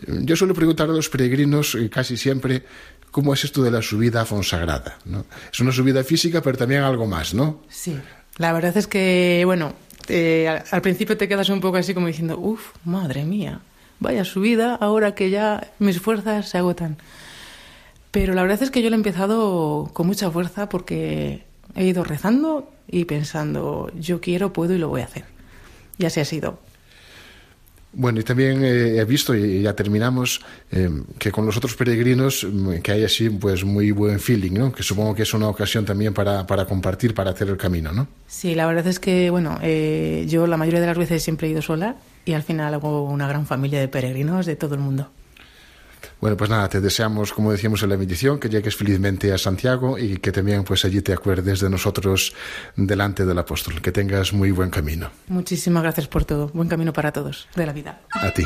Yo 0.05 0.35
suelo 0.35 0.53
preguntar 0.53 0.91
a 0.91 0.93
los 0.93 1.09
peregrinos 1.09 1.77
eh, 1.77 1.89
casi 1.89 2.17
siempre 2.17 2.65
cómo 3.13 3.33
es 3.33 3.45
esto 3.45 3.63
de 3.63 3.71
la 3.71 3.81
subida 3.81 4.23
a 4.23 4.25
Fonsagrada. 4.25 4.99
¿no? 5.05 5.27
Es 5.53 5.61
una 5.61 5.71
subida 5.71 6.03
física, 6.03 6.43
pero 6.43 6.59
también 6.59 6.83
algo 6.83 7.07
más, 7.07 7.33
¿no? 7.33 7.63
Sí. 7.69 7.97
La 8.37 8.53
verdad 8.53 8.77
es 8.77 8.89
que, 8.89 9.45
bueno, 9.45 9.75
eh, 10.09 10.61
al 10.73 10.83
principio 10.83 11.17
te 11.17 11.29
quedas 11.29 11.51
un 11.51 11.61
poco 11.61 11.77
así 11.77 11.95
como 11.95 12.09
diciendo, 12.09 12.37
uff, 12.37 12.73
madre 12.85 13.25
mía, 13.25 13.61
vaya 14.01 14.25
subida, 14.25 14.75
ahora 14.75 15.15
que 15.15 15.31
ya 15.31 15.71
mis 15.79 16.01
fuerzas 16.01 16.49
se 16.49 16.59
agotan. 16.59 16.99
Pero 18.21 18.35
la 18.35 18.43
verdad 18.43 18.61
es 18.65 18.73
que 18.73 18.83
yo 18.83 18.91
lo 18.91 18.97
he 18.97 18.99
empezado 18.99 19.91
con 19.93 20.09
mucha 20.09 20.29
fuerza 20.29 20.69
porque 20.69 21.45
he 21.77 21.85
ido 21.85 22.03
rezando 22.03 22.69
y 22.89 23.05
pensando, 23.05 23.93
yo 23.97 24.21
quiero, 24.21 24.53
puedo 24.53 24.75
y 24.75 24.79
lo 24.79 24.89
voy 24.89 25.03
a 25.03 25.05
hacer. 25.05 25.25
Y 25.99 26.05
así 26.05 26.19
ha 26.19 26.25
sido. 26.25 26.59
Bueno, 27.93 28.19
y 28.19 28.25
también 28.25 28.65
eh, 28.65 28.99
he 28.99 29.05
visto, 29.05 29.37
y 29.37 29.63
ya 29.63 29.75
terminamos, 29.75 30.41
eh, 30.73 30.91
que 31.21 31.31
con 31.31 31.47
los 31.47 31.57
otros 31.57 31.77
peregrinos 31.77 32.45
mm, 32.45 32.79
que 32.79 32.91
hay 32.91 33.05
así 33.05 33.31
pues 33.31 33.63
muy 33.63 33.93
buen 33.93 34.19
feeling, 34.19 34.55
¿no? 34.55 34.73
Que 34.73 34.83
supongo 34.83 35.15
que 35.15 35.23
es 35.23 35.33
una 35.33 35.47
ocasión 35.47 35.85
también 35.85 36.13
para, 36.13 36.45
para 36.45 36.65
compartir, 36.65 37.15
para 37.15 37.31
hacer 37.31 37.49
el 37.49 37.57
camino, 37.57 37.93
¿no? 37.93 38.09
Sí, 38.27 38.57
la 38.57 38.67
verdad 38.67 38.89
es 38.89 38.99
que, 38.99 39.31
bueno, 39.31 39.61
eh, 39.63 40.27
yo 40.29 40.49
la 40.49 40.57
mayoría 40.57 40.81
de 40.81 40.87
las 40.89 40.99
veces 40.99 41.23
siempre 41.23 41.47
he 41.47 41.53
ido 41.53 41.63
sola 41.63 41.95
y 42.25 42.33
al 42.33 42.43
final 42.43 42.75
hago 42.75 43.05
una 43.05 43.29
gran 43.29 43.47
familia 43.47 43.79
de 43.79 43.87
peregrinos 43.87 44.45
de 44.45 44.57
todo 44.57 44.75
el 44.75 44.81
mundo. 44.81 45.09
Bueno, 46.21 46.37
pues 46.37 46.51
nada, 46.51 46.69
te 46.69 46.81
deseamos, 46.81 47.33
como 47.33 47.53
decíamos 47.53 47.83
en 47.83 47.91
la 47.91 47.97
bendición, 47.97 48.41
que 48.41 48.49
llegues 48.49 48.75
felizmente 48.75 49.33
a 49.33 49.39
Santiago 49.39 49.99
y 49.99 50.17
que 50.19 50.33
también 50.33 50.65
pues 50.65 50.85
allí 50.85 51.01
te 51.01 51.13
acuerdes 51.13 51.61
de 51.61 51.71
nosotros 51.71 52.35
delante 52.75 53.25
del 53.25 53.39
apóstol. 53.39 53.81
Que 53.81 53.93
tengas 53.93 54.33
muy 54.33 54.51
buen 54.51 54.71
camino. 54.71 55.11
Muchísimas 55.29 55.83
gracias 55.83 56.09
por 56.09 56.25
todo. 56.25 56.49
Buen 56.53 56.69
camino 56.69 56.93
para 56.93 57.13
todos 57.13 57.49
de 57.55 57.67
la 57.67 57.73
vida. 57.73 58.01
A 58.13 58.31
ti. 58.31 58.45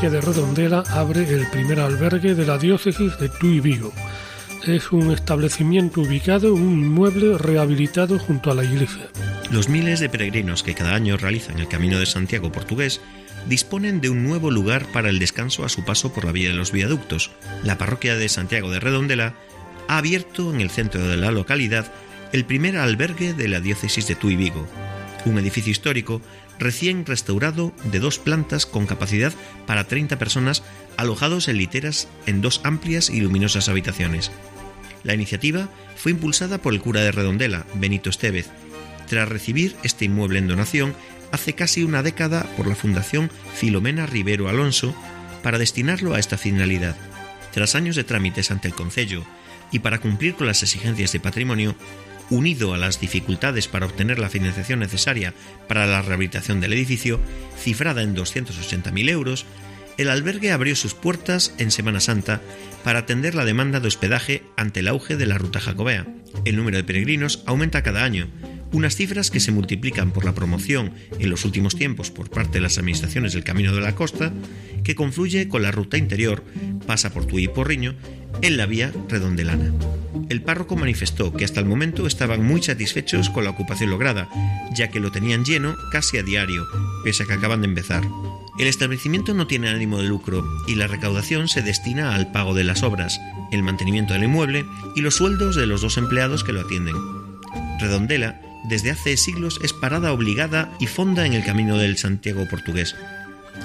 Parroquia 0.00 0.18
de 0.18 0.26
Redondela 0.26 0.82
abre 0.92 1.28
el 1.28 1.46
primer 1.48 1.78
albergue 1.78 2.34
de 2.34 2.46
la 2.46 2.56
diócesis 2.56 3.18
de 3.18 3.28
Tuy 3.28 3.60
Vigo. 3.60 3.92
Es 4.64 4.92
un 4.92 5.10
establecimiento 5.10 6.00
ubicado 6.00 6.56
en 6.56 6.62
un 6.62 6.84
inmueble 6.84 7.36
rehabilitado 7.36 8.18
junto 8.18 8.50
a 8.50 8.54
la 8.54 8.64
iglesia. 8.64 9.10
Los 9.50 9.68
miles 9.68 10.00
de 10.00 10.08
peregrinos 10.08 10.62
que 10.62 10.74
cada 10.74 10.94
año 10.94 11.18
realizan 11.18 11.58
el 11.58 11.68
Camino 11.68 11.98
de 11.98 12.06
Santiago 12.06 12.50
portugués 12.50 13.02
disponen 13.46 14.00
de 14.00 14.08
un 14.08 14.24
nuevo 14.24 14.50
lugar 14.50 14.86
para 14.90 15.10
el 15.10 15.18
descanso 15.18 15.66
a 15.66 15.68
su 15.68 15.84
paso 15.84 16.14
por 16.14 16.24
la 16.24 16.32
vía 16.32 16.48
de 16.48 16.54
los 16.54 16.72
viaductos. 16.72 17.30
La 17.62 17.76
parroquia 17.76 18.16
de 18.16 18.30
Santiago 18.30 18.70
de 18.70 18.80
Redondela 18.80 19.34
ha 19.86 19.98
abierto 19.98 20.54
en 20.54 20.62
el 20.62 20.70
centro 20.70 21.06
de 21.06 21.18
la 21.18 21.30
localidad 21.30 21.92
el 22.32 22.46
primer 22.46 22.78
albergue 22.78 23.34
de 23.34 23.48
la 23.48 23.60
diócesis 23.60 24.08
de 24.08 24.14
Tuy 24.14 24.36
Vigo, 24.36 24.66
un 25.24 25.38
edificio 25.38 25.70
histórico 25.70 26.22
recién 26.58 27.06
restaurado 27.06 27.72
de 27.84 28.00
dos 28.00 28.18
plantas 28.18 28.66
con 28.66 28.86
capacidad 28.86 29.32
para 29.66 29.84
30 29.84 30.18
personas 30.18 30.62
alojados 30.96 31.48
en 31.48 31.58
literas 31.58 32.08
en 32.26 32.40
dos 32.40 32.60
amplias 32.64 33.10
y 33.10 33.20
luminosas 33.20 33.68
habitaciones. 33.68 34.30
La 35.02 35.14
iniciativa 35.14 35.68
fue 35.96 36.12
impulsada 36.12 36.58
por 36.58 36.74
el 36.74 36.80
cura 36.80 37.00
de 37.00 37.12
Redondela, 37.12 37.66
Benito 37.74 38.10
Estevez, 38.10 38.48
tras 39.08 39.28
recibir 39.28 39.76
este 39.82 40.04
inmueble 40.04 40.38
en 40.38 40.48
donación 40.48 40.94
hace 41.32 41.54
casi 41.54 41.82
una 41.82 42.02
década 42.02 42.44
por 42.56 42.66
la 42.66 42.74
Fundación 42.74 43.30
Filomena 43.54 44.06
Rivero 44.06 44.48
Alonso 44.48 44.94
para 45.42 45.58
destinarlo 45.58 46.14
a 46.14 46.18
esta 46.18 46.38
finalidad. 46.38 46.96
Tras 47.52 47.74
años 47.74 47.96
de 47.96 48.04
trámites 48.04 48.50
ante 48.50 48.68
el 48.68 48.74
Concello 48.74 49.24
y 49.72 49.80
para 49.80 49.98
cumplir 49.98 50.34
con 50.34 50.46
las 50.46 50.62
exigencias 50.62 51.12
de 51.12 51.20
patrimonio, 51.20 51.74
unido 52.30 52.74
a 52.74 52.78
las 52.78 53.00
dificultades 53.00 53.68
para 53.68 53.86
obtener 53.86 54.18
la 54.18 54.30
financiación 54.30 54.80
necesaria 54.80 55.34
para 55.68 55.86
la 55.86 56.02
rehabilitación 56.02 56.60
del 56.60 56.72
edificio, 56.72 57.20
cifrada 57.58 58.02
en 58.02 58.16
280.000 58.16 59.10
euros, 59.10 59.46
el 59.98 60.08
albergue 60.08 60.52
abrió 60.52 60.74
sus 60.76 60.94
puertas 60.94 61.54
en 61.58 61.70
Semana 61.70 62.00
Santa 62.00 62.40
para 62.84 63.00
atender 63.00 63.34
la 63.34 63.44
demanda 63.44 63.80
de 63.80 63.88
hospedaje 63.88 64.42
ante 64.56 64.80
el 64.80 64.88
auge 64.88 65.16
de 65.16 65.26
la 65.26 65.36
ruta 65.36 65.60
jacobea. 65.60 66.06
El 66.44 66.56
número 66.56 66.78
de 66.78 66.84
peregrinos 66.84 67.42
aumenta 67.44 67.82
cada 67.82 68.04
año, 68.04 68.28
unas 68.72 68.94
cifras 68.94 69.30
que 69.30 69.40
se 69.40 69.52
multiplican 69.52 70.12
por 70.12 70.24
la 70.24 70.34
promoción 70.34 70.92
en 71.18 71.28
los 71.28 71.44
últimos 71.44 71.76
tiempos 71.76 72.10
por 72.10 72.30
parte 72.30 72.52
de 72.52 72.60
las 72.60 72.78
administraciones 72.78 73.32
del 73.32 73.44
Camino 73.44 73.74
de 73.74 73.80
la 73.80 73.94
Costa, 73.94 74.32
que 74.84 74.94
confluye 74.94 75.48
con 75.48 75.62
la 75.62 75.72
ruta 75.72 75.98
interior, 75.98 76.44
pasa 76.86 77.12
por 77.12 77.26
Tui 77.26 77.44
y 77.44 77.48
Porriño, 77.48 77.94
en 78.42 78.56
la 78.56 78.66
vía 78.66 78.92
redondelana. 79.08 79.72
El 80.28 80.42
párroco 80.42 80.76
manifestó 80.76 81.32
que 81.32 81.44
hasta 81.44 81.60
el 81.60 81.66
momento 81.66 82.06
estaban 82.06 82.44
muy 82.44 82.62
satisfechos 82.62 83.30
con 83.30 83.44
la 83.44 83.50
ocupación 83.50 83.90
lograda, 83.90 84.28
ya 84.74 84.88
que 84.88 85.00
lo 85.00 85.10
tenían 85.10 85.44
lleno 85.44 85.74
casi 85.90 86.18
a 86.18 86.22
diario, 86.22 86.66
pese 87.04 87.24
a 87.24 87.26
que 87.26 87.34
acaban 87.34 87.62
de 87.62 87.68
empezar. 87.68 88.04
El 88.58 88.66
establecimiento 88.66 89.34
no 89.34 89.46
tiene 89.46 89.68
ánimo 89.68 89.98
de 89.98 90.04
lucro 90.04 90.44
y 90.68 90.74
la 90.74 90.86
recaudación 90.86 91.48
se 91.48 91.62
destina 91.62 92.14
al 92.14 92.30
pago 92.30 92.54
de 92.54 92.64
las 92.64 92.82
obras, 92.82 93.20
el 93.50 93.62
mantenimiento 93.62 94.12
del 94.12 94.24
inmueble 94.24 94.66
y 94.94 95.00
los 95.00 95.14
sueldos 95.14 95.56
de 95.56 95.66
los 95.66 95.80
dos 95.80 95.96
empleados 95.96 96.44
que 96.44 96.52
lo 96.52 96.60
atienden. 96.60 96.96
Redondela, 97.80 98.40
desde 98.68 98.90
hace 98.90 99.16
siglos, 99.16 99.58
es 99.62 99.72
parada 99.72 100.12
obligada 100.12 100.70
y 100.78 100.86
fonda 100.86 101.26
en 101.26 101.32
el 101.32 101.44
camino 101.44 101.78
del 101.78 101.96
Santiago 101.96 102.46
portugués. 102.48 102.94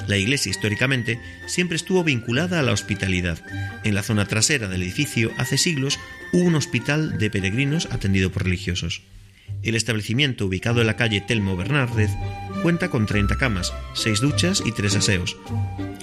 La 0.07 0.17
iglesia 0.17 0.49
históricamente 0.49 1.19
siempre 1.47 1.75
estuvo 1.75 2.03
vinculada 2.03 2.59
a 2.59 2.63
la 2.63 2.71
hospitalidad. 2.71 3.39
En 3.83 3.95
la 3.95 4.03
zona 4.03 4.25
trasera 4.25 4.67
del 4.67 4.83
edificio 4.83 5.31
hace 5.37 5.57
siglos 5.57 5.99
hubo 6.31 6.43
un 6.43 6.55
hospital 6.55 7.17
de 7.17 7.29
peregrinos 7.29 7.87
atendido 7.91 8.31
por 8.31 8.43
religiosos. 8.43 9.01
El 9.63 9.75
establecimiento, 9.75 10.45
ubicado 10.45 10.81
en 10.81 10.87
la 10.87 10.95
calle 10.95 11.21
Telmo 11.21 11.55
Bernárdez, 11.55 12.11
cuenta 12.61 12.89
con 12.89 13.05
30 13.05 13.37
camas, 13.37 13.73
6 13.93 14.21
duchas 14.21 14.63
y 14.65 14.71
3 14.71 14.95
aseos. 14.97 15.37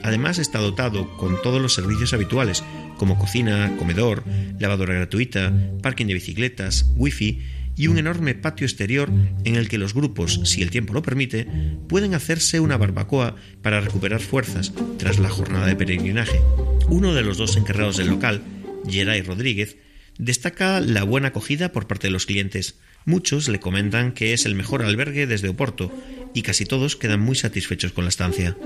Además 0.02 0.38
está 0.38 0.58
dotado 0.58 1.16
con 1.16 1.40
todos 1.42 1.60
los 1.60 1.74
servicios 1.74 2.12
habituales, 2.12 2.64
como 2.98 3.18
cocina, 3.18 3.74
comedor, 3.78 4.24
lavadora 4.58 4.94
gratuita, 4.94 5.52
parking 5.80 6.06
de 6.06 6.14
bicicletas, 6.14 6.90
wifi 6.96 7.40
y 7.76 7.86
un 7.86 7.98
enorme 7.98 8.34
patio 8.34 8.66
exterior 8.66 9.10
en 9.44 9.56
el 9.56 9.68
que 9.68 9.78
los 9.78 9.94
grupos, 9.94 10.40
si 10.44 10.62
el 10.62 10.70
tiempo 10.70 10.94
lo 10.94 11.02
permite, 11.02 11.46
pueden 11.88 12.14
hacerse 12.14 12.60
una 12.60 12.76
barbacoa 12.76 13.36
para 13.62 13.80
recuperar 13.80 14.20
fuerzas 14.20 14.72
tras 14.98 15.18
la 15.18 15.30
jornada 15.30 15.66
de 15.66 15.76
peregrinaje. 15.76 16.40
Uno 16.88 17.14
de 17.14 17.22
los 17.22 17.36
dos 17.36 17.56
encargados 17.56 17.96
del 17.96 18.08
local, 18.08 18.42
Geray 18.88 19.22
Rodríguez, 19.22 19.76
destaca 20.18 20.80
la 20.80 21.04
buena 21.04 21.28
acogida 21.28 21.72
por 21.72 21.86
parte 21.86 22.08
de 22.08 22.12
los 22.12 22.26
clientes. 22.26 22.78
Muchos 23.04 23.48
le 23.48 23.60
comentan 23.60 24.12
que 24.12 24.32
es 24.32 24.46
el 24.46 24.54
mejor 24.54 24.82
albergue 24.82 25.26
desde 25.26 25.48
Oporto 25.48 25.92
y 26.34 26.42
casi 26.42 26.64
todos 26.64 26.96
quedan 26.96 27.20
muy 27.20 27.34
satisfechos 27.34 27.92
con 27.92 28.04
la 28.04 28.10
estancia. 28.10 28.56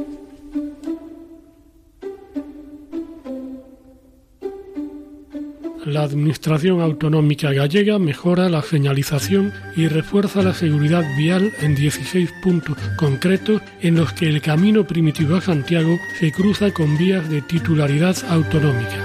La 5.87 6.03
Administración 6.03 6.81
Autonómica 6.81 7.53
Gallega 7.53 8.01
mejora 8.01 8.49
la 8.49 8.61
señalización 8.61 9.55
y 9.77 9.87
refuerza 9.87 10.43
la 10.43 10.53
seguridad 10.53 11.05
vial 11.17 11.53
en 11.61 11.77
16 11.77 12.29
puntos 12.43 12.77
concretos 12.97 13.63
en 13.81 13.95
los 13.95 14.13
que 14.13 14.27
el 14.27 14.43
camino 14.43 14.85
primitivo 14.85 15.37
a 15.37 15.41
Santiago 15.41 15.97
se 16.19 16.33
cruza 16.33 16.73
con 16.73 16.99
vías 16.99 17.31
de 17.31 17.41
titularidad 17.41 18.17
autonómica. 18.29 18.97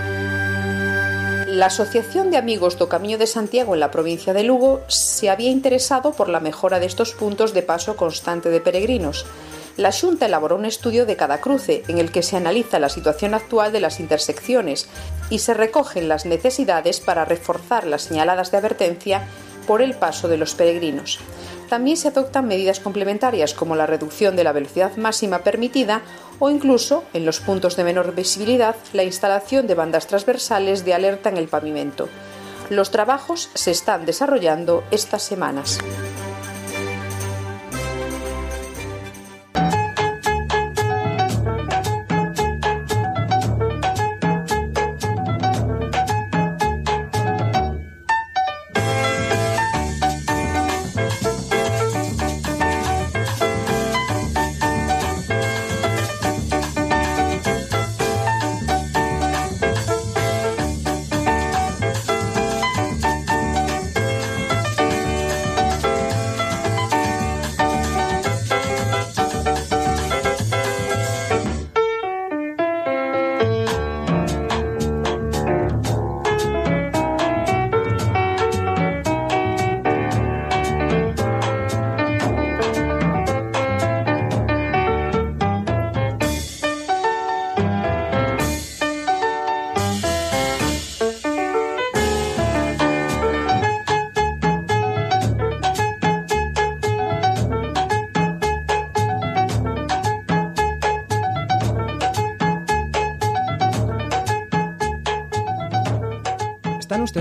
La 1.45 1.67
Asociación 1.67 2.31
de 2.31 2.37
Amigos 2.37 2.79
do 2.79 2.89
Camiño 2.89 3.21
de 3.21 3.27
Santiago 3.29 3.75
en 3.75 3.79
la 3.79 3.91
provincia 3.91 4.33
de 4.33 4.41
Lugo 4.41 4.81
se 4.87 5.29
había 5.29 5.51
interesado 5.51 6.13
por 6.13 6.29
la 6.29 6.39
mejora 6.39 6.79
de 6.79 6.87
estos 6.87 7.13
puntos 7.13 7.53
de 7.53 7.61
paso 7.61 7.95
constante 7.95 8.49
de 8.49 8.59
peregrinos 8.59 9.29
la 9.81 9.91
Junta 9.91 10.27
elaboró 10.27 10.55
un 10.55 10.65
estudio 10.65 11.05
de 11.05 11.15
cada 11.15 11.41
cruce 11.41 11.83
en 11.87 11.97
el 11.97 12.11
que 12.11 12.21
se 12.21 12.37
analiza 12.37 12.79
la 12.79 12.89
situación 12.89 13.33
actual 13.33 13.71
de 13.71 13.79
las 13.79 13.99
intersecciones 13.99 14.87
y 15.29 15.39
se 15.39 15.53
recogen 15.53 16.07
las 16.07 16.25
necesidades 16.25 16.99
para 16.99 17.25
reforzar 17.25 17.87
las 17.87 18.03
señaladas 18.03 18.51
de 18.51 18.57
advertencia 18.57 19.23
por 19.65 19.81
el 19.81 19.95
paso 19.95 20.27
de 20.27 20.37
los 20.37 20.53
peregrinos. 20.53 21.19
También 21.67 21.97
se 21.97 22.09
adoptan 22.09 22.47
medidas 22.47 22.79
complementarias 22.79 23.53
como 23.53 23.75
la 23.75 23.87
reducción 23.87 24.35
de 24.35 24.43
la 24.43 24.51
velocidad 24.51 24.95
máxima 24.97 25.39
permitida 25.39 26.01
o 26.39 26.49
incluso, 26.49 27.03
en 27.13 27.25
los 27.25 27.39
puntos 27.39 27.75
de 27.75 27.83
menor 27.83 28.13
visibilidad, 28.13 28.75
la 28.93 29.03
instalación 29.03 29.67
de 29.67 29.75
bandas 29.75 30.07
transversales 30.07 30.85
de 30.85 30.93
alerta 30.93 31.29
en 31.29 31.37
el 31.37 31.47
pavimento. 31.47 32.07
Los 32.69 32.91
trabajos 32.91 33.49
se 33.53 33.71
están 33.71 34.05
desarrollando 34.05 34.83
estas 34.91 35.23
semanas. 35.23 35.79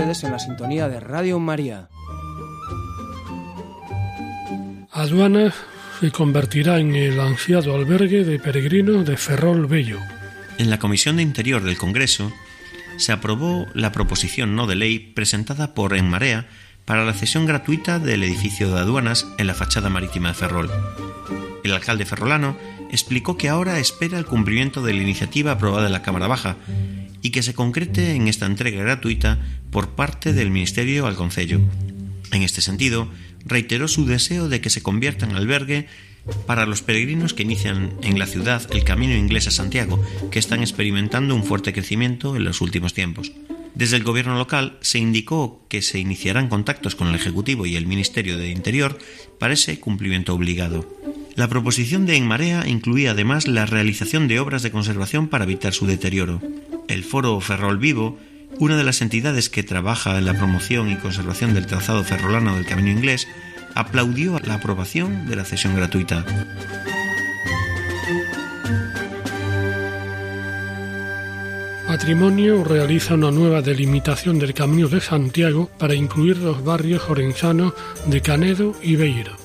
En 0.01 0.31
la 0.31 0.39
sintonía 0.39 0.89
de 0.89 0.99
Radio 0.99 1.39
María. 1.39 1.87
Aduanas 4.91 5.53
se 5.99 6.09
convertirá 6.11 6.79
en 6.79 6.95
el 6.95 7.19
ansiado 7.19 7.75
albergue 7.75 8.23
de 8.23 8.39
peregrinos 8.39 9.05
de 9.05 9.15
Ferrol 9.15 9.67
Bello. 9.67 9.99
En 10.57 10.71
la 10.71 10.79
Comisión 10.79 11.17
de 11.17 11.21
Interior 11.21 11.63
del 11.63 11.77
Congreso 11.77 12.33
se 12.97 13.11
aprobó 13.11 13.67
la 13.75 13.91
proposición 13.91 14.55
no 14.55 14.65
de 14.65 14.75
ley 14.75 14.97
presentada 14.97 15.75
por 15.75 15.95
En 15.95 16.09
Marea 16.09 16.47
para 16.85 17.05
la 17.05 17.13
cesión 17.13 17.45
gratuita 17.45 17.99
del 17.99 18.23
edificio 18.23 18.73
de 18.73 18.79
aduanas 18.79 19.27
en 19.37 19.45
la 19.45 19.53
fachada 19.53 19.89
marítima 19.89 20.29
de 20.29 20.33
Ferrol. 20.33 20.71
El 21.63 21.73
alcalde 21.73 22.05
ferrolano 22.05 22.57
explicó 22.91 23.37
que 23.37 23.49
ahora 23.49 23.79
espera 23.79 24.17
el 24.17 24.25
cumplimiento 24.25 24.81
de 24.81 24.93
la 24.93 25.01
iniciativa 25.01 25.51
aprobada 25.51 25.87
en 25.87 25.93
la 25.93 26.03
Cámara 26.03 26.27
Baja 26.27 26.57
y 27.21 27.29
que 27.29 27.43
se 27.43 27.53
concrete 27.53 28.15
en 28.15 28.27
esta 28.27 28.45
entrega 28.45 28.81
gratuita 28.83 29.39
por 29.69 29.89
parte 29.89 30.33
del 30.33 30.51
Ministerio 30.51 31.05
al 31.05 31.15
Concello. 31.15 31.59
En 32.31 32.43
este 32.43 32.61
sentido, 32.61 33.09
reiteró 33.45 33.87
su 33.87 34.05
deseo 34.05 34.49
de 34.49 34.61
que 34.61 34.69
se 34.69 34.81
convierta 34.81 35.25
en 35.25 35.35
albergue 35.35 35.87
para 36.45 36.65
los 36.65 36.81
peregrinos 36.81 37.33
que 37.33 37.43
inician 37.43 37.93
en 38.03 38.19
la 38.19 38.27
ciudad 38.27 38.67
el 38.71 38.83
camino 38.83 39.15
inglés 39.15 39.47
a 39.47 39.51
Santiago, 39.51 40.03
que 40.29 40.39
están 40.39 40.61
experimentando 40.61 41.35
un 41.35 41.43
fuerte 41.43 41.73
crecimiento 41.73 42.35
en 42.35 42.43
los 42.43 42.61
últimos 42.61 42.93
tiempos. 42.93 43.31
Desde 43.73 43.95
el 43.95 44.03
gobierno 44.03 44.37
local 44.37 44.77
se 44.81 44.99
indicó 44.99 45.65
que 45.69 45.81
se 45.81 45.99
iniciarán 45.99 46.49
contactos 46.49 46.95
con 46.95 47.07
el 47.07 47.15
Ejecutivo 47.15 47.65
y 47.65 47.75
el 47.75 47.87
Ministerio 47.87 48.37
de 48.37 48.49
Interior 48.49 48.97
para 49.39 49.53
ese 49.53 49.79
cumplimiento 49.79 50.33
obligado. 50.33 50.85
La 51.41 51.47
proposición 51.47 52.05
de 52.05 52.17
En 52.17 52.27
Marea 52.27 52.67
incluía 52.67 53.11
además 53.11 53.47
la 53.47 53.65
realización 53.65 54.27
de 54.27 54.39
obras 54.39 54.61
de 54.61 54.69
conservación 54.69 55.27
para 55.27 55.45
evitar 55.45 55.73
su 55.73 55.87
deterioro. 55.87 56.39
El 56.87 57.03
Foro 57.03 57.41
Ferrol 57.41 57.79
Vivo, 57.79 58.19
una 58.59 58.77
de 58.77 58.83
las 58.83 59.01
entidades 59.01 59.49
que 59.49 59.63
trabaja 59.63 60.19
en 60.19 60.25
la 60.25 60.35
promoción 60.35 60.91
y 60.91 60.97
conservación 60.97 61.55
del 61.55 61.65
trazado 61.65 62.03
ferrolano 62.03 62.53
del 62.53 62.67
Camino 62.67 62.91
Inglés, 62.91 63.27
aplaudió 63.73 64.37
la 64.37 64.53
aprobación 64.53 65.27
de 65.27 65.35
la 65.35 65.43
cesión 65.43 65.75
gratuita. 65.75 66.23
Patrimonio 71.87 72.63
realiza 72.63 73.15
una 73.15 73.31
nueva 73.31 73.63
delimitación 73.63 74.37
del 74.37 74.53
Camino 74.53 74.89
de 74.89 75.01
Santiago 75.01 75.71
para 75.79 75.95
incluir 75.95 76.37
los 76.37 76.63
barrios 76.63 77.09
orensanos 77.09 77.73
de 78.05 78.21
Canedo 78.21 78.75
y 78.83 78.95
Beira. 78.95 79.40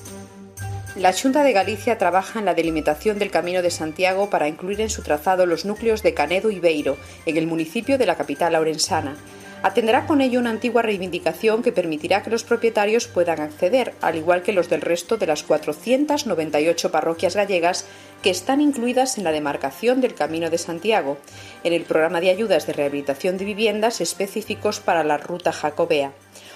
La 0.97 1.13
Junta 1.13 1.43
de 1.43 1.53
Galicia 1.53 1.99
trabaja 1.99 2.39
en 2.39 2.45
la 2.45 2.55
delimitación 2.55 3.19
del 3.19 3.29
Camino 3.29 3.61
de 3.61 3.69
Santiago 3.69 4.31
para 4.31 4.47
incluir 4.47 4.81
en 4.81 4.89
su 4.89 5.03
trazado 5.03 5.45
los 5.45 5.63
núcleos 5.63 6.01
de 6.01 6.15
Canedo 6.15 6.49
y 6.49 6.59
Beiro, 6.59 6.97
en 7.27 7.37
el 7.37 7.45
municipio 7.45 7.99
de 7.99 8.07
la 8.07 8.15
capital 8.15 8.55
orensana. 8.55 9.15
Atenderá 9.61 10.07
con 10.07 10.21
ello 10.21 10.39
una 10.39 10.49
antigua 10.49 10.81
reivindicación 10.81 11.61
que 11.61 11.71
permitirá 11.71 12.23
que 12.23 12.31
los 12.31 12.43
propietarios 12.43 13.07
puedan 13.07 13.41
acceder, 13.41 13.93
al 14.01 14.15
igual 14.15 14.41
que 14.41 14.53
los 14.53 14.69
del 14.69 14.81
resto 14.81 15.17
de 15.17 15.27
las 15.27 15.43
498 15.43 16.89
parroquias 16.89 17.35
gallegas 17.35 17.85
que 18.23 18.31
están 18.31 18.59
incluidas 18.59 19.19
en 19.19 19.23
la 19.23 19.31
demarcación 19.31 20.01
del 20.01 20.15
Camino 20.15 20.49
de 20.49 20.57
Santiago, 20.57 21.19
en 21.63 21.73
el 21.73 21.83
programa 21.83 22.21
de 22.21 22.31
ayudas 22.31 22.65
de 22.65 22.73
rehabilitación 22.73 23.37
de 23.37 23.45
viviendas 23.45 24.01
específicos 24.01 24.79
para 24.79 25.03
la 25.03 25.17
ruta 25.17 25.51
jacobea, 25.51 26.13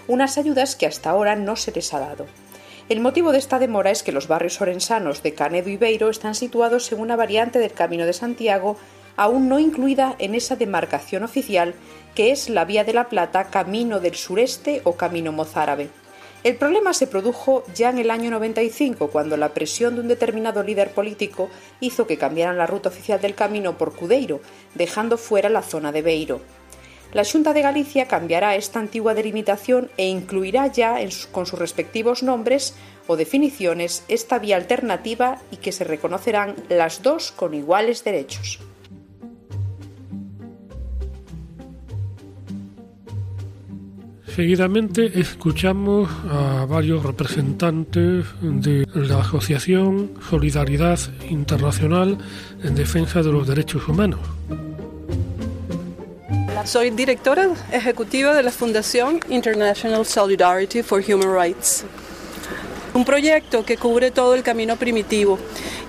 unas 0.07 0.39
ayudas 0.39 0.75
que 0.75 0.87
hasta 0.87 1.11
ahora 1.11 1.35
no 1.35 1.55
se 1.57 1.71
les 1.71 1.93
ha 1.93 1.99
dado. 1.99 2.25
El 2.91 2.99
motivo 2.99 3.31
de 3.31 3.37
esta 3.37 3.57
demora 3.57 3.89
es 3.89 4.03
que 4.03 4.11
los 4.11 4.27
barrios 4.27 4.59
orensanos 4.59 5.23
de 5.23 5.33
Canedo 5.33 5.69
y 5.69 5.77
Beiro 5.77 6.09
están 6.09 6.35
situados 6.35 6.91
en 6.91 6.99
una 6.99 7.15
variante 7.15 7.57
del 7.57 7.71
Camino 7.71 8.05
de 8.05 8.11
Santiago 8.11 8.75
aún 9.15 9.47
no 9.47 9.59
incluida 9.59 10.17
en 10.19 10.35
esa 10.35 10.57
demarcación 10.57 11.23
oficial 11.23 11.73
que 12.15 12.31
es 12.31 12.49
la 12.49 12.65
Vía 12.65 12.83
de 12.83 12.91
la 12.91 13.07
Plata 13.07 13.45
Camino 13.45 14.01
del 14.01 14.15
Sureste 14.15 14.81
o 14.83 14.97
Camino 14.97 15.31
Mozárabe. 15.31 15.87
El 16.43 16.57
problema 16.57 16.91
se 16.91 17.07
produjo 17.07 17.63
ya 17.73 17.91
en 17.91 17.97
el 17.97 18.11
año 18.11 18.29
95, 18.29 19.07
cuando 19.07 19.37
la 19.37 19.53
presión 19.53 19.95
de 19.95 20.01
un 20.01 20.09
determinado 20.09 20.61
líder 20.61 20.91
político 20.91 21.49
hizo 21.79 22.07
que 22.07 22.17
cambiaran 22.17 22.57
la 22.57 22.67
ruta 22.67 22.89
oficial 22.89 23.21
del 23.21 23.35
camino 23.35 23.77
por 23.77 23.95
Cudeiro, 23.95 24.41
dejando 24.75 25.17
fuera 25.17 25.47
la 25.47 25.61
zona 25.61 25.93
de 25.93 26.01
Beiro. 26.01 26.41
La 27.13 27.25
Junta 27.25 27.51
de 27.51 27.61
Galicia 27.61 28.07
cambiará 28.07 28.55
esta 28.55 28.79
antigua 28.79 29.13
delimitación 29.13 29.89
e 29.97 30.07
incluirá 30.07 30.67
ya 30.67 30.95
con 31.31 31.45
sus 31.45 31.59
respectivos 31.59 32.23
nombres 32.23 32.73
o 33.07 33.17
definiciones 33.17 34.05
esta 34.07 34.39
vía 34.39 34.55
alternativa 34.55 35.39
y 35.51 35.57
que 35.57 35.73
se 35.73 35.83
reconocerán 35.83 36.55
las 36.69 37.03
dos 37.03 37.33
con 37.33 37.53
iguales 37.53 38.05
derechos. 38.05 38.59
Seguidamente 44.25 45.19
escuchamos 45.19 46.09
a 46.29 46.65
varios 46.65 47.03
representantes 47.03 48.25
de 48.41 48.87
la 48.95 49.19
Asociación 49.19 50.11
Solidaridad 50.29 50.97
Internacional 51.29 52.17
en 52.63 52.75
Defensa 52.75 53.21
de 53.21 53.33
los 53.33 53.45
Derechos 53.45 53.85
Humanos. 53.89 54.21
Soy 56.65 56.91
directora 56.91 57.49
ejecutiva 57.71 58.35
de 58.35 58.43
la 58.43 58.51
Fundación 58.51 59.19
International 59.29 60.05
Solidarity 60.05 60.83
for 60.83 61.03
Human 61.05 61.33
Rights. 61.33 61.83
Un 62.93 63.03
proyecto 63.03 63.65
que 63.65 63.77
cubre 63.77 64.11
todo 64.11 64.35
el 64.35 64.43
camino 64.43 64.75
primitivo. 64.75 65.39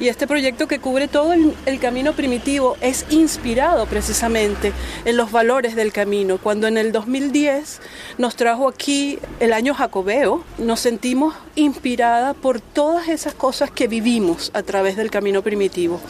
Y 0.01 0.09
este 0.09 0.27
proyecto 0.27 0.66
que 0.68 0.79
cubre 0.79 1.09
todo 1.09 1.33
el, 1.33 1.79
camino 1.79 2.14
primitivo 2.14 2.77
es 2.81 3.05
inspirado 3.11 3.87
precisamente 3.87 4.73
en 5.05 5.16
los 5.16 5.31
valores 5.31 5.77
del 5.77 5.93
camino. 5.93 6.39
Cuando 6.39 6.66
en 6.66 6.79
el 6.79 6.91
2010 6.91 7.81
nos 8.18 8.35
trajo 8.37 8.66
aquí 8.66 9.18
el 9.41 9.53
año 9.53 9.75
jacobeo, 9.75 10.43
nos 10.59 10.81
sentimos 10.81 11.35
inspirada 11.55 12.35
por 12.35 12.61
todas 12.61 13.09
esas 13.09 13.35
cosas 13.35 13.70
que 13.70 13.89
vivimos 13.89 14.51
a 14.55 14.62
través 14.62 14.97
del 14.97 15.11
camino 15.11 15.43
primitivo. 15.43 16.01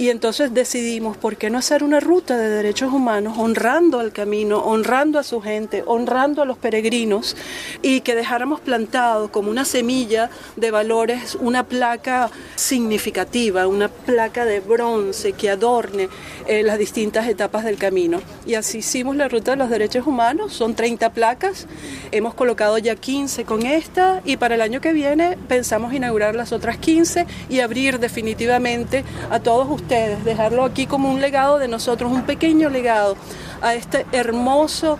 Y 0.00 0.08
entonces 0.08 0.54
decidimos, 0.54 1.18
¿por 1.18 1.36
qué 1.36 1.50
no 1.50 1.58
hacer 1.58 1.84
una 1.84 2.00
ruta 2.00 2.38
de 2.38 2.48
derechos 2.48 2.90
humanos 2.90 3.36
honrando 3.36 4.00
al 4.00 4.12
camino, 4.12 4.60
honrando 4.60 5.18
a 5.18 5.22
su 5.22 5.42
gente, 5.42 5.84
honrando 5.86 6.40
a 6.40 6.46
los 6.46 6.56
peregrinos 6.56 7.36
y 7.82 8.00
que 8.00 8.14
dejáramos 8.14 8.60
plantado 8.60 9.30
como 9.30 9.50
una 9.50 9.66
semilla 9.66 10.30
de 10.56 10.70
valores 10.70 11.34
una 11.34 11.64
placa 11.64 12.30
significativa, 12.56 13.66
una 13.66 13.88
placa 13.88 14.46
de 14.46 14.60
bronce 14.60 15.34
que 15.34 15.50
adorne 15.50 16.08
eh, 16.46 16.62
las 16.62 16.78
distintas 16.78 17.28
etapas 17.28 17.66
del 17.66 17.76
camino? 17.76 18.22
Y 18.46 18.54
así 18.54 18.78
hicimos 18.78 19.16
la 19.16 19.28
ruta 19.28 19.50
de 19.50 19.58
los 19.58 19.68
derechos 19.68 20.06
humanos, 20.06 20.54
son 20.54 20.74
30 20.74 21.12
placas, 21.12 21.66
hemos 22.10 22.32
colocado 22.32 22.78
ya 22.78 22.96
15 22.96 23.44
con 23.44 23.66
esta 23.66 24.22
y 24.24 24.38
para 24.38 24.54
el 24.54 24.62
año 24.62 24.80
que 24.80 24.94
viene 24.94 25.36
pensamos 25.46 25.92
inaugurar 25.92 26.34
las 26.34 26.52
otras 26.52 26.78
15 26.78 27.26
y 27.50 27.60
abrir 27.60 27.98
definitivamente 27.98 29.04
a 29.28 29.40
todos 29.40 29.68
ustedes 29.68 29.89
dejarlo 29.96 30.64
aquí 30.64 30.86
como 30.86 31.10
un 31.10 31.20
legado 31.20 31.58
de 31.58 31.68
nosotros, 31.68 32.12
un 32.12 32.22
pequeño 32.22 32.70
legado 32.70 33.16
a 33.60 33.74
esta 33.74 34.04
hermosa 34.12 34.96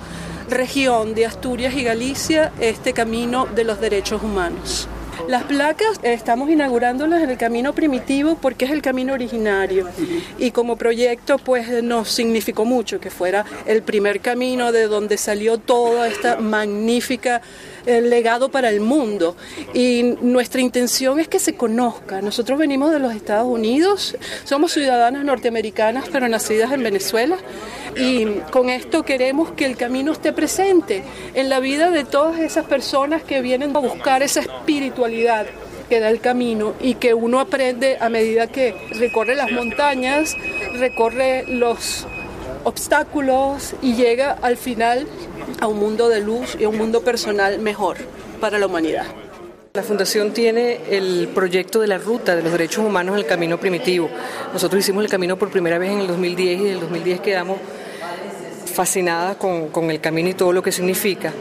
región 0.48 1.14
de 1.14 1.26
Asturias 1.26 1.74
y 1.74 1.84
Galicia, 1.84 2.52
este 2.60 2.92
camino 2.92 3.46
de 3.46 3.64
los 3.64 3.80
derechos 3.80 4.22
humanos. 4.22 4.88
Las 5.28 5.44
placas 5.44 6.00
estamos 6.02 6.50
inaugurándolas 6.50 7.22
en 7.22 7.30
el 7.30 7.38
camino 7.38 7.72
primitivo 7.72 8.36
porque 8.36 8.64
es 8.64 8.70
el 8.72 8.82
camino 8.82 9.12
originario 9.12 9.86
y 10.38 10.50
como 10.50 10.76
proyecto 10.76 11.38
pues 11.38 11.84
nos 11.84 12.08
significó 12.08 12.64
mucho 12.64 12.98
que 12.98 13.10
fuera 13.10 13.44
el 13.66 13.82
primer 13.82 14.20
camino 14.20 14.72
de 14.72 14.88
donde 14.88 15.18
salió 15.18 15.58
toda 15.58 16.08
esta 16.08 16.38
magnífica 16.38 17.42
el 17.86 18.10
legado 18.10 18.50
para 18.50 18.68
el 18.70 18.80
mundo. 18.80 19.36
Y 19.74 20.16
nuestra 20.20 20.60
intención 20.60 21.20
es 21.20 21.28
que 21.28 21.38
se 21.38 21.56
conozca. 21.56 22.22
Nosotros 22.22 22.58
venimos 22.58 22.90
de 22.90 22.98
los 22.98 23.14
Estados 23.14 23.46
Unidos, 23.46 24.16
somos 24.44 24.72
ciudadanas 24.72 25.24
norteamericanas, 25.24 26.04
pero 26.12 26.28
nacidas 26.28 26.72
en 26.72 26.82
Venezuela. 26.82 27.36
Y 27.96 28.26
con 28.50 28.70
esto 28.70 29.02
queremos 29.02 29.50
que 29.52 29.64
el 29.64 29.76
camino 29.76 30.12
esté 30.12 30.32
presente 30.32 31.02
en 31.34 31.48
la 31.48 31.60
vida 31.60 31.90
de 31.90 32.04
todas 32.04 32.38
esas 32.40 32.66
personas 32.66 33.22
que 33.22 33.40
vienen 33.42 33.76
a 33.76 33.80
buscar 33.80 34.22
esa 34.22 34.40
espiritualidad 34.40 35.46
que 35.88 35.98
da 35.98 36.08
el 36.08 36.20
camino 36.20 36.74
y 36.80 36.94
que 36.94 37.14
uno 37.14 37.40
aprende 37.40 37.98
a 38.00 38.08
medida 38.08 38.46
que 38.46 38.74
recorre 38.92 39.34
las 39.34 39.50
montañas, 39.50 40.36
recorre 40.78 41.44
los 41.48 42.06
obstáculos 42.64 43.74
y 43.82 43.94
llega 43.94 44.38
al 44.40 44.56
final 44.56 45.06
a 45.60 45.66
un 45.66 45.78
mundo 45.78 46.08
de 46.08 46.20
luz 46.20 46.56
y 46.58 46.64
a 46.64 46.68
un 46.68 46.78
mundo 46.78 47.02
personal 47.02 47.58
mejor 47.58 47.98
para 48.40 48.58
la 48.58 48.66
humanidad. 48.66 49.06
La 49.74 49.82
Fundación 49.82 50.32
tiene 50.32 50.80
el 50.90 51.28
proyecto 51.32 51.80
de 51.80 51.86
la 51.86 51.98
ruta 51.98 52.34
de 52.34 52.42
los 52.42 52.50
derechos 52.50 52.84
humanos 52.84 53.14
en 53.14 53.20
el 53.20 53.26
camino 53.26 53.58
primitivo. 53.60 54.10
Nosotros 54.52 54.80
hicimos 54.80 55.04
el 55.04 55.10
camino 55.10 55.36
por 55.36 55.50
primera 55.50 55.78
vez 55.78 55.92
en 55.92 56.00
el 56.00 56.08
2010 56.08 56.60
y 56.60 56.62
en 56.62 56.72
el 56.72 56.80
2010 56.80 57.20
quedamos 57.20 57.58
fascinadas 58.66 59.36
con, 59.36 59.68
con 59.68 59.90
el 59.90 60.00
camino 60.00 60.28
y 60.28 60.34
todo 60.34 60.52
lo 60.52 60.62
que 60.62 60.72
significa. 60.72 61.32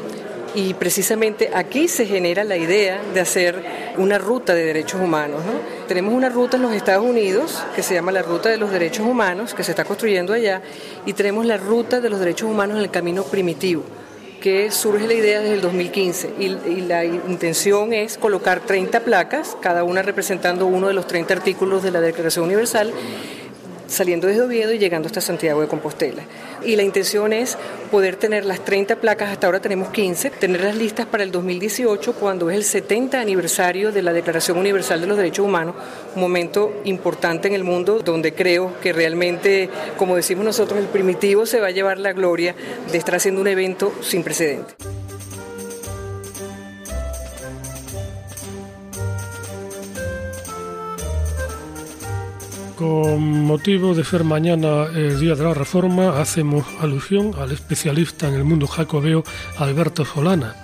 Y 0.53 0.73
precisamente 0.75 1.49
aquí 1.53 1.87
se 1.87 2.05
genera 2.05 2.43
la 2.43 2.57
idea 2.57 3.01
de 3.13 3.19
hacer 3.19 3.63
una 3.97 4.17
ruta 4.17 4.53
de 4.53 4.63
derechos 4.63 5.01
humanos. 5.01 5.41
Tenemos 5.87 6.13
una 6.13 6.29
ruta 6.29 6.57
en 6.57 6.63
los 6.63 6.73
Estados 6.73 7.05
Unidos 7.05 7.63
que 7.75 7.81
se 7.81 7.95
llama 7.95 8.11
la 8.11 8.21
Ruta 8.21 8.49
de 8.49 8.57
los 8.57 8.71
Derechos 8.71 9.07
Humanos, 9.07 9.53
que 9.53 9.63
se 9.63 9.71
está 9.71 9.85
construyendo 9.85 10.33
allá, 10.33 10.61
y 11.05 11.13
tenemos 11.13 11.45
la 11.45 11.57
Ruta 11.57 11.99
de 11.99 12.09
los 12.09 12.19
Derechos 12.19 12.49
Humanos 12.49 12.77
en 12.77 12.83
el 12.83 12.91
Camino 12.91 13.23
Primitivo 13.23 13.83
que 14.39 14.71
surge 14.71 15.07
la 15.07 15.13
idea 15.13 15.39
desde 15.39 15.55
el 15.55 15.61
2015 15.61 16.33
y, 16.39 16.45
y, 16.45 16.81
la 16.81 17.05
intención 17.05 17.93
es 17.93 18.17
colocar 18.17 18.61
30 18.61 19.01
placas, 19.01 19.57
cada 19.61 19.83
una 19.83 20.01
representando 20.01 20.65
uno 20.65 20.87
de 20.87 20.93
los 20.93 21.07
30 21.07 21.33
artículos 21.33 21.83
de 21.83 21.91
la 21.91 22.01
Declaración 22.01 22.45
Universal, 22.45 22.93
saliendo 23.89 24.27
desde 24.27 24.41
Oviedo 24.41 24.71
y 24.71 24.77
llegando 24.77 25.07
hasta 25.07 25.19
Santiago 25.21 25.61
de 25.61 25.67
Compostela. 25.67 26.23
Y 26.63 26.75
la 26.75 26.83
intención 26.83 27.33
es 27.33 27.57
poder 27.91 28.15
tener 28.15 28.45
las 28.45 28.63
30 28.63 28.97
placas, 28.97 29.29
hasta 29.29 29.47
ahora 29.47 29.59
tenemos 29.59 29.89
15, 29.89 30.29
tenerlas 30.31 30.75
listas 30.75 31.05
para 31.05 31.23
el 31.23 31.31
2018, 31.31 32.13
cuando 32.13 32.49
es 32.49 32.57
el 32.57 32.63
70 32.63 33.19
aniversario 33.19 33.91
de 33.91 34.01
la 34.01 34.13
Declaración 34.13 34.57
Universal 34.57 35.01
de 35.01 35.07
los 35.07 35.17
Derechos 35.17 35.45
Humanos, 35.45 35.75
un 36.15 36.21
momento 36.21 36.81
importante 36.85 37.47
en 37.47 37.53
el 37.53 37.63
mundo 37.63 37.99
donde 37.99 38.33
creo 38.33 38.79
que 38.81 38.93
realmente, 38.93 39.69
como 39.97 40.15
decimos 40.15 40.45
nosotros, 40.45 40.79
el 40.79 40.87
primitivo 40.87 41.45
se 41.45 41.59
va 41.59 41.67
a 41.67 41.71
llevar 41.71 41.97
la 41.97 42.13
gloria 42.13 42.55
de 42.91 42.97
estar 42.97 43.15
haciendo 43.15 43.41
un 43.41 43.47
evento 43.47 43.93
sin 44.01 44.23
precedentes. 44.23 44.98
Con 52.79 53.43
motivo 53.43 53.93
de 53.93 54.05
ser 54.05 54.23
mañana 54.23 54.85
el 54.85 55.19
Día 55.19 55.35
de 55.35 55.43
la 55.43 55.53
Reforma, 55.53 56.21
hacemos 56.21 56.65
alusión 56.79 57.33
al 57.37 57.51
especialista 57.51 58.29
en 58.29 58.35
el 58.35 58.45
mundo 58.45 58.67
jacobeo 58.67 59.25
Alberto 59.57 60.05
Solana, 60.05 60.55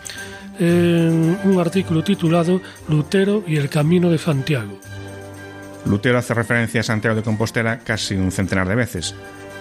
en 0.58 1.38
un 1.44 1.60
artículo 1.60 2.06
titulado 2.06 2.62
Lutero 2.88 3.44
y 3.46 3.58
el 3.58 3.68
Camino 3.68 4.10
de 4.10 4.18
Santiago. 4.18 4.80
Lutero 5.86 6.18
hace 6.18 6.34
referencia 6.34 6.80
a 6.80 6.84
Santiago 6.86 7.18
de 7.18 7.24
Compostela 7.24 7.80
casi 7.80 8.16
un 8.16 8.32
centenar 8.32 8.70
de 8.70 8.76
veces, 8.76 9.14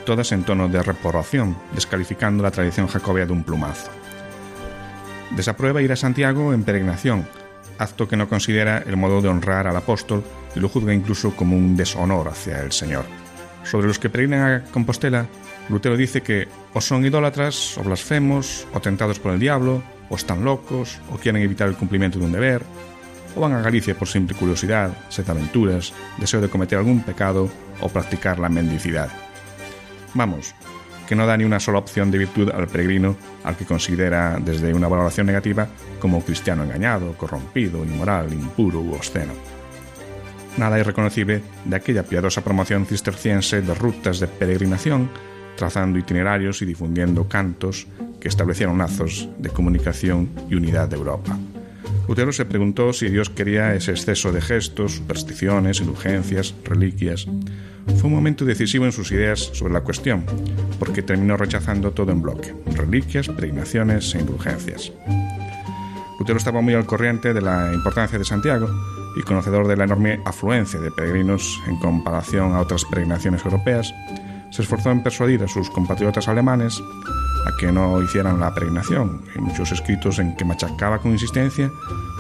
todas 0.07 0.31
en 0.31 0.45
tono 0.45 0.69
de 0.69 0.81
reprobación, 0.81 1.57
descalificando 1.75 2.45
la 2.45 2.53
tradición 2.53 2.87
jacobea 2.87 3.27
de 3.27 3.33
un 3.33 3.43
plumazo. 3.43 3.91
Desaprueba 5.35 5.83
ir 5.83 5.91
a 5.91 5.97
Santiago 5.97 6.53
en 6.53 6.63
peregrinación, 6.63 7.27
acto 7.79 8.09
que 8.09 8.17
no 8.17 8.29
considera 8.29 8.79
el 8.79 8.97
modo 8.97 9.21
de 9.21 9.29
honrar 9.29 9.67
al 9.67 9.77
apóstol 9.77 10.25
y 10.55 10.61
lo 10.61 10.69
juzga 10.69 10.95
incluso 10.95 11.35
como 11.35 11.57
un 11.57 11.77
deshonor 11.77 12.29
hacia 12.29 12.61
el 12.61 12.73
Señor. 12.73 13.05
Sobre 13.65 13.87
los 13.87 13.99
que 13.99 14.11
peregrinan 14.11 14.53
a 14.53 14.65
Compostela, 14.71 15.27
Lutero 15.69 15.97
dice 15.97 16.23
que 16.23 16.49
o 16.75 16.81
son 16.81 17.05
idólatras, 17.05 17.79
o 17.79 17.83
blasfemos, 17.83 18.67
o 18.75 18.81
tentados 18.81 19.19
por 19.19 19.33
el 19.33 19.41
diablo, 19.41 19.83
o 20.11 20.17
están 20.17 20.45
locos, 20.45 21.01
o 21.11 21.17
quieren 21.17 21.43
evitar 21.43 21.69
el 21.69 21.77
cumplimiento 21.77 22.19
de 22.19 22.27
un 22.27 22.33
deber, 22.33 22.63
o 23.35 23.41
van 23.41 23.53
a 23.53 23.63
Galicia 23.63 23.99
por 23.99 24.09
simple 24.09 24.37
curiosidad, 24.37 24.93
sed 25.09 25.29
aventuras, 25.29 25.93
deseo 26.19 26.41
de 26.41 26.49
cometer 26.49 26.79
algún 26.79 27.03
pecado 27.03 27.49
o 27.81 27.89
practicar 27.89 28.39
la 28.39 28.49
mendicidad. 28.49 29.11
Vamos, 30.13 30.55
que 31.07 31.15
no 31.15 31.27
da 31.27 31.37
ni 31.37 31.45
una 31.45 31.61
sola 31.61 31.79
opción 31.79 32.11
de 32.11 32.19
virtud 32.19 32.51
al 32.51 32.69
peregrino 32.69 33.17
al 33.45 33.57
que 33.57 33.65
considera 33.65 34.39
desde 34.41 34.73
una 34.73 34.89
valoración 34.89 35.27
negativa 35.27 35.69
como 35.99 36.25
cristiano 36.25 36.65
engañado, 36.65 37.17
corrompido, 37.17 37.85
inmoral, 37.85 38.33
impuro 38.33 38.81
u 38.81 38.95
obsceno. 38.95 39.33
Nada 40.57 40.79
irreconocible 40.79 41.43
de 41.65 41.77
aquella 41.77 42.05
piadosa 42.05 42.45
promoción 42.45 42.87
cisterciense 42.87 43.61
de 43.61 43.75
rutas 43.75 44.21
de 44.21 44.29
peregrinación, 44.29 45.11
trazando 45.57 45.99
itinerarios 45.99 46.63
y 46.63 46.65
difundiendo 46.65 47.29
cantos 47.29 47.87
que 48.21 48.29
establecieron 48.29 48.79
lazos 48.79 49.29
de 49.39 49.51
comunicación 49.51 50.31
y 50.49 50.55
unidad 50.55 50.89
de 50.89 50.97
Europa. 50.97 51.37
Lutero 52.09 52.33
se 52.33 52.45
preguntó 52.45 52.93
si 52.93 53.09
Dios 53.09 53.31
quería 53.31 53.75
ese 53.75 53.93
exceso 53.93 54.31
de 54.31 54.41
gestos, 54.41 54.97
supersticiones, 54.97 55.81
indulgencias, 55.81 56.55
reliquias. 56.65 57.27
Fue 57.87 58.05
un 58.05 58.15
momento 58.15 58.45
decisivo 58.45 58.85
en 58.85 58.93
sus 58.93 59.13
ideas 59.13 59.41
sobre 59.53 59.73
la 59.73 59.83
cuestión, 59.83 60.25
porque 60.79 61.03
terminó 61.03 61.37
rechazando 61.37 61.93
todo 61.93 62.13
en 62.13 62.23
bloque, 62.23 62.55
reliquias, 62.67 63.29
peregrinaciones 63.29 64.15
e 64.15 64.21
indulgencias. 64.21 64.93
Lutero 66.19 66.39
estaba 66.39 66.61
muy 66.61 66.75
al 66.75 66.87
corriente 66.87 67.35
de 67.35 67.41
la 67.41 67.73
importancia 67.75 68.19
de 68.19 68.25
Santiago 68.25 68.69
y 69.17 69.23
conocedor 69.23 69.69
de 69.69 69.77
la 69.77 69.85
enorme 69.85 70.21
afluencia 70.25 70.81
de 70.81 70.91
peregrinos 70.91 71.61
en 71.67 71.79
comparación 71.79 72.53
a 72.55 72.61
otras 72.61 72.85
peregrinaciones 72.85 73.45
europeas, 73.45 73.95
se 74.51 74.63
esforzó 74.63 74.91
en 74.91 75.03
persuadir 75.03 75.43
a 75.43 75.49
sus 75.49 75.69
compatriotas 75.71 76.29
alemanes 76.29 76.81
a 77.47 77.57
que 77.59 77.73
no 77.73 78.03
hicieran 78.03 78.41
la 78.41 78.55
peregrinación, 78.55 79.23
en 79.35 79.43
muchos 79.43 79.73
escritos 79.73 80.19
en 80.19 80.37
que 80.37 80.45
machacaba 80.45 80.99
con 80.99 81.13
insistencia 81.13 81.71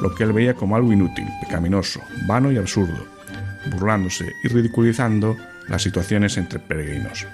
lo 0.02 0.14
que 0.14 0.24
él 0.24 0.32
veía 0.32 0.54
como 0.54 0.76
algo 0.76 0.92
inútil, 0.92 1.26
pecaminoso, 1.40 2.00
vano 2.26 2.50
y 2.50 2.56
absurdo, 2.56 3.06
burlándose 3.70 4.32
y 4.42 4.48
ridiculizando 4.48 5.36
las 5.68 5.82
situaciones 5.82 6.36
entre 6.36 6.58
peregrinos. 6.58 7.26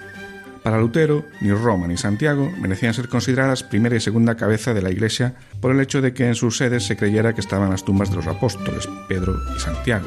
Para 0.62 0.78
Lutero, 0.78 1.24
ni 1.41 1.53
Roma 1.53 1.87
ni 1.87 1.97
Santiago 1.97 2.53
merecían 2.61 2.93
ser 2.93 3.09
consideradas 3.09 3.62
primera 3.62 3.97
y 3.97 4.01
segunda 4.01 4.37
cabeza 4.37 4.74
de 4.74 4.83
la 4.83 4.91
Iglesia 4.91 5.35
por 5.61 5.72
el 5.72 5.81
hecho 5.81 6.03
de 6.03 6.12
que 6.12 6.26
en 6.28 6.35
sus 6.35 6.59
sedes 6.59 6.85
se 6.85 6.97
creyera 6.97 7.35
que 7.35 7.41
estaban 7.41 7.70
las 7.70 7.85
tumbas 7.85 8.11
de 8.11 8.16
los 8.16 8.26
apóstoles, 8.26 8.87
Pedro 9.09 9.39
y 9.57 9.61
Santiago. 9.61 10.07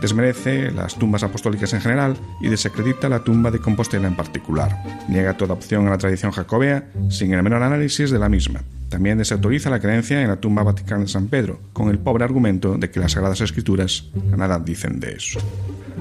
Desmerece 0.00 0.72
las 0.72 0.96
tumbas 0.96 1.22
apostólicas 1.22 1.72
en 1.74 1.80
general 1.80 2.16
y 2.40 2.48
desacredita 2.48 3.08
la 3.08 3.22
tumba 3.22 3.52
de 3.52 3.60
Compostela 3.60 4.08
en 4.08 4.16
particular. 4.16 4.76
Niega 5.08 5.36
toda 5.36 5.54
opción 5.54 5.86
a 5.86 5.90
la 5.90 5.98
tradición 5.98 6.32
jacobea 6.32 6.90
sin 7.08 7.32
el 7.32 7.42
menor 7.44 7.62
análisis 7.62 8.10
de 8.10 8.18
la 8.18 8.28
misma. 8.28 8.62
También 8.88 9.18
desautoriza 9.18 9.70
la 9.70 9.78
creencia 9.78 10.20
en 10.20 10.28
la 10.28 10.40
tumba 10.40 10.64
vaticana 10.64 11.02
de 11.02 11.08
San 11.08 11.28
Pedro, 11.28 11.60
con 11.72 11.88
el 11.88 12.00
pobre 12.00 12.24
argumento 12.24 12.76
de 12.76 12.90
que 12.90 12.98
las 12.98 13.12
Sagradas 13.12 13.40
Escrituras 13.40 14.10
nada 14.36 14.58
dicen 14.58 14.98
de 14.98 15.12
eso. 15.12 15.38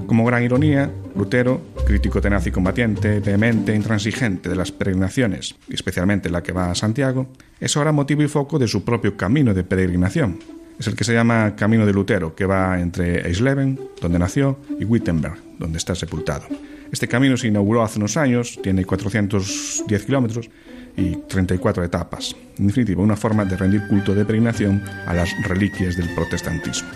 Como 0.08 0.26
gran 0.26 0.44
ironía, 0.44 0.92
Lutero, 1.16 1.62
crítico 1.86 2.22
tenaz 2.22 2.48
y 2.48 2.52
combatiente, 2.52 3.20
vehemente 3.20 3.72
e 3.72 3.76
intransigente 3.76 4.50
de 4.50 4.56
las 4.56 4.72
peregrinaciones, 4.72 5.56
especialmente 5.70 6.30
la 6.30 6.44
que 6.44 6.52
va 6.52 6.72
a 6.72 6.76
Santiago, 6.76 7.28
es 7.60 7.76
ahora 7.78 7.92
motivo 7.92 8.24
y 8.24 8.28
foco 8.28 8.60
de 8.60 8.68
su 8.68 8.84
propio 8.84 9.16
camino 9.16 9.54
de 9.54 9.64
peregrinación. 9.64 10.40
Es 10.80 10.88
el 10.88 10.96
que 10.96 11.04
se 11.04 11.14
llama 11.14 11.56
Camino 11.56 11.86
de 11.86 11.94
Lutero, 11.94 12.34
que 12.34 12.46
va 12.46 12.80
entre 12.80 13.28
Eisleben, 13.28 13.80
donde 14.02 14.18
nació, 14.18 14.58
y 14.80 14.86
Wittenberg, 14.86 15.38
donde 15.60 15.78
está 15.78 15.94
sepultado. 15.94 16.46
Este 16.92 17.08
camino 17.08 17.38
se 17.38 17.48
inauguró 17.48 17.84
hace 17.84 18.00
unos 18.00 18.18
años, 18.18 18.60
tiene 18.62 18.84
410 18.84 20.06
kilómetros 20.06 20.50
y 20.98 21.16
34 21.28 21.84
etapas. 21.84 22.36
En 22.58 22.68
definitiva, 22.68 23.02
una 23.02 23.16
forma 23.16 23.46
de 23.46 23.56
rendir 23.56 23.88
culto 23.88 24.14
de 24.14 24.26
peregrinación 24.26 24.84
a 25.06 25.14
las 25.14 25.30
reliquias 25.48 25.96
del 25.96 26.14
protestantismo. 26.16 26.90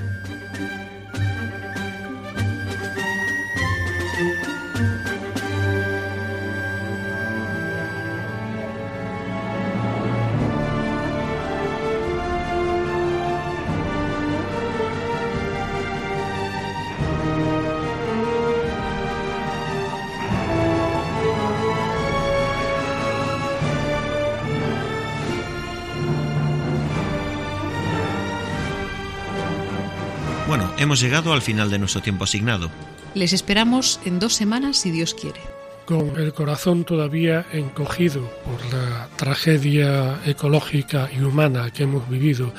Hemos 30.86 31.02
llegado 31.02 31.34
al 31.34 31.42
final 31.42 31.70
de 31.70 31.80
nuestro 31.80 32.02
tiempo 32.02 32.24
asignado. 32.24 32.70
Les 33.16 33.34
esperamos 33.34 34.00
en 34.06 34.20
dos 34.20 34.34
semanas 34.34 34.78
si 34.78 34.92
Dios 34.92 35.14
quiere. 35.14 35.40
Con 35.86 36.18
el 36.18 36.34
corazón 36.34 36.84
todavía 36.84 37.46
encogido 37.52 38.22
por 38.44 38.74
la 38.74 39.08
tragedia 39.16 40.20
ecológica 40.26 41.10
y 41.16 41.22
humana 41.22 41.72
que 41.72 41.84
hemos 41.84 42.08
vivido 42.10 42.54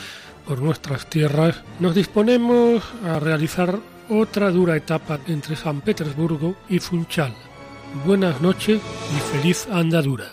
por 0.45 0.61
nuestras 0.61 1.09
tierras, 1.09 1.62
nos 1.81 1.95
disponemos 1.95 2.83
a 3.05 3.18
realizar 3.18 3.79
otra 4.09 4.51
dura 4.51 4.77
etapa 4.77 5.18
entre 5.27 5.57
San 5.57 5.81
Petersburgo 5.81 6.57
y 6.68 6.79
Funchal. 6.79 7.35
Buenas 8.05 8.41
noches 8.41 8.81
y 9.16 9.37
feliz 9.37 9.66
andadura. 9.70 10.33